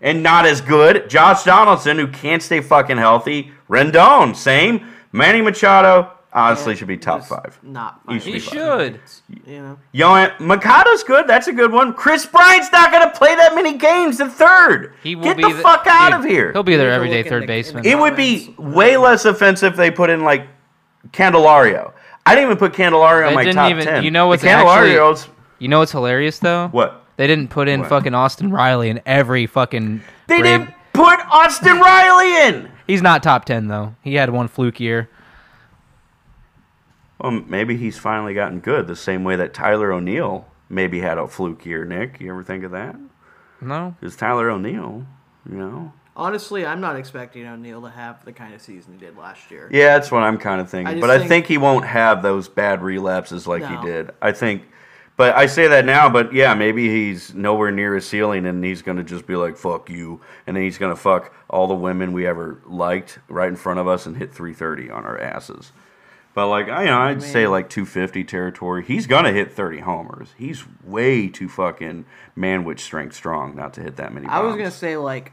and 0.00 0.22
not 0.22 0.44
as 0.44 0.60
good. 0.60 1.08
Josh 1.08 1.44
Donaldson, 1.44 1.98
who 1.98 2.08
can't 2.08 2.42
stay 2.42 2.60
fucking 2.60 2.98
healthy. 2.98 3.52
Rendon, 3.68 4.36
same. 4.36 4.92
Manny 5.12 5.40
Machado, 5.40 6.10
honestly, 6.34 6.74
should 6.76 6.88
be 6.88 6.96
top 6.96 7.24
five. 7.24 7.58
Not. 7.62 8.00
He 8.08 8.14
should 8.18 8.26
He 8.26 8.32
be 8.34 8.38
should. 8.40 9.00
You 9.46 9.62
know. 9.62 9.78
Yo, 9.92 10.06
Machado's 10.38 11.02
good. 11.04 11.26
That's 11.26 11.46
a 11.48 11.52
good 11.52 11.72
one. 11.72 11.94
Kris 11.94 12.26
Bryant's 12.26 12.70
not 12.72 12.90
going 12.92 13.08
to 13.08 13.16
play 13.16 13.34
that 13.36 13.54
many 13.54 13.78
games 13.78 14.20
at 14.20 14.32
third. 14.32 14.94
He 15.02 15.14
will 15.14 15.24
Get 15.24 15.36
be 15.36 15.42
the 15.44 15.48
th- 15.50 15.62
fuck 15.62 15.86
out 15.86 16.10
dude, 16.10 16.20
of 16.20 16.24
here. 16.26 16.52
He'll 16.52 16.62
be 16.62 16.76
their 16.76 16.88
Here's 16.90 16.92
a 16.92 16.96
everyday 17.06 17.28
third 17.28 17.42
the- 17.44 17.46
baseman. 17.46 17.86
It 17.86 17.98
would 17.98 18.16
be 18.16 18.54
way 18.58 18.96
less 18.96 19.24
offensive 19.24 19.72
if 19.72 19.76
they 19.76 19.90
put 19.90 20.10
in 20.10 20.22
like 20.24 20.46
Candelario. 21.12 21.92
I 22.26 22.34
didn't 22.34 22.48
even 22.50 22.58
put 22.58 22.72
Candelario 22.72 23.28
on 23.28 23.34
my 23.34 23.44
didn't 23.44 23.56
top 23.56 23.70
even- 23.70 23.84
ten. 23.84 24.04
you 24.04 24.10
know 24.10 24.26
what's 24.28 24.42
The 24.42 24.48
Candelario's 24.48 25.28
You 25.58 25.68
know 25.68 25.78
what's 25.80 25.92
hilarious 25.92 26.38
though? 26.38 26.68
what? 26.68 27.02
They 27.16 27.26
didn't 27.28 27.48
put 27.50 27.68
in 27.68 27.80
What? 27.80 27.88
fucking 27.90 28.14
Austin 28.14 28.50
Riley 28.50 28.88
in 28.90 29.00
every 29.06 29.46
fucking. 29.46 30.02
They 30.26 30.40
Brave- 30.40 30.60
didn't 30.66 30.74
put 30.92 31.20
Austin 31.30 31.78
Riley 31.78 32.48
in. 32.48 32.70
He's 32.86 33.02
not 33.02 33.22
top 33.22 33.44
ten 33.44 33.68
though. 33.68 33.94
He 34.02 34.14
had 34.14 34.30
one 34.30 34.48
fluke 34.48 34.80
year. 34.80 35.08
Well, 37.24 37.42
maybe 37.48 37.74
he's 37.78 37.96
finally 37.96 38.34
gotten 38.34 38.60
good, 38.60 38.86
the 38.86 38.94
same 38.94 39.24
way 39.24 39.34
that 39.36 39.54
Tyler 39.54 39.90
O'Neill 39.92 40.46
maybe 40.68 41.00
had 41.00 41.16
a 41.16 41.26
fluke 41.26 41.64
year. 41.64 41.86
Nik, 41.86 42.20
you 42.20 42.30
ever 42.30 42.44
think 42.44 42.64
of 42.64 42.72
that? 42.72 42.96
No. 43.62 43.96
Because 43.98 44.14
Tyler 44.14 44.50
O'Neill, 44.50 45.06
you 45.50 45.56
know. 45.56 45.90
Honestly, 46.16 46.66
I'm 46.66 46.82
not 46.82 46.96
expecting 46.96 47.46
O'Neill 47.46 47.80
to 47.80 47.88
have 47.88 48.22
the 48.26 48.32
kind 48.32 48.52
of 48.52 48.60
season 48.60 48.92
he 48.92 48.98
did 48.98 49.16
last 49.16 49.50
year. 49.50 49.70
Yeah, 49.72 49.94
that's 49.94 50.12
what 50.12 50.22
I'm 50.22 50.36
kind 50.36 50.60
of 50.60 50.68
thinking. 50.68 50.96
just 50.96 51.00
But 51.00 51.08
I 51.10 51.16
think- 51.16 51.28
think 51.30 51.46
he 51.46 51.56
won't 51.56 51.86
have 51.86 52.22
those 52.22 52.46
bad 52.46 52.82
relapses 52.82 53.46
like 53.46 53.62
No. 53.62 53.68
he 53.68 53.86
did. 53.86 54.10
I 54.20 54.32
think. 54.32 54.64
But 55.16 55.34
I 55.34 55.46
say 55.46 55.66
that 55.68 55.86
now, 55.86 56.10
but 56.10 56.34
yeah, 56.34 56.52
maybe 56.54 56.88
he's 56.88 57.32
nowhere 57.34 57.70
near 57.70 57.94
his 57.94 58.06
ceiling 58.06 58.44
and 58.46 58.62
he's 58.62 58.82
going 58.82 58.98
to 58.98 59.02
just 59.04 59.26
be 59.26 59.36
like, 59.36 59.56
fuck 59.56 59.88
you. 59.88 60.20
And 60.46 60.56
then 60.56 60.64
he's 60.64 60.76
going 60.76 60.92
to 60.94 61.00
fuck 61.00 61.32
all 61.48 61.68
the 61.68 61.74
women 61.74 62.12
we 62.12 62.26
ever 62.26 62.58
liked 62.66 63.18
right 63.28 63.48
in 63.48 63.56
front 63.56 63.78
of 63.80 63.86
us 63.88 64.04
and 64.06 64.16
hit 64.16 64.34
330 64.34 64.90
on 64.90 65.04
our 65.06 65.18
asses. 65.18 65.72
But 66.34 66.48
like, 66.48 66.68
I, 66.68 66.82
you 66.82 66.90
know, 66.90 66.98
I'd 66.98 67.22
say 67.22 67.46
like 67.46 67.70
250 67.70 68.24
territory. 68.24 68.84
He's 68.84 69.06
going 69.06 69.24
to 69.24 69.32
hit 69.32 69.52
30 69.52 69.80
homers. 69.80 70.28
He's 70.36 70.64
way 70.84 71.28
too 71.28 71.48
fucking 71.48 72.06
manwich 72.36 72.80
strength 72.80 73.14
strong 73.14 73.54
not 73.54 73.72
to 73.74 73.80
hit 73.82 73.96
that 73.96 74.12
many 74.12 74.26
I 74.26 74.40
was 74.40 74.56
gonna 74.56 74.70
say 74.72 74.96
like 74.96 75.32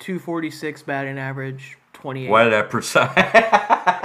246 0.00 0.82
batting 0.82 1.18
average, 1.18 1.78
28. 1.92 2.28
Why 2.28 2.44
did 2.44 2.54
I 2.54 2.62
precise? 2.62 3.16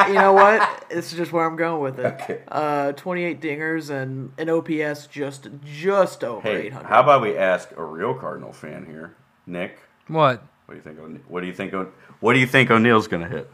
you 0.08 0.14
know 0.14 0.34
what? 0.34 0.84
This 0.90 1.12
is 1.12 1.18
just 1.18 1.34
where 1.34 1.46
I'm 1.46 1.58
going 1.58 1.82
with 1.82 2.00
it. 2.00 2.06
Okay. 2.22 2.40
Uh, 2.48 2.94
28 2.94 3.42
dingers 3.42 3.90
and 3.90 4.32
an 4.38 4.50
OPS 4.50 5.08
just 5.08 5.50
just 5.66 6.24
over 6.24 6.42
hey, 6.48 6.68
800. 6.68 6.88
how 6.88 7.02
about 7.02 7.22
we 7.22 7.36
ask 7.36 7.72
a 7.76 7.84
real 7.84 8.14
Cardinal 8.14 8.54
fan 8.54 8.86
here, 8.86 9.14
Nik? 9.46 9.78
What? 10.08 10.44
What 10.66 10.74
do 10.74 10.76
you 10.76 10.82
think? 10.82 10.98
O'Ne- 11.00 11.20
What 11.28 11.42
do 11.42 11.48
you 11.48 11.54
think? 11.54 11.74
O- 11.74 11.92
What 12.22 12.34
do 12.34 12.40
you 12.40 12.48
think 12.48 12.72
O'Neill's 12.72 13.08
going 13.10 13.24
to 13.24 13.28
hit? 13.30 13.52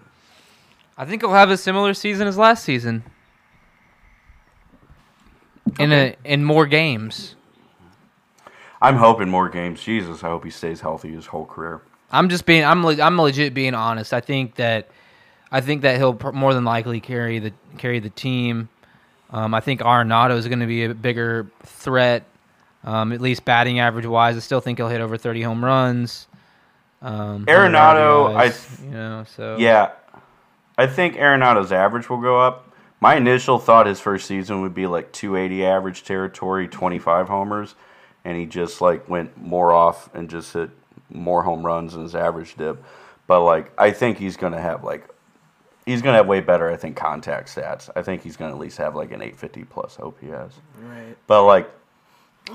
I 0.97 1.05
think 1.05 1.21
he'll 1.21 1.33
have 1.33 1.49
a 1.49 1.57
similar 1.57 1.93
season 1.93 2.27
as 2.27 2.37
last 2.37 2.63
season. 2.63 3.03
In 5.79 5.91
a 5.91 6.15
in 6.23 6.43
more 6.43 6.65
games. 6.67 7.35
I'm 8.81 8.97
hoping 8.97 9.29
more 9.29 9.49
games. 9.49 9.81
Jesus, 9.81 10.23
I 10.23 10.27
hope 10.27 10.43
he 10.43 10.49
stays 10.51 10.81
healthy 10.81 11.13
his 11.13 11.25
whole 11.27 11.45
career. 11.45 11.81
I'm 12.11 12.29
just 12.29 12.45
being 12.45 12.63
I'm 12.63 12.85
le- 12.85 13.01
I'm 13.01 13.19
legit 13.19 13.53
being 13.53 13.73
honest. 13.73 14.13
I 14.13 14.19
think 14.19 14.55
that 14.55 14.89
I 15.51 15.61
think 15.61 15.81
that 15.81 15.97
he'll 15.97 16.13
pr- 16.13 16.31
more 16.31 16.53
than 16.53 16.65
likely 16.65 16.99
carry 16.99 17.39
the 17.39 17.53
carry 17.77 17.99
the 17.99 18.09
team. 18.09 18.69
Um, 19.31 19.53
I 19.55 19.61
think 19.61 19.81
Arenado 19.81 20.37
is 20.37 20.47
going 20.47 20.59
to 20.59 20.67
be 20.67 20.83
a 20.83 20.93
bigger 20.93 21.47
threat, 21.63 22.23
um, 22.83 23.11
at 23.11 23.19
least 23.19 23.45
batting 23.45 23.79
average 23.79 24.05
wise. 24.05 24.35
I 24.35 24.39
still 24.41 24.59
think 24.59 24.77
he'll 24.77 24.89
hit 24.89 25.01
over 25.01 25.17
30 25.17 25.41
home 25.41 25.65
runs. 25.65 26.27
Um, 27.01 27.45
Arenado, 27.47 28.35
I 28.35 28.49
RBIs, 28.49 28.83
you 28.83 28.91
know, 28.91 29.25
so 29.35 29.57
Yeah, 29.57 29.89
I 30.77 30.87
think 30.87 31.15
Arenado's 31.15 31.71
average 31.71 32.09
will 32.09 32.21
go 32.21 32.39
up. 32.39 32.69
My 32.99 33.15
initial 33.15 33.59
thought 33.59 33.85
his 33.85 33.99
first 33.99 34.25
season 34.27 34.61
would 34.61 34.73
be 34.73 34.87
like 34.87 35.11
280 35.11 35.65
average 35.65 36.03
territory, 36.03 36.67
25 36.67 37.27
homers, 37.27 37.75
and 38.23 38.37
he 38.37 38.45
just 38.45 38.81
like 38.81 39.07
went 39.09 39.37
more 39.37 39.73
off 39.73 40.09
and 40.15 40.29
just 40.29 40.53
hit 40.53 40.69
more 41.09 41.43
home 41.43 41.65
runs 41.65 41.93
than 41.93 42.03
his 42.03 42.15
average 42.15 42.55
dip. 42.55 42.83
But 43.27 43.43
like, 43.43 43.71
I 43.77 43.91
think 43.91 44.17
he's 44.17 44.37
gonna 44.37 44.61
have 44.61 44.83
like, 44.83 45.07
he's 45.85 46.01
gonna 46.01 46.17
have 46.17 46.27
way 46.27 46.39
better. 46.39 46.69
I 46.71 46.77
think 46.77 46.95
contact 46.95 47.53
stats. 47.53 47.89
I 47.95 48.01
think 48.01 48.23
he's 48.23 48.37
gonna 48.37 48.53
at 48.53 48.59
least 48.59 48.77
have 48.77 48.95
like 48.95 49.11
an 49.11 49.21
850 49.21 49.65
plus 49.65 49.99
OPS. 49.99 50.55
Right. 50.81 51.15
But 51.27 51.43
like, 51.43 51.69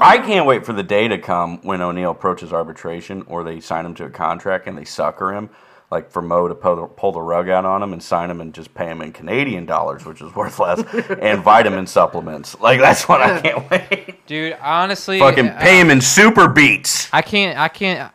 I 0.00 0.18
can't 0.18 0.46
wait 0.46 0.66
for 0.66 0.72
the 0.72 0.82
day 0.82 1.08
to 1.08 1.18
come 1.18 1.58
when 1.58 1.80
O'Neill 1.80 2.10
approaches 2.10 2.52
arbitration 2.52 3.22
or 3.22 3.44
they 3.44 3.60
sign 3.60 3.86
him 3.86 3.94
to 3.94 4.04
a 4.04 4.10
contract 4.10 4.66
and 4.66 4.76
they 4.76 4.84
sucker 4.84 5.32
him, 5.32 5.50
like 5.90 6.10
for 6.10 6.20
Mo 6.20 6.48
to 6.48 6.54
pull 6.54 6.76
the, 6.76 6.86
pull 6.86 7.12
the 7.12 7.20
rug 7.22 7.48
out 7.48 7.64
on 7.64 7.82
him 7.82 7.92
and 7.92 8.02
sign 8.02 8.30
him 8.30 8.40
and 8.40 8.52
just 8.52 8.74
pay 8.74 8.86
him 8.86 9.00
in 9.00 9.12
Canadian 9.12 9.64
dollars, 9.64 10.04
which 10.04 10.20
is 10.20 10.34
worth 10.34 10.58
less, 10.58 10.80
and 11.22 11.42
vitamin 11.42 11.86
supplements. 11.86 12.58
Like 12.60 12.78
that's 12.80 13.08
what 13.08 13.22
I 13.22 13.40
can't 13.40 13.70
wait. 13.90 14.26
dude, 14.26 14.56
honestly, 14.60 15.18
Fucking 15.18 15.48
uh, 15.48 15.58
pay 15.60 15.80
him 15.80 15.90
in 15.90 16.00
super 16.00 16.48
beats. 16.48 17.08
I 17.12 17.22
can't. 17.22 17.58
I 17.58 17.68
can't. 17.68 18.12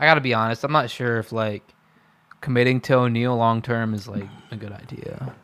I 0.00 0.06
got 0.06 0.14
to 0.14 0.20
be 0.20 0.34
honest. 0.34 0.62
I'm 0.62 0.72
not 0.72 0.90
sure 0.90 1.18
if 1.18 1.32
like 1.32 1.62
committing 2.40 2.80
to 2.82 2.94
O'Neill 2.94 3.36
long 3.36 3.62
term 3.62 3.94
is 3.94 4.06
like 4.06 4.28
a 4.50 4.56
good 4.56 4.72
idea. 4.72 5.34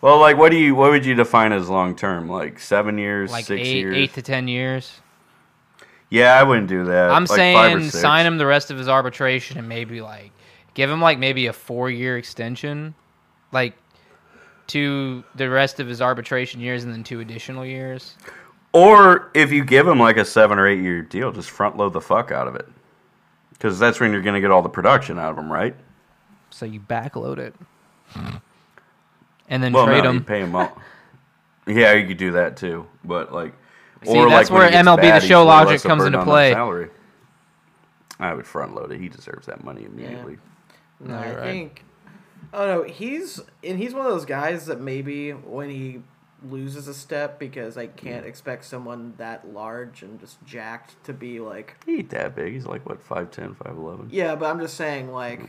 Well, 0.00 0.18
like, 0.20 0.36
what 0.36 0.50
do 0.50 0.58
you 0.58 0.74
what 0.74 0.90
would 0.90 1.06
you 1.06 1.14
define 1.14 1.52
as 1.52 1.70
long 1.70 1.96
term? 1.96 2.28
Like 2.28 2.58
seven 2.58 2.98
years, 2.98 3.30
Like 3.30 3.46
six 3.46 3.66
eight, 3.66 3.76
years? 3.76 3.96
eight 3.96 4.12
to 4.14 4.22
ten 4.22 4.48
years. 4.48 5.00
Yeah, 6.10 6.38
I 6.38 6.42
wouldn't 6.42 6.68
do 6.68 6.84
that. 6.84 7.10
I'm 7.10 7.24
Like 7.24 7.36
saying 7.36 7.90
sign 7.90 8.26
him 8.26 8.38
the 8.38 8.46
rest 8.46 8.70
of 8.70 8.78
his 8.78 8.88
arbitration 8.88 9.58
and 9.58 9.68
maybe 9.68 10.00
like 10.00 10.30
give 10.74 10.90
him 10.90 11.00
like 11.00 11.18
maybe 11.18 11.46
a 11.46 11.52
four 11.52 11.90
year 11.90 12.16
extension, 12.18 12.94
like 13.52 13.74
to 14.68 15.24
the 15.34 15.48
rest 15.50 15.80
of 15.80 15.86
his 15.86 16.00
arbitration 16.00 16.60
years 16.60 16.84
and 16.84 16.92
then 16.92 17.04
two 17.04 17.20
additional 17.20 17.64
years. 17.66 18.16
Or 18.72 19.30
if 19.34 19.52
you 19.52 19.64
give 19.64 19.86
him 19.86 19.98
like 20.00 20.16
a 20.16 20.24
seven 20.24 20.58
or 20.58 20.66
eight 20.66 20.80
year 20.80 21.02
deal, 21.02 21.30
just 21.32 21.50
front 21.50 21.76
load 21.76 21.92
the 21.92 22.00
fuck 22.00 22.30
out 22.32 22.48
of 22.48 22.56
it. 22.56 22.68
Because 23.52 23.78
that's 23.78 24.00
when 24.00 24.12
you're 24.12 24.22
going 24.22 24.34
to 24.34 24.40
get 24.40 24.50
all 24.50 24.62
the 24.62 24.68
production 24.68 25.18
out 25.18 25.30
of 25.30 25.38
him, 25.38 25.50
right? 25.52 25.76
So 26.50 26.66
you 26.66 26.80
backload 26.80 27.38
it, 27.38 27.54
and 29.48 29.62
then 29.62 29.72
Well, 29.72 29.86
trade 29.86 30.04
no, 30.04 30.10
him. 30.10 30.16
you 30.16 30.20
pay 30.22 30.40
him 30.40 30.54
all. 30.54 30.76
yeah, 31.66 31.92
you 31.92 32.06
could 32.06 32.16
do 32.16 32.32
that 32.32 32.56
too. 32.56 32.86
But 33.04 33.32
like, 33.32 33.54
See, 34.04 34.16
or 34.16 34.28
that's 34.28 34.50
like 34.50 34.58
where 34.58 34.70
MLB 34.70 34.96
The 34.96 35.02
bad, 35.02 35.22
he's 35.22 35.28
Show 35.28 35.44
logic 35.44 35.82
comes 35.82 36.04
into 36.04 36.22
play. 36.24 36.52
salary. 36.52 36.90
I 38.20 38.32
would 38.34 38.46
front 38.46 38.74
load 38.74 38.92
it. 38.92 39.00
He 39.00 39.08
deserves 39.08 39.46
that 39.46 39.64
money 39.64 39.84
immediately. 39.84 40.38
No, 41.00 41.14
No, 41.14 41.18
I 41.18 41.34
right. 41.34 41.40
think. 41.40 41.84
Oh 42.52 42.66
no, 42.66 42.82
he's 42.84 43.40
and 43.64 43.78
he's 43.78 43.92
one 43.94 44.06
of 44.06 44.12
those 44.12 44.24
guys 44.24 44.66
that 44.66 44.80
maybe 44.80 45.32
when 45.32 45.70
he 45.70 46.02
loses 46.48 46.86
a 46.86 46.94
step 46.94 47.38
because 47.38 47.76
I 47.76 47.86
can't 47.86 48.26
expect 48.26 48.66
someone 48.66 49.14
that 49.16 49.52
large 49.52 50.02
and 50.02 50.20
just 50.20 50.44
jacked 50.44 51.02
to 51.04 51.12
be 51.12 51.40
like 51.40 51.76
He 51.86 51.96
ain't 51.98 52.10
that 52.10 52.36
big. 52.36 52.52
He's 52.52 52.66
like 52.66 52.86
what 52.86 53.02
5'10", 53.06 53.56
5'11". 53.56 54.08
yeah, 54.10 54.34
but 54.36 54.46
I'm 54.50 54.60
just 54.60 54.74
saying 54.76 55.10
like 55.10 55.40
hmm. 55.40 55.46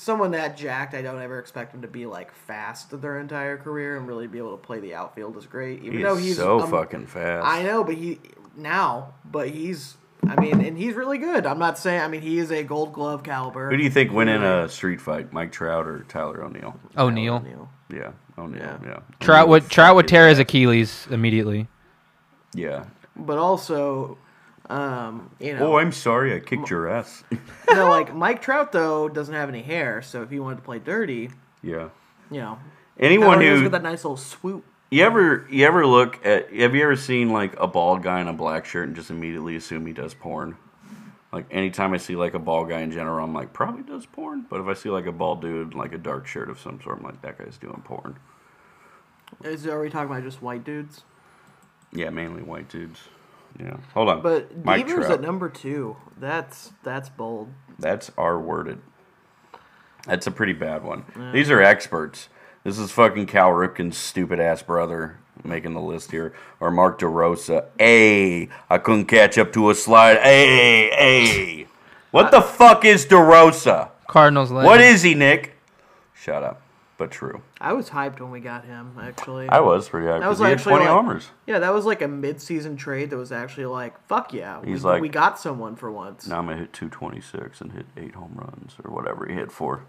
Someone 0.00 0.30
that 0.30 0.56
jacked 0.56 0.94
I 0.94 1.02
don't 1.02 1.20
ever 1.20 1.40
expect 1.40 1.74
him 1.74 1.82
to 1.82 1.88
be 1.88 2.06
like 2.06 2.32
fast 2.32 3.00
their 3.02 3.18
entire 3.18 3.56
career 3.56 3.96
and 3.96 4.06
really 4.06 4.28
be 4.28 4.38
able 4.38 4.52
to 4.52 4.56
play 4.56 4.78
the 4.78 4.94
outfield 4.94 5.36
is 5.36 5.46
great. 5.46 5.82
Even 5.82 5.98
He 5.98 6.04
though 6.04 6.14
he's 6.14 6.36
so 6.36 6.60
um, 6.60 6.70
fucking 6.70 7.08
fast. 7.08 7.44
I 7.44 7.64
know, 7.64 7.82
but 7.82 7.96
he 7.96 8.20
now, 8.56 9.14
but 9.24 9.48
he's 9.48 9.96
I 10.28 10.40
mean, 10.40 10.60
and 10.60 10.78
he's 10.78 10.94
really 10.94 11.18
good. 11.18 11.46
I'm 11.46 11.58
not 11.58 11.78
saying 11.78 12.00
I 12.00 12.06
mean 12.06 12.20
he 12.20 12.38
is 12.38 12.52
a 12.52 12.62
Gold 12.62 12.92
Glove 12.92 13.24
caliber. 13.24 13.70
Who 13.70 13.76
do 13.76 13.82
you 13.82 13.90
think 13.90 14.12
win 14.12 14.28
in 14.28 14.40
a 14.40 14.68
street 14.68 15.00
fight? 15.00 15.32
Mike 15.32 15.50
Trout 15.50 15.84
or 15.84 16.04
Tyler 16.04 16.44
O'Neill? 16.44 16.78
O'Neal. 16.96 17.34
O'Neill. 17.34 17.68
Yeah, 17.92 18.12
O'Neill. 18.38 18.62
Yeah. 18.62 18.78
Yeah. 18.84 18.98
Trout 19.18 19.46
O'Neill 19.46 19.48
would 19.48 19.68
Trout 19.68 19.96
would 19.96 20.06
tear 20.06 20.28
his 20.28 20.38
Achilles 20.38 21.08
immediately. 21.10 21.66
Yeah. 22.54 22.84
But 23.16 23.38
also, 23.38 24.16
um, 24.68 25.30
you 25.38 25.54
know, 25.54 25.72
Oh, 25.72 25.78
I'm 25.78 25.92
sorry. 25.92 26.34
I 26.34 26.40
kicked 26.40 26.70
your 26.70 26.88
ass. 26.88 27.24
know, 27.72 27.88
like 27.88 28.14
Mike 28.14 28.42
Trout 28.42 28.72
though 28.72 29.08
doesn't 29.08 29.34
have 29.34 29.48
any 29.48 29.62
hair, 29.62 30.02
so 30.02 30.22
if 30.22 30.30
he 30.30 30.38
wanted 30.38 30.56
to 30.56 30.62
play 30.62 30.78
dirty, 30.78 31.30
yeah. 31.62 31.88
you 32.30 32.40
know, 32.40 32.58
Anyone 32.98 33.40
who 33.40 33.62
with 33.62 33.72
that 33.72 33.82
nice 33.82 34.04
little 34.04 34.16
swoop. 34.16 34.64
You 34.90 35.04
ever 35.04 35.46
you 35.50 35.66
ever 35.66 35.86
look 35.86 36.24
at 36.26 36.52
have 36.54 36.74
you 36.74 36.82
ever 36.82 36.96
seen 36.96 37.30
like 37.30 37.58
a 37.60 37.66
bald 37.66 38.02
guy 38.02 38.20
in 38.20 38.28
a 38.28 38.32
black 38.32 38.64
shirt 38.64 38.88
and 38.88 38.96
just 38.96 39.10
immediately 39.10 39.54
assume 39.56 39.86
he 39.86 39.92
does 39.92 40.14
porn? 40.14 40.56
Like 41.32 41.46
anytime 41.50 41.92
I 41.92 41.98
see 41.98 42.16
like 42.16 42.34
a 42.34 42.38
bald 42.38 42.70
guy 42.70 42.80
in 42.80 42.90
general, 42.90 43.22
I'm 43.24 43.34
like 43.34 43.52
probably 43.52 43.82
does 43.82 44.06
porn. 44.06 44.46
But 44.48 44.60
if 44.60 44.66
I 44.66 44.74
see 44.74 44.88
like 44.88 45.06
a 45.06 45.12
bald 45.12 45.42
dude 45.42 45.72
in, 45.72 45.78
like 45.78 45.92
a 45.92 45.98
dark 45.98 46.26
shirt 46.26 46.48
of 46.48 46.58
some 46.58 46.80
sort, 46.82 46.98
I'm 46.98 47.04
like 47.04 47.22
that 47.22 47.38
guy's 47.38 47.58
doing 47.58 47.82
porn. 47.84 48.18
Is 49.44 49.66
are 49.66 49.80
we 49.80 49.90
talking 49.90 50.10
about 50.10 50.22
just 50.22 50.42
white 50.42 50.64
dudes? 50.64 51.04
Yeah, 51.92 52.10
mainly 52.10 52.42
white 52.42 52.68
dudes. 52.68 52.98
Yeah. 53.58 53.76
Hold 53.94 54.08
on. 54.08 54.22
But 54.22 54.64
Mike 54.64 54.86
Devers 54.86 55.06
Trout. 55.06 55.18
at 55.18 55.20
number 55.20 55.48
two. 55.48 55.96
That's 56.18 56.72
that's 56.82 57.08
bold. 57.08 57.52
That's 57.78 58.10
R 58.16 58.38
worded. 58.38 58.80
That's 60.06 60.26
a 60.26 60.30
pretty 60.30 60.52
bad 60.52 60.84
one. 60.84 61.04
These 61.32 61.50
are 61.50 61.60
experts. 61.60 62.28
This 62.64 62.78
is 62.78 62.90
fucking 62.90 63.26
Cal 63.26 63.50
Ripken's 63.50 63.96
stupid 63.96 64.40
ass 64.40 64.62
brother 64.62 65.18
making 65.44 65.74
the 65.74 65.80
list 65.80 66.10
here, 66.10 66.34
or 66.60 66.70
Mark 66.70 66.98
DeRosa. 66.98 67.66
A, 67.80 68.48
I 68.68 68.78
couldn't 68.78 69.06
catch 69.06 69.38
up 69.38 69.52
to 69.52 69.70
a 69.70 69.74
slide. 69.74 70.18
A, 70.18 70.90
a. 70.92 71.66
What 72.10 72.30
the 72.30 72.40
fuck 72.40 72.84
is 72.84 73.06
DeRosa? 73.06 73.90
Cardinals 74.08 74.50
legend. 74.50 74.66
What 74.66 74.80
is 74.80 75.02
he, 75.02 75.14
Nick? 75.14 75.56
Shut 76.14 76.42
up. 76.42 76.62
But 76.98 77.10
true. 77.12 77.42
I 77.60 77.72
was 77.74 77.88
hyped 77.90 78.18
when 78.20 78.30
we 78.32 78.40
got 78.40 78.64
him. 78.64 78.96
Actually, 79.00 79.48
I 79.48 79.60
was 79.60 79.88
pretty 79.88 80.08
happy. 80.08 80.18
That 80.20 80.28
was 80.28 80.38
because 80.38 80.46
he 80.46 80.50
had 80.50 80.58
actually 80.58 80.70
20 80.72 80.84
like- 80.84 80.94
homers. 80.94 81.30
yeah, 81.46 81.60
that 81.60 81.72
was 81.72 81.84
like 81.86 82.02
a 82.02 82.08
mid-season 82.08 82.76
trade 82.76 83.10
that 83.10 83.16
was 83.16 83.30
actually 83.30 83.66
like, 83.66 84.04
fuck 84.08 84.32
yeah, 84.34 84.60
He's 84.64 84.82
we, 84.82 84.90
like- 84.90 85.00
we 85.02 85.08
got 85.08 85.38
someone 85.38 85.76
for 85.76 85.92
once. 85.92 86.26
Now 86.26 86.38
I'm 86.38 86.46
going 86.46 86.56
to 86.56 86.62
hit 86.64 86.72
226 86.72 87.60
and 87.60 87.70
hit 87.72 87.86
eight 87.96 88.14
home 88.16 88.32
runs 88.34 88.74
or 88.84 88.90
whatever 88.92 89.26
he 89.26 89.34
hit 89.34 89.52
for. 89.52 89.84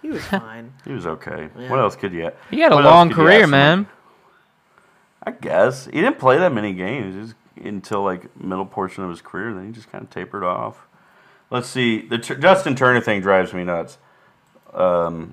He 0.00 0.10
was 0.10 0.24
fine. 0.26 0.72
He 0.84 0.92
was 0.92 1.06
okay. 1.06 1.48
Yeah. 1.58 1.68
What 1.70 1.80
else 1.80 1.96
could 1.96 2.12
you 2.12 2.20
get? 2.22 2.38
He 2.52 2.60
had 2.60 2.70
a 2.72 2.76
what 2.76 2.84
else 2.84 2.92
long 2.94 3.10
career, 3.10 3.46
man. 3.48 3.88
I 5.24 5.32
guess 5.32 5.86
he 5.86 5.92
didn't 6.00 6.18
play 6.20 6.38
that 6.38 6.52
many 6.52 6.72
games 6.72 7.14
just 7.26 7.34
until 7.64 8.02
like 8.04 8.40
middle 8.40 8.66
portion 8.66 9.02
of 9.02 9.10
his 9.10 9.20
career. 9.20 9.52
Then 9.54 9.66
he 9.66 9.72
just 9.72 9.90
kind 9.90 10.04
of 10.04 10.10
tapered 10.10 10.44
off. 10.44 10.86
Let's 11.50 11.68
see. 11.68 12.00
The 12.06 12.18
Tur- 12.18 12.36
Justin 12.36 12.76
Turner 12.76 13.00
thing 13.00 13.20
drives 13.22 13.52
me 13.52 13.64
nuts. 13.64 13.98
He's 14.72 14.78
gonna 14.78 15.32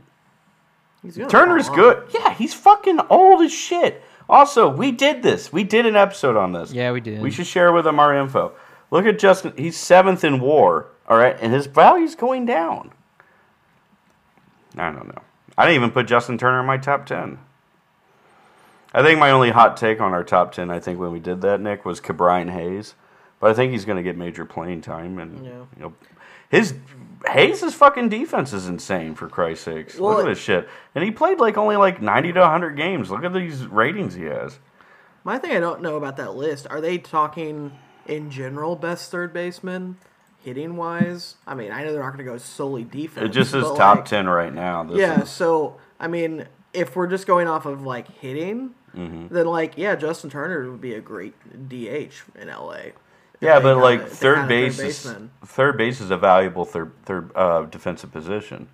Turner's 1.30 1.68
fall 1.68 1.76
good. 1.76 2.04
Yeah, 2.14 2.34
he's 2.34 2.54
fucking 2.54 3.00
old 3.10 3.42
as 3.42 3.52
shit. 3.54 4.04
Also, 4.28 4.70
we 4.70 4.92
did 4.92 5.24
this. 5.24 5.52
We 5.52 5.64
did 5.64 5.86
an 5.86 5.96
episode 5.96 6.36
on 6.38 6.52
this. 6.52 6.72
Yeah, 6.72 6.92
we 6.92 7.02
did. 7.02 7.22
We 7.22 7.32
should 7.32 7.48
share 7.48 7.72
with 7.74 7.88
him 7.88 8.00
our 8.00 8.16
info. 8.16 8.52
Look 8.92 9.06
at 9.06 9.18
Justin. 9.20 9.54
He's 9.58 9.78
seventh 9.78 10.24
in 10.24 10.40
WAR. 10.40 10.88
All 11.08 11.18
right, 11.18 11.36
and 11.42 11.52
his 11.54 11.66
value's 11.66 12.16
going 12.16 12.46
down. 12.46 12.92
I 14.78 14.92
don't 14.92 15.08
know. 15.08 15.22
I 15.58 15.66
didn't 15.66 15.76
even 15.78 15.92
put 15.92 16.08
Justin 16.08 16.38
Turner 16.38 16.60
in 16.60 16.66
my 16.66 16.78
top 16.78 17.06
ten. 17.06 17.40
I 18.94 19.04
think 19.04 19.20
my 19.20 19.32
only 19.32 19.52
hot 19.52 19.78
take 19.78 20.00
on 20.02 20.14
our 20.14 20.24
top 20.24 20.52
ten, 20.52 20.70
I 20.72 20.80
think 20.80 21.00
when 21.00 21.12
we 21.12 21.20
did 21.20 21.42
that, 21.42 21.60
Nik, 21.62 21.86
was 21.86 22.00
Ke'Bryan 22.00 22.52
Hayes. 22.52 22.96
But 23.40 23.52
I 23.52 23.54
think 23.54 23.72
he's 23.72 23.86
going 23.86 23.98
to 23.98 24.04
get 24.04 24.18
major 24.18 24.46
playing 24.46 24.82
time, 24.82 25.18
and 25.18 25.46
Yeah. 25.46 25.52
you 25.52 25.82
know, 25.82 25.94
his 26.50 26.74
Hayes' 27.28 27.74
fucking 27.74 28.10
defense 28.10 28.54
is 28.54 28.68
insane. 28.68 29.14
For 29.16 29.28
Christ's 29.28 29.66
sakes, 29.66 29.98
Well, 30.00 30.16
look 30.16 30.26
at 30.26 30.30
this 30.30 30.40
shit. 30.40 30.70
And 30.96 31.04
he 31.04 31.12
played 31.12 31.40
like 31.40 31.58
only 31.58 31.76
like 31.76 32.02
ninety 32.02 32.32
to 32.34 32.48
hundred 32.48 32.76
games. 32.78 33.12
Look 33.12 33.24
at 33.24 33.34
these 33.34 33.66
ratings 33.68 34.14
he 34.16 34.24
has. 34.24 34.60
My 35.24 35.38
thing 35.38 35.52
I 35.52 35.60
don't 35.60 35.82
know 35.82 35.98
about 35.98 36.18
that 36.18 36.36
list, 36.36 36.66
are 36.70 36.80
they 36.82 36.98
talking 36.98 37.78
in 38.08 38.32
general 38.32 38.76
best 38.78 39.12
third 39.12 39.34
baseman, 39.34 39.98
hitting 40.44 40.78
wise? 40.78 41.36
I 41.46 41.56
mean, 41.56 41.72
I 41.72 41.84
know 41.84 41.92
they're 41.92 42.02
not 42.02 42.14
going 42.14 42.26
to 42.26 42.32
go 42.32 42.38
solely 42.38 42.86
defense. 42.86 43.26
It 43.26 43.30
just 43.34 43.54
is 43.54 43.64
top 43.78 43.98
like, 43.98 44.06
ten 44.06 44.28
right 44.28 44.54
now. 44.54 44.88
Yeah, 44.94 45.24
is- 45.24 45.30
so 45.30 45.76
I 46.00 46.08
mean, 46.08 46.48
if 46.74 46.96
we're 46.96 47.08
just 47.08 47.28
going 47.28 47.48
off 47.48 47.66
of 47.66 47.84
like 47.84 48.08
hitting, 48.20 48.76
Mm-hmm. 48.96 49.32
then 49.32 49.46
like 49.46 49.78
yeah, 49.78 49.96
Justin 49.96 50.32
Turner 50.32 50.72
would 50.72 50.82
be 50.82 50.96
a 50.96 51.00
great 51.00 51.36
DH 51.70 52.12
in 52.36 52.48
LA. 52.48 52.78
Yeah, 53.42 53.60
but 53.60 53.78
like 53.78 54.02
third 54.08 54.40
a 54.40 54.42
third 54.42 54.48
base, 54.50 54.80
is, 54.80 55.04
baseman. 55.06 55.32
third 55.46 55.78
base 55.78 56.02
is 56.02 56.12
a 56.12 56.18
valuable 56.18 56.66
third 56.66 56.92
third 57.04 57.32
uh, 57.36 57.64
defensive 57.64 58.12
position. 58.12 58.68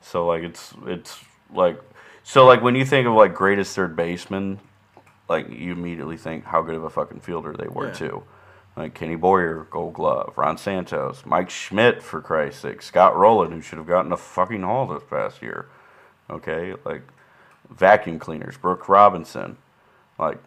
So 0.00 0.26
like 0.26 0.42
it's 0.42 0.72
it's 0.86 1.18
like 1.52 1.80
so 2.22 2.46
like 2.46 2.62
when 2.62 2.74
you 2.74 2.84
think 2.84 3.06
of 3.06 3.12
like 3.14 3.34
greatest 3.34 3.74
third 3.76 3.94
baseman, 3.96 4.58
like 5.28 5.48
you 5.50 5.72
immediately 5.72 6.16
think 6.16 6.44
how 6.44 6.62
good 6.62 6.74
of 6.76 6.84
a 6.84 6.90
fucking 6.90 7.20
fielder 7.20 7.52
they 7.52 7.68
were 7.68 7.88
Yeah. 7.88 7.92
too. 7.94 8.22
Like 8.76 8.94
Kenny 8.94 9.14
Boyer, 9.16 9.66
Gold 9.70 9.94
Glove, 9.94 10.32
Ron 10.36 10.58
Santos, 10.58 11.24
Mike 11.24 11.48
Schmidt 11.48 12.02
for 12.02 12.20
Christ's 12.20 12.62
sake, 12.62 12.82
Scott 12.82 13.16
Rolen 13.16 13.52
who 13.52 13.60
should 13.60 13.78
have 13.78 13.86
gotten 13.86 14.10
a 14.12 14.16
fucking 14.16 14.62
haul 14.62 14.86
this 14.86 15.04
past 15.08 15.42
year. 15.42 15.66
Okay, 16.30 16.74
like 16.84 17.02
vacuum 17.70 18.18
cleaners, 18.18 18.56
Brooks 18.56 18.88
Robinson, 18.88 19.58
like 20.18 20.38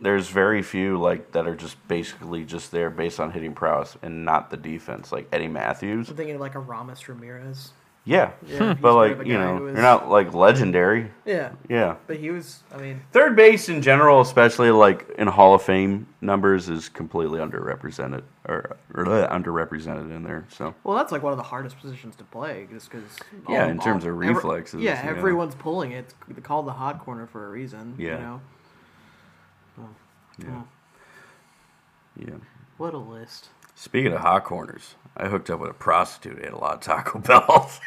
there's 0.00 0.28
very 0.28 0.62
few 0.62 0.98
like 0.98 1.32
that 1.32 1.46
are 1.46 1.54
just 1.56 1.76
basically 1.88 2.44
just 2.44 2.70
there 2.72 2.90
based 2.90 3.20
on 3.20 3.30
hitting 3.30 3.52
prowess 3.52 3.96
and 4.02 4.24
not 4.24 4.50
the 4.50 4.56
defense. 4.56 5.12
Like 5.12 5.28
Eddie 5.32 5.48
Mathews, 5.48 6.08
I'm 6.08 6.16
thinking 6.16 6.34
of 6.36 6.40
like 6.40 6.54
a 6.54 6.58
Ramos 6.60 7.06
Ramirez. 7.08 7.72
yeah, 8.04 8.30
Yeah, 8.46 8.74
but 8.80 8.94
like 8.94 9.26
you 9.26 9.34
know, 9.34 9.66
is- 9.66 9.74
you're 9.74 9.82
not 9.82 10.08
like 10.08 10.32
legendary. 10.32 11.10
Yeah, 11.26 11.52
Yeah, 11.68 11.96
but 12.06 12.16
he 12.16 12.30
was. 12.30 12.60
I 12.74 12.78
mean, 12.78 13.02
third 13.12 13.36
base 13.36 13.68
in 13.68 13.82
general, 13.82 14.20
especially 14.22 14.70
like 14.70 15.08
in 15.18 15.28
Hall 15.28 15.54
of 15.54 15.62
Fame 15.62 16.06
numbers, 16.22 16.70
is 16.70 16.88
completely 16.88 17.38
underrepresented 17.40 18.22
or, 18.48 18.76
or 18.94 19.04
underrepresented 19.04 20.14
in 20.16 20.22
there. 20.22 20.46
So 20.48 20.74
well, 20.82 20.96
that's 20.96 21.12
like 21.12 21.22
one 21.22 21.32
of 21.32 21.36
the 21.36 21.42
hardest 21.44 21.78
positions 21.78 22.16
to 22.16 22.24
play, 22.24 22.66
just 22.72 22.90
because. 22.90 23.18
Yeah, 23.48 23.66
in 23.68 23.78
terms 23.78 24.06
of 24.06 24.16
reflexes, 24.16 24.80
yeah, 24.80 25.04
yeah. 25.04 25.10
everyone's 25.10 25.54
pulling 25.54 25.92
it. 25.92 26.14
It's 26.28 26.40
called 26.40 26.66
the 26.66 26.72
hot 26.72 27.00
corner 27.00 27.26
for 27.26 27.46
a 27.46 27.50
reason. 27.50 27.96
Yeah. 27.98 28.14
You 28.14 28.20
know 28.20 28.40
yeah, 30.46 30.62
yeah. 32.16 32.34
what 32.76 32.94
a 32.94 32.98
list. 32.98 33.48
Speaking 33.74 34.12
of 34.12 34.20
hot 34.20 34.44
corners, 34.44 34.94
I 35.16 35.28
hooked 35.28 35.48
up 35.50 35.60
with 35.60 35.70
a 35.70 35.74
prostitute. 35.74 36.40
Ate 36.44 36.52
a 36.52 36.56
lot 36.58 36.74
of 36.74 36.80
Taco 36.80 37.18
Bells. 37.20 37.80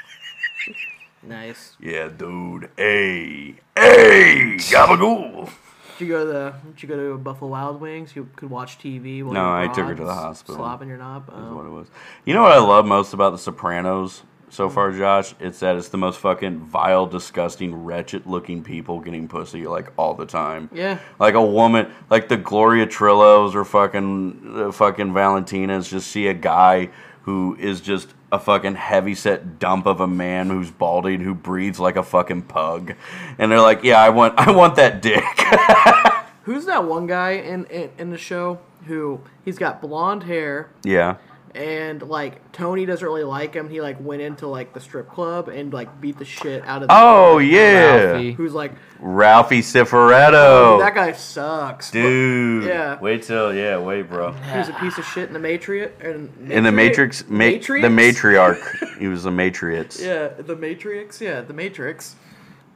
Nice. 1.21 1.75
yeah, 1.79 2.07
dude. 2.09 2.69
Hey, 2.75 3.55
hey, 3.75 4.55
gabagool. 4.57 5.49
Did 5.97 6.07
you 6.07 6.13
go 6.13 6.25
to 6.25 6.31
the? 6.31 6.53
Did 6.73 6.83
you 6.83 6.89
go 6.89 6.95
to 6.97 7.17
Buffalo 7.17 7.51
Wild 7.51 7.79
Wings? 7.79 8.15
You 8.15 8.27
could 8.35 8.49
watch 8.49 8.79
TV. 8.79 9.23
while 9.23 9.33
No, 9.33 9.53
I 9.53 9.67
took 9.67 9.85
her 9.85 9.95
to 9.95 10.03
the 10.03 10.13
hospital. 10.13 10.55
Slopping 10.55 10.89
your 10.89 10.97
knob. 10.97 11.29
Is 11.29 11.35
Oh. 11.37 11.55
what 11.55 11.65
it 11.65 11.69
was. 11.69 11.87
You 12.25 12.33
know 12.33 12.41
what 12.41 12.51
I 12.51 12.57
love 12.59 12.85
most 12.85 13.13
about 13.13 13.29
The 13.31 13.37
Sopranos 13.37 14.23
so 14.53 14.69
far, 14.69 14.91
Josh. 14.91 15.33
It's 15.39 15.59
that 15.59 15.75
it's 15.75 15.89
the 15.89 15.97
most 15.97 16.19
fucking 16.19 16.59
vile, 16.59 17.07
disgusting, 17.07 17.83
wretched-looking 17.83 18.63
people 18.63 18.99
getting 18.99 19.27
pussy 19.27 19.65
like 19.65 19.91
all 19.97 20.13
the 20.13 20.25
time. 20.25 20.69
Yeah. 20.71 20.99
Like 21.19 21.33
a 21.33 21.43
woman, 21.45 21.91
like 22.09 22.29
the 22.29 22.37
Gloria 22.37 22.85
Trillos 22.85 23.55
or 23.55 23.65
fucking 23.65 24.53
uh, 24.55 24.71
fucking 24.71 25.13
Valentinas, 25.13 25.89
just 25.89 26.11
see 26.11 26.27
a 26.27 26.33
guy 26.33 26.89
who 27.23 27.55
is 27.59 27.81
just 27.81 28.09
a 28.31 28.39
fucking 28.39 28.75
heavyset 28.75 29.59
dump 29.59 29.85
of 29.85 30.01
a 30.01 30.07
man 30.07 30.49
who's 30.49 30.69
balding 30.71 31.21
who 31.21 31.33
breathes 31.33 31.79
like 31.79 31.95
a 31.95 32.03
fucking 32.03 32.43
pug, 32.43 32.93
and 33.37 33.51
they're 33.51 33.61
like, 33.61 33.83
"Yeah, 33.83 33.99
I 34.01 34.09
want, 34.09 34.37
I 34.37 34.51
want 34.51 34.75
that 34.75 35.01
dick." 35.01 35.23
Who's 36.43 36.65
that 36.65 36.83
one 36.83 37.07
guy 37.07 37.31
in, 37.31 37.63
in 37.67 37.89
in 37.97 38.09
the 38.09 38.17
show 38.17 38.59
who 38.85 39.21
he's 39.45 39.57
got 39.57 39.81
blonde 39.81 40.23
hair 40.23 40.69
yeah. 40.83 41.15
And 41.55 42.01
like 42.01 42.51
Tony 42.51 42.85
doesn't 42.85 43.05
really 43.05 43.23
like 43.23 43.53
him. 43.53 43.69
He 43.69 43.81
like 43.81 43.97
went 43.99 44.21
into 44.21 44.47
like 44.47 44.73
the 44.73 44.79
strip 44.79 45.09
club 45.09 45.49
and 45.49 45.71
like 45.71 46.01
beat 46.01 46.17
the 46.17 46.25
shit 46.25 46.63
out 46.65 46.81
of. 46.81 46.87
The 46.87 46.95
Oh 46.97 47.37
yeah, 47.37 47.95
Ralphie. 47.95 48.31
Who's 48.33 48.53
like 48.53 48.73
Ralphie 48.99 49.61
Cifaretto. 49.61 50.33
Oh, 50.33 50.77
that 50.79 50.95
guy 50.95 51.11
sucks. 51.11 51.91
Dude, 51.91 52.63
Yeah. 52.63 52.99
Wait 52.99 53.23
till 53.23 53.53
yeah, 53.53 53.77
wait, 53.77 54.09
bro. 54.09 54.31
He 54.31 54.57
was 54.57 54.69
a 54.69 54.73
piece 54.73 54.97
of 54.97 55.05
shit 55.05 55.27
in 55.27 55.33
the 55.33 55.39
Matrix. 55.39 55.93
In, 56.03 56.31
In 56.49 56.63
the 56.63 56.71
Matrix, 56.71 57.23
ma- 57.27 57.45
the 57.45 57.59
matriarch. 57.89 58.97
he 58.99 59.07
was 59.07 59.23
the 59.23 59.31
Matrix. 59.31 60.01
Yeah, 60.01 60.29
the 60.29 60.55
Matrix. 60.55 61.21
Yeah, 61.21 61.41
the 61.41 61.53
Matrix. 61.53 62.15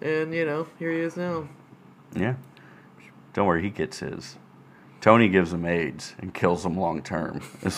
And 0.01 0.33
you 0.33 0.45
know, 0.45 0.67
here 0.77 0.91
he 0.91 0.99
is 0.99 1.17
now. 1.17 1.47
Yeah. 2.15 2.35
Don't 3.33 3.47
worry, 3.47 3.61
he 3.61 3.69
gets 3.69 3.99
his. 3.99 4.37
Tony 5.01 5.29
gives 5.29 5.53
him 5.53 5.65
AIDS 5.65 6.15
and 6.19 6.33
kills 6.33 6.65
him 6.65 6.77
long 6.77 7.01
term. 7.01 7.41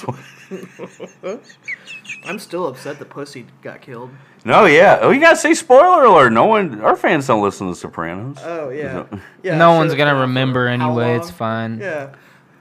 I'm 2.25 2.39
still 2.39 2.67
upset 2.67 2.99
that 2.99 3.09
Pussy 3.09 3.45
got 3.61 3.81
killed. 3.81 4.09
no, 4.45 4.65
yeah. 4.65 4.99
Oh, 5.01 5.11
you 5.11 5.19
gotta 5.19 5.35
say 5.35 5.53
spoiler 5.53 6.05
alert. 6.05 6.31
No 6.31 6.45
one, 6.45 6.81
our 6.81 6.95
fans 6.95 7.27
don't 7.27 7.41
listen 7.41 7.67
to 7.67 7.73
the 7.73 7.79
Sopranos. 7.79 8.37
Oh 8.41 8.69
yeah. 8.69 9.05
yeah 9.43 9.57
no 9.57 9.71
I 9.73 9.77
one's 9.77 9.93
gonna 9.95 10.21
remember 10.21 10.67
anyway. 10.67 11.15
It's 11.15 11.29
fine. 11.31 11.79
Yeah. 11.79 12.15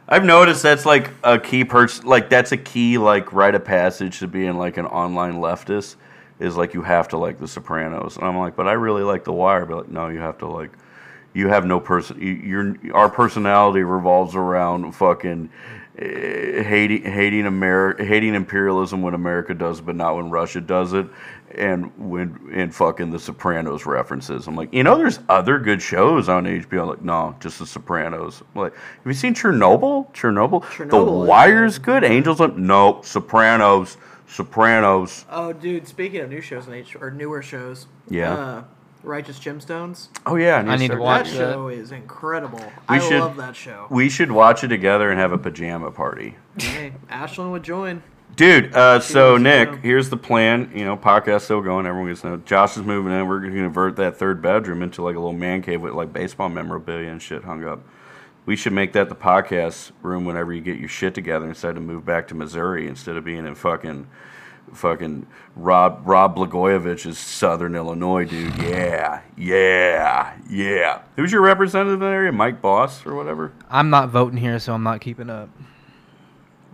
I've 0.08 0.24
noticed 0.24 0.62
that's 0.62 0.86
like 0.86 1.10
a 1.22 1.38
key 1.38 1.64
person. 1.64 2.06
Like 2.06 2.30
that's 2.30 2.52
a 2.52 2.56
key 2.56 2.98
like 2.98 3.32
rite 3.32 3.54
of 3.54 3.64
passage 3.64 4.18
to 4.20 4.26
being 4.26 4.56
like 4.56 4.76
an 4.76 4.86
online 4.86 5.34
leftist. 5.34 5.96
Is 6.38 6.56
like 6.56 6.72
you 6.72 6.82
have 6.82 7.08
to 7.08 7.16
like 7.18 7.40
The 7.40 7.48
Sopranos, 7.48 8.16
and 8.16 8.24
I'm 8.24 8.38
like, 8.38 8.54
but 8.54 8.68
I 8.68 8.72
really 8.72 9.02
like 9.02 9.24
The 9.24 9.32
Wire. 9.32 9.66
But 9.66 9.76
like, 9.76 9.88
no, 9.88 10.06
you 10.08 10.20
have 10.20 10.38
to 10.38 10.46
like, 10.46 10.70
you 11.38 11.48
have 11.48 11.64
no 11.64 11.78
person. 11.78 12.20
You, 12.20 12.32
your 12.32 12.94
our 12.94 13.08
personality 13.08 13.82
revolves 13.82 14.34
around 14.34 14.90
fucking 14.92 15.48
uh, 16.00 16.04
hating 16.04 17.02
hating 17.04 17.46
America, 17.46 18.04
hating 18.04 18.34
imperialism 18.34 19.02
when 19.02 19.14
America 19.14 19.54
does, 19.54 19.78
it, 19.78 19.86
but 19.86 19.94
not 19.96 20.16
when 20.16 20.30
Russia 20.30 20.60
does 20.60 20.92
it, 20.94 21.06
and 21.54 21.96
when 21.96 22.50
and 22.52 22.74
fucking 22.74 23.10
The 23.10 23.20
Sopranos 23.20 23.86
references. 23.86 24.48
I'm 24.48 24.56
like, 24.56 24.74
you 24.74 24.82
know, 24.82 24.96
there's 24.98 25.20
other 25.28 25.58
good 25.60 25.80
shows 25.80 26.28
on 26.28 26.44
HBO. 26.44 26.82
I'm 26.82 26.88
like, 26.88 27.02
no, 27.02 27.36
just 27.40 27.60
The 27.60 27.66
Sopranos. 27.66 28.42
I'm 28.54 28.60
like, 28.62 28.74
have 28.74 29.06
you 29.06 29.12
seen 29.14 29.34
Chernobyl? 29.34 30.12
Chernobyl. 30.14 30.62
the 30.62 30.84
Chernobyl 30.84 31.22
is 31.22 31.28
Wire's 31.28 31.78
good. 31.78 32.02
Angels. 32.04 32.40
on- 32.40 32.66
No, 32.66 33.00
Sopranos. 33.02 33.96
Sopranos. 34.30 35.24
Oh, 35.30 35.52
dude. 35.54 35.88
Speaking 35.88 36.20
of 36.20 36.28
new 36.30 36.42
shows 36.42 36.68
on 36.68 36.74
H 36.74 36.94
or 37.00 37.10
newer 37.10 37.42
shows. 37.42 37.86
Yeah. 38.10 38.34
Uh, 38.34 38.64
Righteous 39.02 39.38
Gemstones. 39.38 40.08
Oh 40.26 40.36
yeah, 40.36 40.56
I 40.66 40.76
need 40.76 40.90
to 40.90 40.96
watch 40.96 41.30
that 41.30 41.38
that. 41.38 41.52
show 41.54 41.68
is 41.68 41.92
incredible. 41.92 42.58
We 42.58 42.96
I 42.96 42.98
should- 42.98 43.20
love 43.20 43.36
that 43.36 43.54
show. 43.56 43.86
We 43.90 44.08
should 44.10 44.30
watch 44.32 44.64
it 44.64 44.68
together 44.68 45.10
and 45.10 45.18
have 45.20 45.32
a 45.32 45.38
pajama 45.38 45.90
party. 45.90 46.36
hey, 46.58 46.92
Ashlyn 47.10 47.50
would 47.52 47.62
join. 47.62 48.02
Dude, 48.36 48.72
uh, 48.74 49.00
so 49.00 49.36
Nick, 49.36 49.76
here's 49.82 50.10
the 50.10 50.16
plan. 50.16 50.70
You 50.74 50.84
know, 50.84 50.96
podcast 50.96 51.42
still 51.42 51.60
going. 51.62 51.86
Everyone 51.86 52.08
gets 52.10 52.20
to 52.20 52.28
know. 52.30 52.36
Josh 52.38 52.76
is 52.76 52.82
moving 52.84 53.12
in. 53.12 53.26
We're 53.26 53.40
going 53.40 53.52
to 53.54 53.58
convert 53.62 53.96
that 53.96 54.16
third 54.16 54.42
bedroom 54.42 54.82
into 54.82 55.02
like 55.02 55.16
a 55.16 55.18
little 55.18 55.32
man 55.32 55.62
cave 55.62 55.80
with 55.80 55.94
like 55.94 56.12
baseball 56.12 56.48
memorabilia 56.48 57.08
and 57.10 57.20
shit 57.20 57.42
hung 57.44 57.64
up. 57.64 57.80
We 58.46 58.54
should 58.54 58.72
make 58.74 58.92
that 58.92 59.08
the 59.08 59.16
podcast 59.16 59.90
room 60.02 60.24
whenever 60.24 60.52
you 60.52 60.60
get 60.60 60.78
your 60.78 60.88
shit 60.88 61.14
together 61.14 61.46
instead 61.48 61.76
of 61.76 61.82
move 61.82 62.04
back 62.04 62.28
to 62.28 62.34
Missouri 62.34 62.86
instead 62.86 63.16
of 63.16 63.24
being 63.24 63.44
in 63.44 63.54
fucking, 63.54 64.06
fucking 64.74 65.26
Rob 65.56 66.02
Rod 66.04 66.36
Blagojevich 66.36 67.06
is 67.06 67.18
Southern 67.18 67.74
Illinois, 67.74 68.24
dude. 68.24 68.56
Yeah, 68.56 69.22
yeah, 69.36 70.36
yeah. 70.48 71.02
Who's 71.16 71.32
your 71.32 71.42
representative 71.42 71.94
in 71.94 72.00
that 72.00 72.12
area? 72.12 72.32
Mike 72.32 72.60
Bost 72.62 73.06
or 73.06 73.14
whatever. 73.14 73.52
I'm 73.70 73.90
not 73.90 74.08
voting 74.10 74.38
here, 74.38 74.58
so 74.58 74.74
I'm 74.74 74.82
not 74.82 75.00
keeping 75.00 75.30
up. 75.30 75.48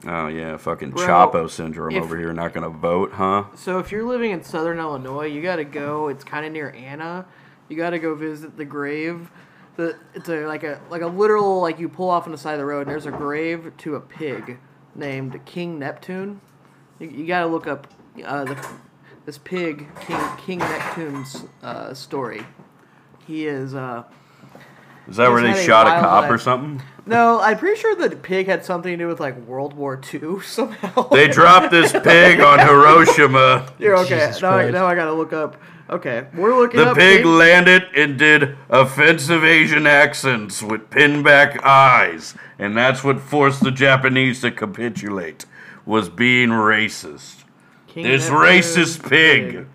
Oh 0.06 0.28
yeah, 0.28 0.56
fucking 0.56 0.90
Bro, 0.90 1.06
Chapo 1.06 1.48
syndrome 1.50 1.94
if- 1.94 2.02
over 2.02 2.18
here. 2.18 2.32
Not 2.32 2.52
gonna 2.52 2.68
vote, 2.68 3.12
huh? 3.12 3.44
So 3.56 3.78
if 3.78 3.90
you're 3.90 4.04
living 4.04 4.32
in 4.32 4.42
Southern 4.42 4.78
Illinois, 4.78 5.26
you 5.26 5.42
got 5.42 5.56
to 5.56 5.64
go. 5.64 6.08
It's 6.08 6.24
kind 6.24 6.44
of 6.44 6.52
near 6.52 6.70
Anna. 6.70 7.26
You 7.68 7.76
got 7.76 7.90
to 7.90 7.98
go 7.98 8.14
visit 8.14 8.56
the 8.56 8.64
grave. 8.64 9.30
The 9.76 9.96
it's 10.14 10.28
a 10.28 10.46
like 10.46 10.62
a 10.62 10.80
like 10.90 11.02
a 11.02 11.06
literal 11.06 11.60
like 11.60 11.78
you 11.78 11.88
pull 11.88 12.10
off 12.10 12.26
on 12.26 12.32
the 12.32 12.38
side 12.38 12.52
of 12.52 12.58
the 12.58 12.64
road 12.66 12.82
and 12.82 12.90
there's 12.90 13.06
a 13.06 13.10
grave 13.10 13.72
to 13.78 13.96
a 13.96 14.00
pig 14.00 14.58
named 14.94 15.40
King 15.46 15.78
Neptune. 15.78 16.40
You, 16.98 17.08
you 17.08 17.26
got 17.26 17.40
to 17.40 17.46
look 17.46 17.66
up 17.66 17.86
uh, 18.24 18.44
the 18.44 18.66
this 19.26 19.38
pig 19.38 19.86
King 20.00 20.20
King 20.38 20.58
Neptune's 20.58 21.44
uh, 21.62 21.94
story. 21.94 22.42
He 23.26 23.46
is 23.46 23.74
uh 23.74 24.04
Is 25.08 25.16
that 25.16 25.30
where 25.30 25.40
they 25.42 25.48
had 25.48 25.58
a 25.58 25.62
shot 25.64 25.86
a 25.86 25.90
wild 25.90 26.02
cop 26.04 26.30
or 26.30 26.38
something? 26.38 26.82
no, 27.06 27.40
I'm 27.40 27.58
pretty 27.58 27.80
sure 27.80 27.94
the 27.96 28.14
pig 28.16 28.46
had 28.46 28.64
something 28.64 28.92
to 28.92 28.96
do 29.04 29.08
with 29.08 29.20
like 29.20 29.36
World 29.46 29.72
War 29.74 30.00
II 30.12 30.40
somehow. 30.42 31.08
They 31.08 31.28
dropped 31.28 31.70
this 31.70 31.92
pig 31.92 32.40
on 32.40 32.58
Hiroshima. 32.58 33.72
You're 33.78 33.96
okay. 34.00 34.30
Now 34.42 34.50
I, 34.50 34.70
now 34.70 34.86
I 34.86 34.94
gotta 34.94 35.12
look 35.12 35.32
up. 35.32 35.56
Okay, 35.90 36.26
we're 36.34 36.54
looking 36.56 36.80
The 36.80 36.90
up. 36.92 36.96
pig 36.96 37.22
King- 37.24 37.32
landed 37.38 37.84
and 37.94 38.18
did 38.18 38.56
offensive 38.70 39.44
Asian 39.44 39.86
accents 39.86 40.62
with 40.62 40.88
pinback 40.90 41.62
eyes, 41.62 42.34
and 42.58 42.74
that's 42.76 43.02
what 43.04 43.20
forced 43.20 43.62
the 43.62 43.70
Japanese 43.70 44.40
to 44.42 44.50
capitulate. 44.50 45.44
Was 45.86 46.08
being 46.08 46.48
racist. 46.48 47.44
King 47.86 48.04
This 48.04 48.28
Neptune's 48.28 48.76
racist 48.76 49.08
pig. 49.08 49.66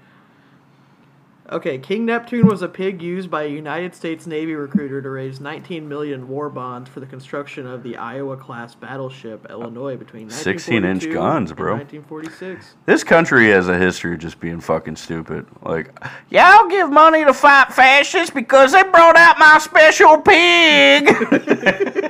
Okay, 1.52 1.80
King 1.80 2.06
Neptune 2.06 2.46
was 2.46 2.62
a 2.62 2.68
pig 2.68 3.02
used 3.02 3.32
by 3.32 3.44
a 3.44 3.48
United 3.48 3.96
States 3.96 4.28
Navy 4.28 4.54
recruiter 4.54 5.02
to 5.02 5.10
raise 5.10 5.40
19 5.40 5.90
million 5.90 6.28
war 6.28 6.48
bonds 6.48 6.88
for 6.88 7.00
the 7.00 7.08
construction 7.08 7.66
of 7.66 7.82
the 7.82 7.98
Iowa 7.98 8.38
class 8.38 8.76
battleship 8.76 9.48
Illinois 9.50 9.96
between 9.98 10.30
16 10.30 10.86
inch 10.86 11.12
guns, 11.12 11.52
bro. 11.52 11.74
1946. 11.74 12.76
This 12.86 13.04
country 13.04 13.50
has 13.50 13.68
a 13.68 13.80
history 13.80 14.14
of 14.14 14.20
just 14.20 14.40
being 14.40 14.60
fucking 14.60 14.98
stupid. 14.98 15.48
Like, 15.64 15.92
yeah, 16.30 16.52
I'll 16.54 16.70
give 16.70 16.92
money 16.92 17.26
to 17.26 17.34
fight 17.34 17.74
fascists 17.74 18.30
because 18.30 18.74
they 18.74 18.84
brought 18.84 19.18
out 19.18 19.40
my 19.40 19.58
special 19.58 20.22
pig. 20.22 21.08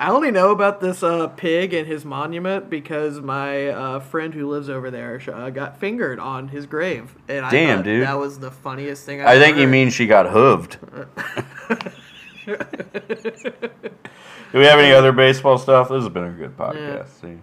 I 0.00 0.08
only 0.08 0.30
know 0.30 0.50
about 0.50 0.80
this 0.80 1.02
uh, 1.02 1.26
pig 1.28 1.74
and 1.74 1.86
his 1.86 2.06
monument 2.06 2.70
because 2.70 3.20
my 3.20 3.68
uh, 3.68 4.00
friend 4.00 4.32
who 4.32 4.48
lives 4.48 4.70
over 4.70 4.90
there 4.90 5.20
uh, 5.30 5.50
got 5.50 5.78
fingered 5.78 6.18
on 6.18 6.48
his 6.48 6.64
grave, 6.64 7.14
and 7.28 7.44
I 7.44 7.50
Damn, 7.50 7.82
dude. 7.82 8.04
that 8.04 8.18
was 8.18 8.38
the 8.38 8.50
funniest 8.50 9.04
thing. 9.04 9.20
I've 9.20 9.28
I 9.28 9.38
think 9.38 9.56
ever 9.56 9.60
you 9.60 9.68
mean 9.68 9.90
she 9.90 10.06
got 10.06 10.24
hooved. 10.24 10.78
Do 14.52 14.58
we 14.58 14.64
have 14.64 14.78
any 14.78 14.92
other 14.92 15.12
baseball 15.12 15.58
stuff? 15.58 15.90
This 15.90 16.02
has 16.02 16.08
been 16.08 16.24
a 16.24 16.30
good 16.30 16.56
podcast. 16.56 17.20
See? 17.20 17.36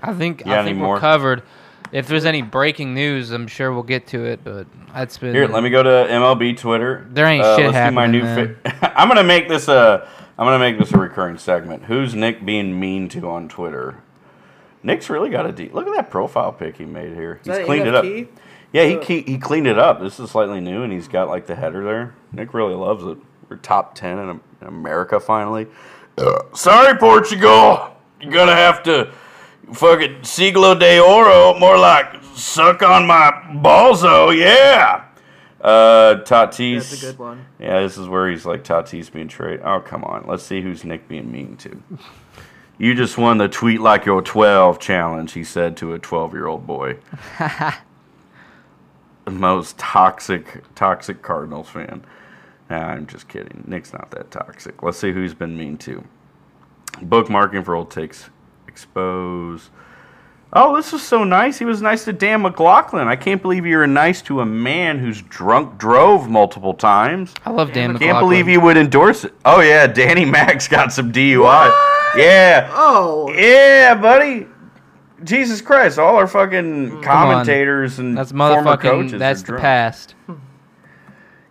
I 0.00 0.14
think 0.14 0.44
Yeah, 0.46 0.62
I 0.62 0.64
think 0.64 0.80
we're 0.80 0.98
covered. 0.98 1.42
If 1.90 2.06
there's 2.08 2.24
any 2.24 2.42
breaking 2.42 2.94
news, 2.94 3.30
I'm 3.30 3.46
sure 3.46 3.72
we'll 3.72 3.82
get 3.82 4.06
to 4.08 4.24
it. 4.24 4.44
But 4.44 4.66
that's 4.94 5.18
been 5.18 5.34
Here, 5.34 5.46
let 5.46 5.62
me 5.62 5.70
go 5.70 5.82
to 5.82 5.88
MLB 5.88 6.56
Twitter. 6.56 7.06
There 7.10 7.26
ain't 7.26 7.44
Uh, 7.44 7.56
shit 7.56 7.66
let's 7.74 7.88
do 7.88 7.94
my 7.94 8.02
happening, 8.06 8.24
new. 8.24 8.54
Fa- 8.70 8.92
I'm 9.00 9.08
gonna 9.08 9.24
make 9.24 9.48
this 9.48 9.68
a. 9.68 10.08
I'm 10.38 10.46
gonna 10.46 10.58
make 10.58 10.78
this 10.78 10.92
a 10.92 10.98
recurring 10.98 11.38
segment. 11.38 11.84
Who's 11.84 12.14
Nik 12.14 12.44
being 12.44 12.78
mean 12.80 13.08
to 13.10 13.28
on 13.28 13.48
Twitter? 13.48 13.98
Nik's 14.82 15.08
really 15.10 15.30
got 15.30 15.46
a 15.46 15.52
deep. 15.52 15.74
Look 15.74 15.86
at 15.86 15.94
that 15.94 16.10
profile 16.10 16.52
pic 16.52 16.76
he 16.76 16.84
made 16.84 17.14
here. 17.14 17.36
He's 17.44 17.52
that 17.52 17.60
an 17.60 17.66
cleaned 17.66 17.86
it 17.86 17.94
up. 17.94 18.04
Yeah, 18.04 18.84
he, 18.84 18.96
Uh, 18.96 19.00
he 19.02 19.20
he 19.22 19.38
cleaned 19.38 19.66
it 19.66 19.78
up. 19.78 20.00
This 20.00 20.18
is 20.18 20.30
slightly 20.30 20.60
new, 20.60 20.82
and 20.82 20.92
he's 20.92 21.08
got 21.08 21.28
like 21.28 21.46
the 21.46 21.54
header 21.54 21.84
there. 21.84 22.14
Nik 22.32 22.54
really 22.54 22.74
loves 22.74 23.04
it. 23.04 23.18
We're 23.48 23.56
top 23.58 23.94
ten 23.94 24.18
in, 24.18 24.40
in 24.62 24.66
America 24.66 25.20
finally. 25.20 25.66
Uh, 26.16 26.42
sorry, 26.54 26.96
Portugal. 26.98 27.94
You're 28.20 28.32
gonna 28.32 28.54
have 28.56 28.82
to 28.84 29.12
fucking 29.72 30.24
siglo 30.24 30.74
de 30.74 31.00
oro, 31.00 31.58
more 31.58 31.78
like 31.78 32.22
suck 32.34 32.82
on 32.82 33.06
my 33.06 33.30
balzo. 33.62 34.36
Yeah. 34.36 35.04
Uh, 35.60 36.16
Tatis. 36.24 36.90
That's 36.90 37.02
a 37.02 37.06
good 37.06 37.18
one. 37.18 37.46
Yeah, 37.60 37.80
this 37.80 37.96
is 37.96 38.08
where 38.08 38.28
he's 38.28 38.44
like 38.44 38.64
Tatis 38.64 39.12
being 39.12 39.28
traded. 39.28 39.60
Oh, 39.64 39.80
come 39.80 40.02
on. 40.04 40.24
Let's 40.26 40.42
see 40.42 40.60
who's 40.60 40.84
Nik 40.84 41.06
being 41.06 41.30
mean 41.30 41.56
to. 41.58 41.82
You 42.78 42.94
just 42.94 43.16
won 43.16 43.38
the 43.38 43.48
tweet 43.48 43.80
like 43.80 44.04
you're 44.04 44.22
12 44.22 44.80
challenge, 44.80 45.32
he 45.32 45.44
said 45.44 45.76
to 45.76 45.94
a 45.94 45.98
12 46.00 46.32
year 46.32 46.48
old 46.48 46.66
boy. 46.66 46.96
the 49.24 49.30
most 49.30 49.78
toxic, 49.78 50.64
toxic 50.74 51.22
Cardinals 51.22 51.68
fan. 51.68 52.04
Nah, 52.68 52.78
I'm 52.78 53.06
just 53.06 53.28
kidding. 53.28 53.62
Nik's 53.66 53.92
not 53.92 54.10
that 54.10 54.32
toxic. 54.32 54.82
Let's 54.82 54.98
see 54.98 55.12
who's 55.12 55.34
been 55.34 55.56
mean 55.56 55.76
to. 55.78 56.02
Bookmarking 56.94 57.64
for 57.64 57.76
old 57.76 57.90
takes. 57.90 58.30
Expose. 58.72 59.68
Oh, 60.54 60.76
this 60.76 60.92
was 60.92 61.02
so 61.02 61.24
nice. 61.24 61.58
He 61.58 61.64
was 61.66 61.80
nice 61.82 62.04
to 62.04 62.12
Dan 62.12 62.42
McLaughlin. 62.42 63.06
I 63.08 63.16
can't 63.16 63.40
believe 63.40 63.64
you 63.66 63.76
were 63.76 63.86
nice 63.86 64.20
to 64.22 64.40
a 64.40 64.46
man 64.46 64.98
who's 64.98 65.20
drunk 65.22 65.78
drove 65.78 66.28
multiple 66.28 66.72
times. 66.74 67.34
I 67.44 67.50
love 67.50 67.72
Dan 67.72 67.92
McLaughlin. 67.92 67.96
I 67.96 67.98
Can't 67.98 68.00
McLaughlin. 68.16 68.28
believe 68.30 68.48
you 68.48 68.60
would 68.60 68.76
endorse 68.78 69.24
it. 69.24 69.34
Oh 69.44 69.60
yeah, 69.60 69.86
Danny 69.86 70.24
Mac's 70.36 70.68
got 70.68 70.92
some 70.92 71.12
DUI. 71.12 71.40
What? 71.40 72.18
Yeah. 72.18 72.70
Oh, 72.72 73.30
Yeah, 73.34 73.94
buddy. 73.94 74.46
Jesus 75.24 75.60
Christ! 75.62 75.98
All 76.00 76.16
our 76.16 76.26
fucking 76.26 77.00
commentators 77.02 77.98
and 78.00 78.18
That's 78.18 78.32
former 78.32 78.76
coaches. 78.76 79.18
That's 79.20 79.40
are 79.42 79.44
the 79.44 79.46
drunk. 79.52 79.62
past. 79.62 80.14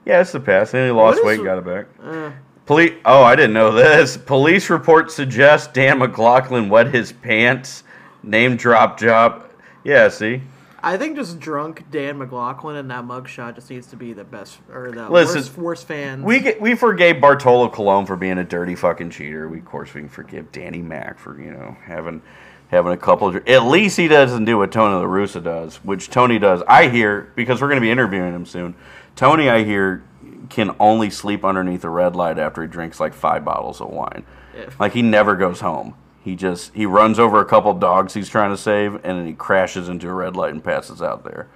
Yeah, 0.05 0.19
it's 0.21 0.33
the 0.33 0.39
past. 0.41 0.73
And 0.73 0.85
he 0.85 0.91
lost 0.91 1.23
weight, 1.23 1.33
is- 1.33 1.39
and 1.39 1.45
got 1.45 1.57
it 1.59 1.65
back. 1.65 2.35
Police. 2.71 2.93
Oh, 3.03 3.21
I 3.21 3.35
didn't 3.35 3.51
know 3.51 3.73
this. 3.73 4.15
Police 4.15 4.69
report 4.69 5.11
suggests 5.11 5.67
Dan 5.73 5.99
McLaughlin 5.99 6.69
wet 6.69 6.87
his 6.87 7.11
pants. 7.11 7.83
Name 8.23 8.55
drop 8.55 8.97
job. 8.97 9.43
Yeah, 9.83 10.07
see. 10.07 10.41
I 10.81 10.95
think 10.95 11.17
just 11.17 11.37
drunk 11.37 11.83
Dan 11.91 12.17
McLaughlin 12.17 12.77
and 12.77 12.89
that 12.89 13.03
mugshot 13.03 13.55
just 13.55 13.69
needs 13.69 13.87
to 13.87 13.97
be 13.97 14.13
the 14.13 14.23
best 14.23 14.57
or 14.71 14.89
the 14.89 15.09
Listen, 15.09 15.41
worst, 15.41 15.57
worst 15.57 15.85
fans. 15.85 16.23
We 16.23 16.39
get, 16.39 16.61
we 16.61 16.75
forgave 16.75 17.19
Bartolo 17.19 17.67
Colon 17.67 18.05
for 18.05 18.15
being 18.15 18.37
a 18.37 18.45
dirty 18.45 18.75
fucking 18.75 19.09
cheater. 19.09 19.49
We 19.49 19.59
of 19.59 19.65
course 19.65 19.93
we 19.93 19.99
can 19.99 20.09
forgive 20.09 20.53
Danny 20.53 20.81
Mac 20.81 21.19
for 21.19 21.41
you 21.41 21.51
know 21.51 21.75
having 21.83 22.21
having 22.69 22.93
a 22.93 22.97
couple. 22.97 23.27
Of, 23.27 23.49
at 23.49 23.65
least 23.65 23.97
he 23.97 24.07
doesn't 24.07 24.45
do 24.45 24.57
what 24.57 24.71
Tony 24.71 24.95
La 24.95 25.03
Russa 25.03 25.43
does, 25.43 25.75
which 25.83 26.09
Tony 26.09 26.39
does. 26.39 26.63
I 26.69 26.87
hear 26.87 27.33
because 27.35 27.61
we're 27.61 27.67
going 27.67 27.81
to 27.81 27.85
be 27.85 27.91
interviewing 27.91 28.33
him 28.33 28.45
soon. 28.45 28.75
Tony, 29.17 29.49
I 29.49 29.65
hear, 29.65 30.03
can 30.51 30.75
only 30.79 31.09
sleep 31.09 31.43
underneath 31.43 31.83
a 31.83 31.89
red 31.89 32.15
light 32.15 32.37
after 32.37 32.61
he 32.61 32.67
drinks 32.67 32.99
like 32.99 33.13
five 33.13 33.43
bottles 33.43 33.81
of 33.81 33.89
wine. 33.89 34.23
Yeah. 34.55 34.69
Like 34.79 34.93
he 34.93 35.01
never 35.01 35.35
goes 35.35 35.61
home. 35.61 35.95
He 36.23 36.35
just 36.35 36.73
he 36.75 36.85
runs 36.85 37.17
over 37.17 37.39
a 37.39 37.45
couple 37.45 37.73
dogs 37.73 38.13
he's 38.13 38.29
trying 38.29 38.51
to 38.51 38.57
save, 38.57 38.95
and 38.95 39.17
then 39.17 39.25
he 39.25 39.33
crashes 39.33 39.89
into 39.89 40.07
a 40.07 40.13
red 40.13 40.35
light 40.35 40.53
and 40.53 40.63
passes 40.63 41.01
out 41.01 41.23
there. 41.23 41.47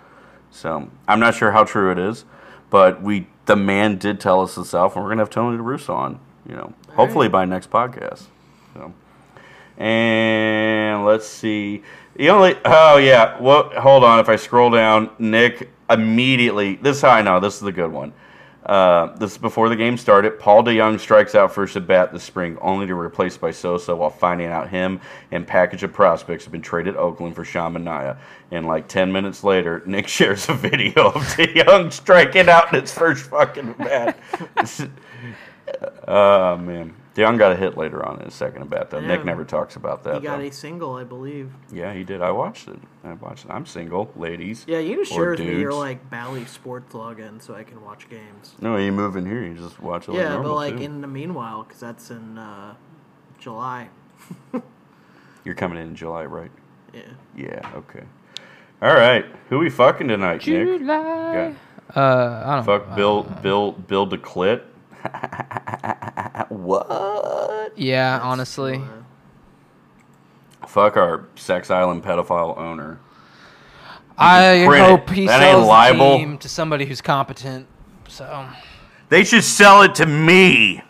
So 0.49 0.89
I'm 1.07 1.19
not 1.19 1.35
sure 1.35 1.51
how 1.51 1.65
true 1.65 1.91
it 1.91 1.99
is, 1.99 2.25
but 2.71 3.01
we 3.01 3.27
the 3.45 3.55
man 3.55 3.97
did 3.97 4.19
tell 4.19 4.41
us 4.41 4.55
himself, 4.55 4.95
and 4.95 5.03
we're 5.03 5.11
gonna 5.11 5.21
have 5.21 5.29
Tony 5.29 5.57
DeRusso 5.57 5.89
on. 5.89 6.19
You 6.47 6.55
know, 6.55 6.73
hopefully 6.93 7.27
by 7.27 7.45
next 7.45 7.69
podcast. 7.69 8.23
So, 8.73 8.93
and 9.77 11.05
let's 11.05 11.27
see. 11.27 11.83
The 12.15 12.29
only 12.29 12.55
oh 12.63 12.97
yeah, 12.97 13.39
what? 13.39 13.73
Hold 13.73 14.03
on. 14.03 14.19
If 14.19 14.29
I 14.29 14.37
scroll 14.37 14.71
down, 14.71 15.09
Nik 15.19 15.69
immediately. 15.89 16.77
This 16.77 16.97
is 16.97 17.01
how 17.01 17.09
I 17.09 17.21
know. 17.21 17.39
This 17.39 17.55
is 17.55 17.61
the 17.61 17.71
good 17.71 17.91
one. 17.91 18.13
Uh, 18.65 19.15
this 19.17 19.33
is 19.33 19.37
before 19.37 19.69
the 19.69 19.75
game 19.75 19.95
started. 19.95 20.39
Paul 20.39 20.63
DeJong 20.63 20.99
strikes 20.99 21.35
out 21.35 21.53
first 21.53 21.75
at 21.75 21.85
bat 21.85 22.11
this 22.11 22.23
spring, 22.23 22.57
only 22.61 22.87
to 22.87 22.89
be 22.89 22.93
replaced 22.93 23.39
by 23.39 23.51
Sosa 23.51 23.95
while 23.95 24.09
finding 24.09 24.47
out 24.47 24.69
him 24.69 24.99
and 25.31 25.45
package 25.45 25.83
of 25.83 25.93
prospects 25.93 26.45
have 26.45 26.51
been 26.51 26.63
traded 26.63 26.95
Oakland 26.95 27.35
for 27.35 27.45
Sean 27.45 27.75
Manaea. 27.75 28.17
And 28.51 28.65
like 28.65 28.87
10 28.87 29.11
minutes 29.11 29.43
later, 29.43 29.83
Nik 29.85 30.07
shares 30.07 30.49
a 30.49 30.53
video 30.55 31.09
of 31.09 31.21
DeJong 31.21 31.93
striking 31.93 32.49
out 32.49 32.73
in 32.73 32.81
his 32.81 32.91
first 32.91 33.29
fucking 33.29 33.73
bat. 33.73 34.17
Oh, 36.07 36.57
man. 36.61 36.95
DeJong 37.15 37.37
got 37.37 37.53
a 37.53 37.55
hit 37.55 37.77
later 37.77 38.05
on 38.05 38.19
in 38.19 38.25
his 38.25 38.33
second 38.33 38.61
at 38.63 38.69
bat, 38.69 38.89
though. 38.89 38.99
Yeah. 38.99 39.07
Nik 39.07 39.23
never 39.23 39.45
talks 39.45 39.77
about 39.77 40.03
that. 40.03 40.15
he 40.15 40.21
got 40.21 40.39
though. 40.39 40.43
a 40.43 40.51
single, 40.51 40.95
I 40.95 41.05
believe. 41.05 41.49
Yeah, 41.71 41.93
he 41.93 42.03
did. 42.03 42.21
I 42.21 42.31
watched 42.31 42.67
it. 42.67 42.77
I 43.05 43.13
watched 43.13 43.45
it. 43.45 43.51
I'm 43.51 43.65
single, 43.65 44.11
ladies. 44.17 44.65
Yeah, 44.67 44.79
you 44.79 44.97
need 44.97 45.05
to 45.07 45.13
share 45.13 45.31
Or 45.31 45.37
me 45.37 45.45
your 45.45 45.69
dudes. 45.69 45.75
like 45.77 46.09
Bally 46.09 46.43
Sports 46.43 46.93
login 46.93 47.41
so 47.41 47.55
I 47.55 47.63
can 47.63 47.81
watch 47.81 48.09
games. 48.09 48.55
No, 48.59 48.75
you 48.75 48.91
move 48.91 49.15
in 49.15 49.25
here, 49.25 49.43
you 49.43 49.53
just 49.53 49.79
watch 49.79 50.09
it 50.09 50.15
yeah, 50.15 50.29
normal, 50.33 50.49
but 50.51 50.55
like 50.55 50.77
too. 50.77 50.83
in 50.83 50.99
the 50.99 51.07
meanwhile, 51.07 51.63
because 51.63 51.79
that's 51.79 52.11
in 52.11 52.37
uh, 52.37 52.75
July. 53.39 53.87
You're 55.45 55.55
coming 55.55 55.77
in 55.77 55.87
in 55.87 55.95
July, 55.95 56.25
right? 56.25 56.51
Yeah. 56.93 57.01
Yeah, 57.37 57.71
okay. 57.75 58.03
All 58.81 58.93
right. 58.93 59.25
Who 59.47 59.59
we 59.59 59.69
fucking 59.69 60.09
tonight, 60.09 60.45
Nik? 60.45 60.79
July. 60.79 61.55
Uh, 61.95 62.43
I 62.45 62.55
don't. 62.55 62.65
Fuck 62.65 62.93
Bill 62.95 63.23
Bill 63.23 63.71
Bill 63.71 64.05
DeClit. 64.05 64.63
what? 66.49 67.73
Yeah, 67.75 68.19
honestly. 68.21 68.81
Fuck 70.67 70.97
our 70.97 71.27
Sex 71.35 71.69
Island 71.71 72.03
pedophile 72.03 72.57
owner. 72.57 72.99
I 74.17 74.63
Print 74.67 74.85
it. 74.85 74.89
hope 74.89 75.09
he 75.09 75.25
That 75.27 75.41
ain't 75.41 75.65
sells 75.65 75.97
the 75.97 76.17
team 76.17 76.37
to 76.39 76.49
somebody 76.49 76.85
who's 76.85 77.01
competent. 77.01 77.67
So 78.07 78.47
They 79.09 79.23
should 79.23 79.43
sell 79.43 79.81
it 79.81 79.95
to 79.95 80.05
me. 80.05 80.81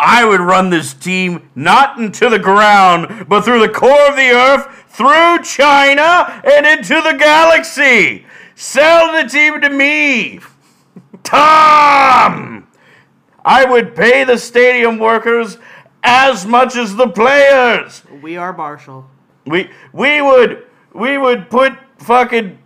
I 0.00 0.24
would 0.24 0.40
run 0.40 0.70
this 0.70 0.94
team 0.94 1.50
not 1.54 1.98
into 1.98 2.28
the 2.28 2.38
ground, 2.38 3.26
but 3.28 3.42
through 3.44 3.60
the 3.60 3.68
core 3.68 4.08
of 4.08 4.16
the 4.16 4.30
earth, 4.30 4.84
through 4.88 5.42
China, 5.42 6.40
and 6.44 6.66
into 6.66 7.00
the 7.02 7.16
galaxy. 7.18 8.24
Sell 8.54 9.12
the 9.12 9.28
team 9.28 9.60
to 9.60 9.68
me. 9.70 10.40
Tom! 11.24 12.57
I 13.48 13.64
would 13.64 13.96
pay 13.96 14.24
the 14.24 14.36
stadium 14.36 14.98
workers 14.98 15.56
as 16.02 16.44
much 16.44 16.76
as 16.76 16.94
the 16.96 17.08
players. 17.08 18.02
We 18.20 18.36
are 18.36 18.52
Marshall. 18.52 19.08
We 19.46 19.70
we 19.94 20.20
would 20.20 20.66
we 20.92 21.16
would 21.16 21.48
put 21.48 21.72
fucking 21.96 22.58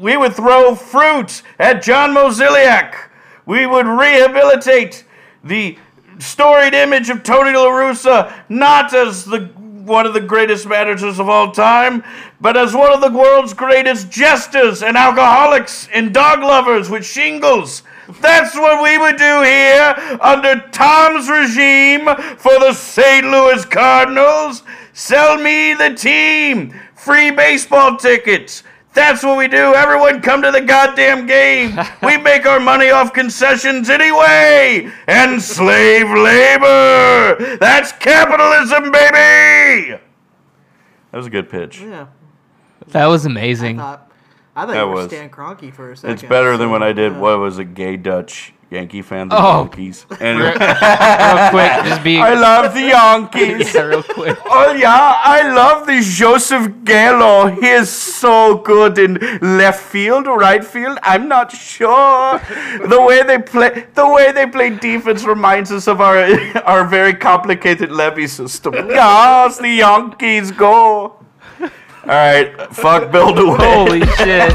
we 0.00 0.16
would 0.16 0.32
throw 0.32 0.74
fruit 0.74 1.42
at 1.58 1.82
John 1.82 2.14
Mozeliak. 2.14 3.10
We 3.44 3.66
would 3.66 3.86
rehabilitate 3.86 5.04
the 5.44 5.76
storied 6.18 6.72
image 6.72 7.10
of 7.10 7.22
Tony 7.22 7.52
La 7.52 7.68
Russa, 7.68 8.32
not 8.48 8.94
as 8.94 9.26
the 9.26 9.40
one 9.84 10.06
of 10.06 10.14
the 10.14 10.22
greatest 10.22 10.66
managers 10.66 11.18
of 11.18 11.28
all 11.28 11.52
time, 11.52 12.02
but 12.40 12.56
as 12.56 12.74
one 12.74 12.94
of 12.94 13.02
the 13.02 13.10
world's 13.10 13.52
greatest 13.52 14.10
jesters 14.10 14.82
and 14.82 14.96
alcoholics 14.96 15.86
and 15.92 16.14
dog 16.14 16.40
lovers 16.40 16.88
with 16.88 17.04
shingles. 17.04 17.82
That's 18.20 18.54
what 18.54 18.82
we 18.82 18.98
would 18.98 19.16
do 19.16 19.42
here 19.42 20.18
under 20.20 20.60
Tom's 20.70 21.28
regime 21.28 22.06
for 22.36 22.58
the 22.58 22.72
St. 22.72 23.26
Louis 23.26 23.64
Cardinals. 23.64 24.62
Sell 24.92 25.38
me 25.38 25.74
the 25.74 25.94
team. 25.94 26.74
Free 26.94 27.30
baseball 27.30 27.96
tickets. 27.96 28.62
That's 28.94 29.24
what 29.24 29.36
we 29.36 29.48
do. 29.48 29.74
Everyone 29.74 30.22
come 30.22 30.40
to 30.42 30.52
the 30.52 30.60
goddamn 30.60 31.26
game. 31.26 31.76
we 32.02 32.16
make 32.22 32.46
our 32.46 32.60
money 32.60 32.90
off 32.90 33.12
concessions 33.12 33.90
anyway. 33.90 34.90
And 35.08 35.42
slave 35.42 36.06
labor. 36.08 37.56
That's 37.58 37.90
capitalism, 37.92 38.92
baby. 38.92 39.98
That 41.10 41.18
was 41.18 41.26
a 41.26 41.30
good 41.30 41.48
pitch. 41.50 41.80
Yeah. 41.80 42.06
that 42.88 43.06
was 43.06 43.26
I 43.26 43.30
amazing. 43.30 43.82
Thought 44.54 44.62
I 44.62 44.66
thought 44.66 44.72
That 44.72 44.80
you 44.80 44.86
were 44.88 44.94
was- 44.94 45.06
Stan 45.06 45.30
Kroenke 45.30 45.72
for 45.72 45.90
a 45.92 45.96
second. 45.96 46.14
It's 46.14 46.22
better 46.22 46.56
than 46.56 46.68
so, 46.68 46.72
when 46.72 46.82
I 46.82 46.92
did 46.92 47.12
yeah. 47.12 47.18
what 47.20 47.38
was 47.38 47.58
a 47.58 47.64
gay 47.64 47.96
Dutch 47.96 48.52
Yankee 48.70 49.02
fan, 49.02 49.28
the 49.28 49.36
Oh. 49.36 49.60
Yankees. 49.62 50.04
And 50.20 50.38
real 50.40 50.52
quick, 50.52 51.84
just 51.84 52.02
be 52.02 52.18
I 52.18 52.34
love 52.34 52.74
the 52.74 52.80
Yankees. 52.80 53.72
yeah, 53.74 53.82
real 53.82 54.02
quick. 54.02 54.36
Oh 54.46 54.72
yeah, 54.72 55.14
I 55.22 55.52
love 55.54 55.86
the 55.86 56.00
Joseph 56.02 56.72
Gallo. 56.84 57.50
He 57.50 57.68
is 57.68 57.88
so 57.88 58.56
good 58.58 58.98
in 58.98 59.14
left 59.40 59.80
field, 59.80 60.26
right 60.26 60.64
field. 60.64 60.98
I'm 61.02 61.28
not 61.28 61.52
sure. 61.52 62.40
The 62.88 63.00
way 63.00 63.22
they 63.22 63.38
play, 63.38 63.86
the 63.94 64.08
way 64.08 64.32
they 64.32 64.46
play 64.46 64.70
defense 64.70 65.24
reminds 65.24 65.70
us 65.70 65.86
of 65.86 66.00
our 66.00 66.18
our 66.64 66.84
very 66.84 67.14
complicated 67.14 67.92
levy 67.92 68.26
system. 68.26 68.74
Yes, 68.74 69.58
the 69.58 69.68
Yankees 69.68 70.50
go. 70.50 71.23
All 72.04 72.10
right, 72.10 72.52
fuck 72.74 73.10
Bill 73.10 73.32
DeWitt. 73.34 73.60
Holy 73.60 74.00
shit! 74.18 74.52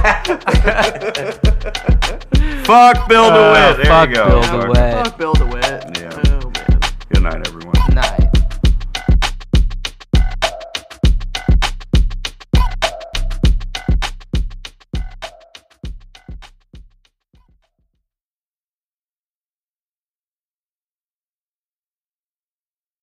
fuck 2.65 3.07
Bill 3.07 3.29
DeWitt. 3.29 3.57
Uh, 3.57 3.73
There 3.75 3.85
fuck 3.85 4.09
you 4.09 4.15
go. 4.15 4.27
Bill 4.29 4.43
Fuck- 4.43 4.61
DeWitt. 4.61 4.93
Fuck 5.07 5.17
Bill 5.17 5.33
DeWitt. 5.33 5.97
Yeah. 5.99 6.21
Oh 6.41 6.51
man. 6.51 6.79
Good 7.11 7.23
night, 7.23 7.47
everyone. 7.47 7.58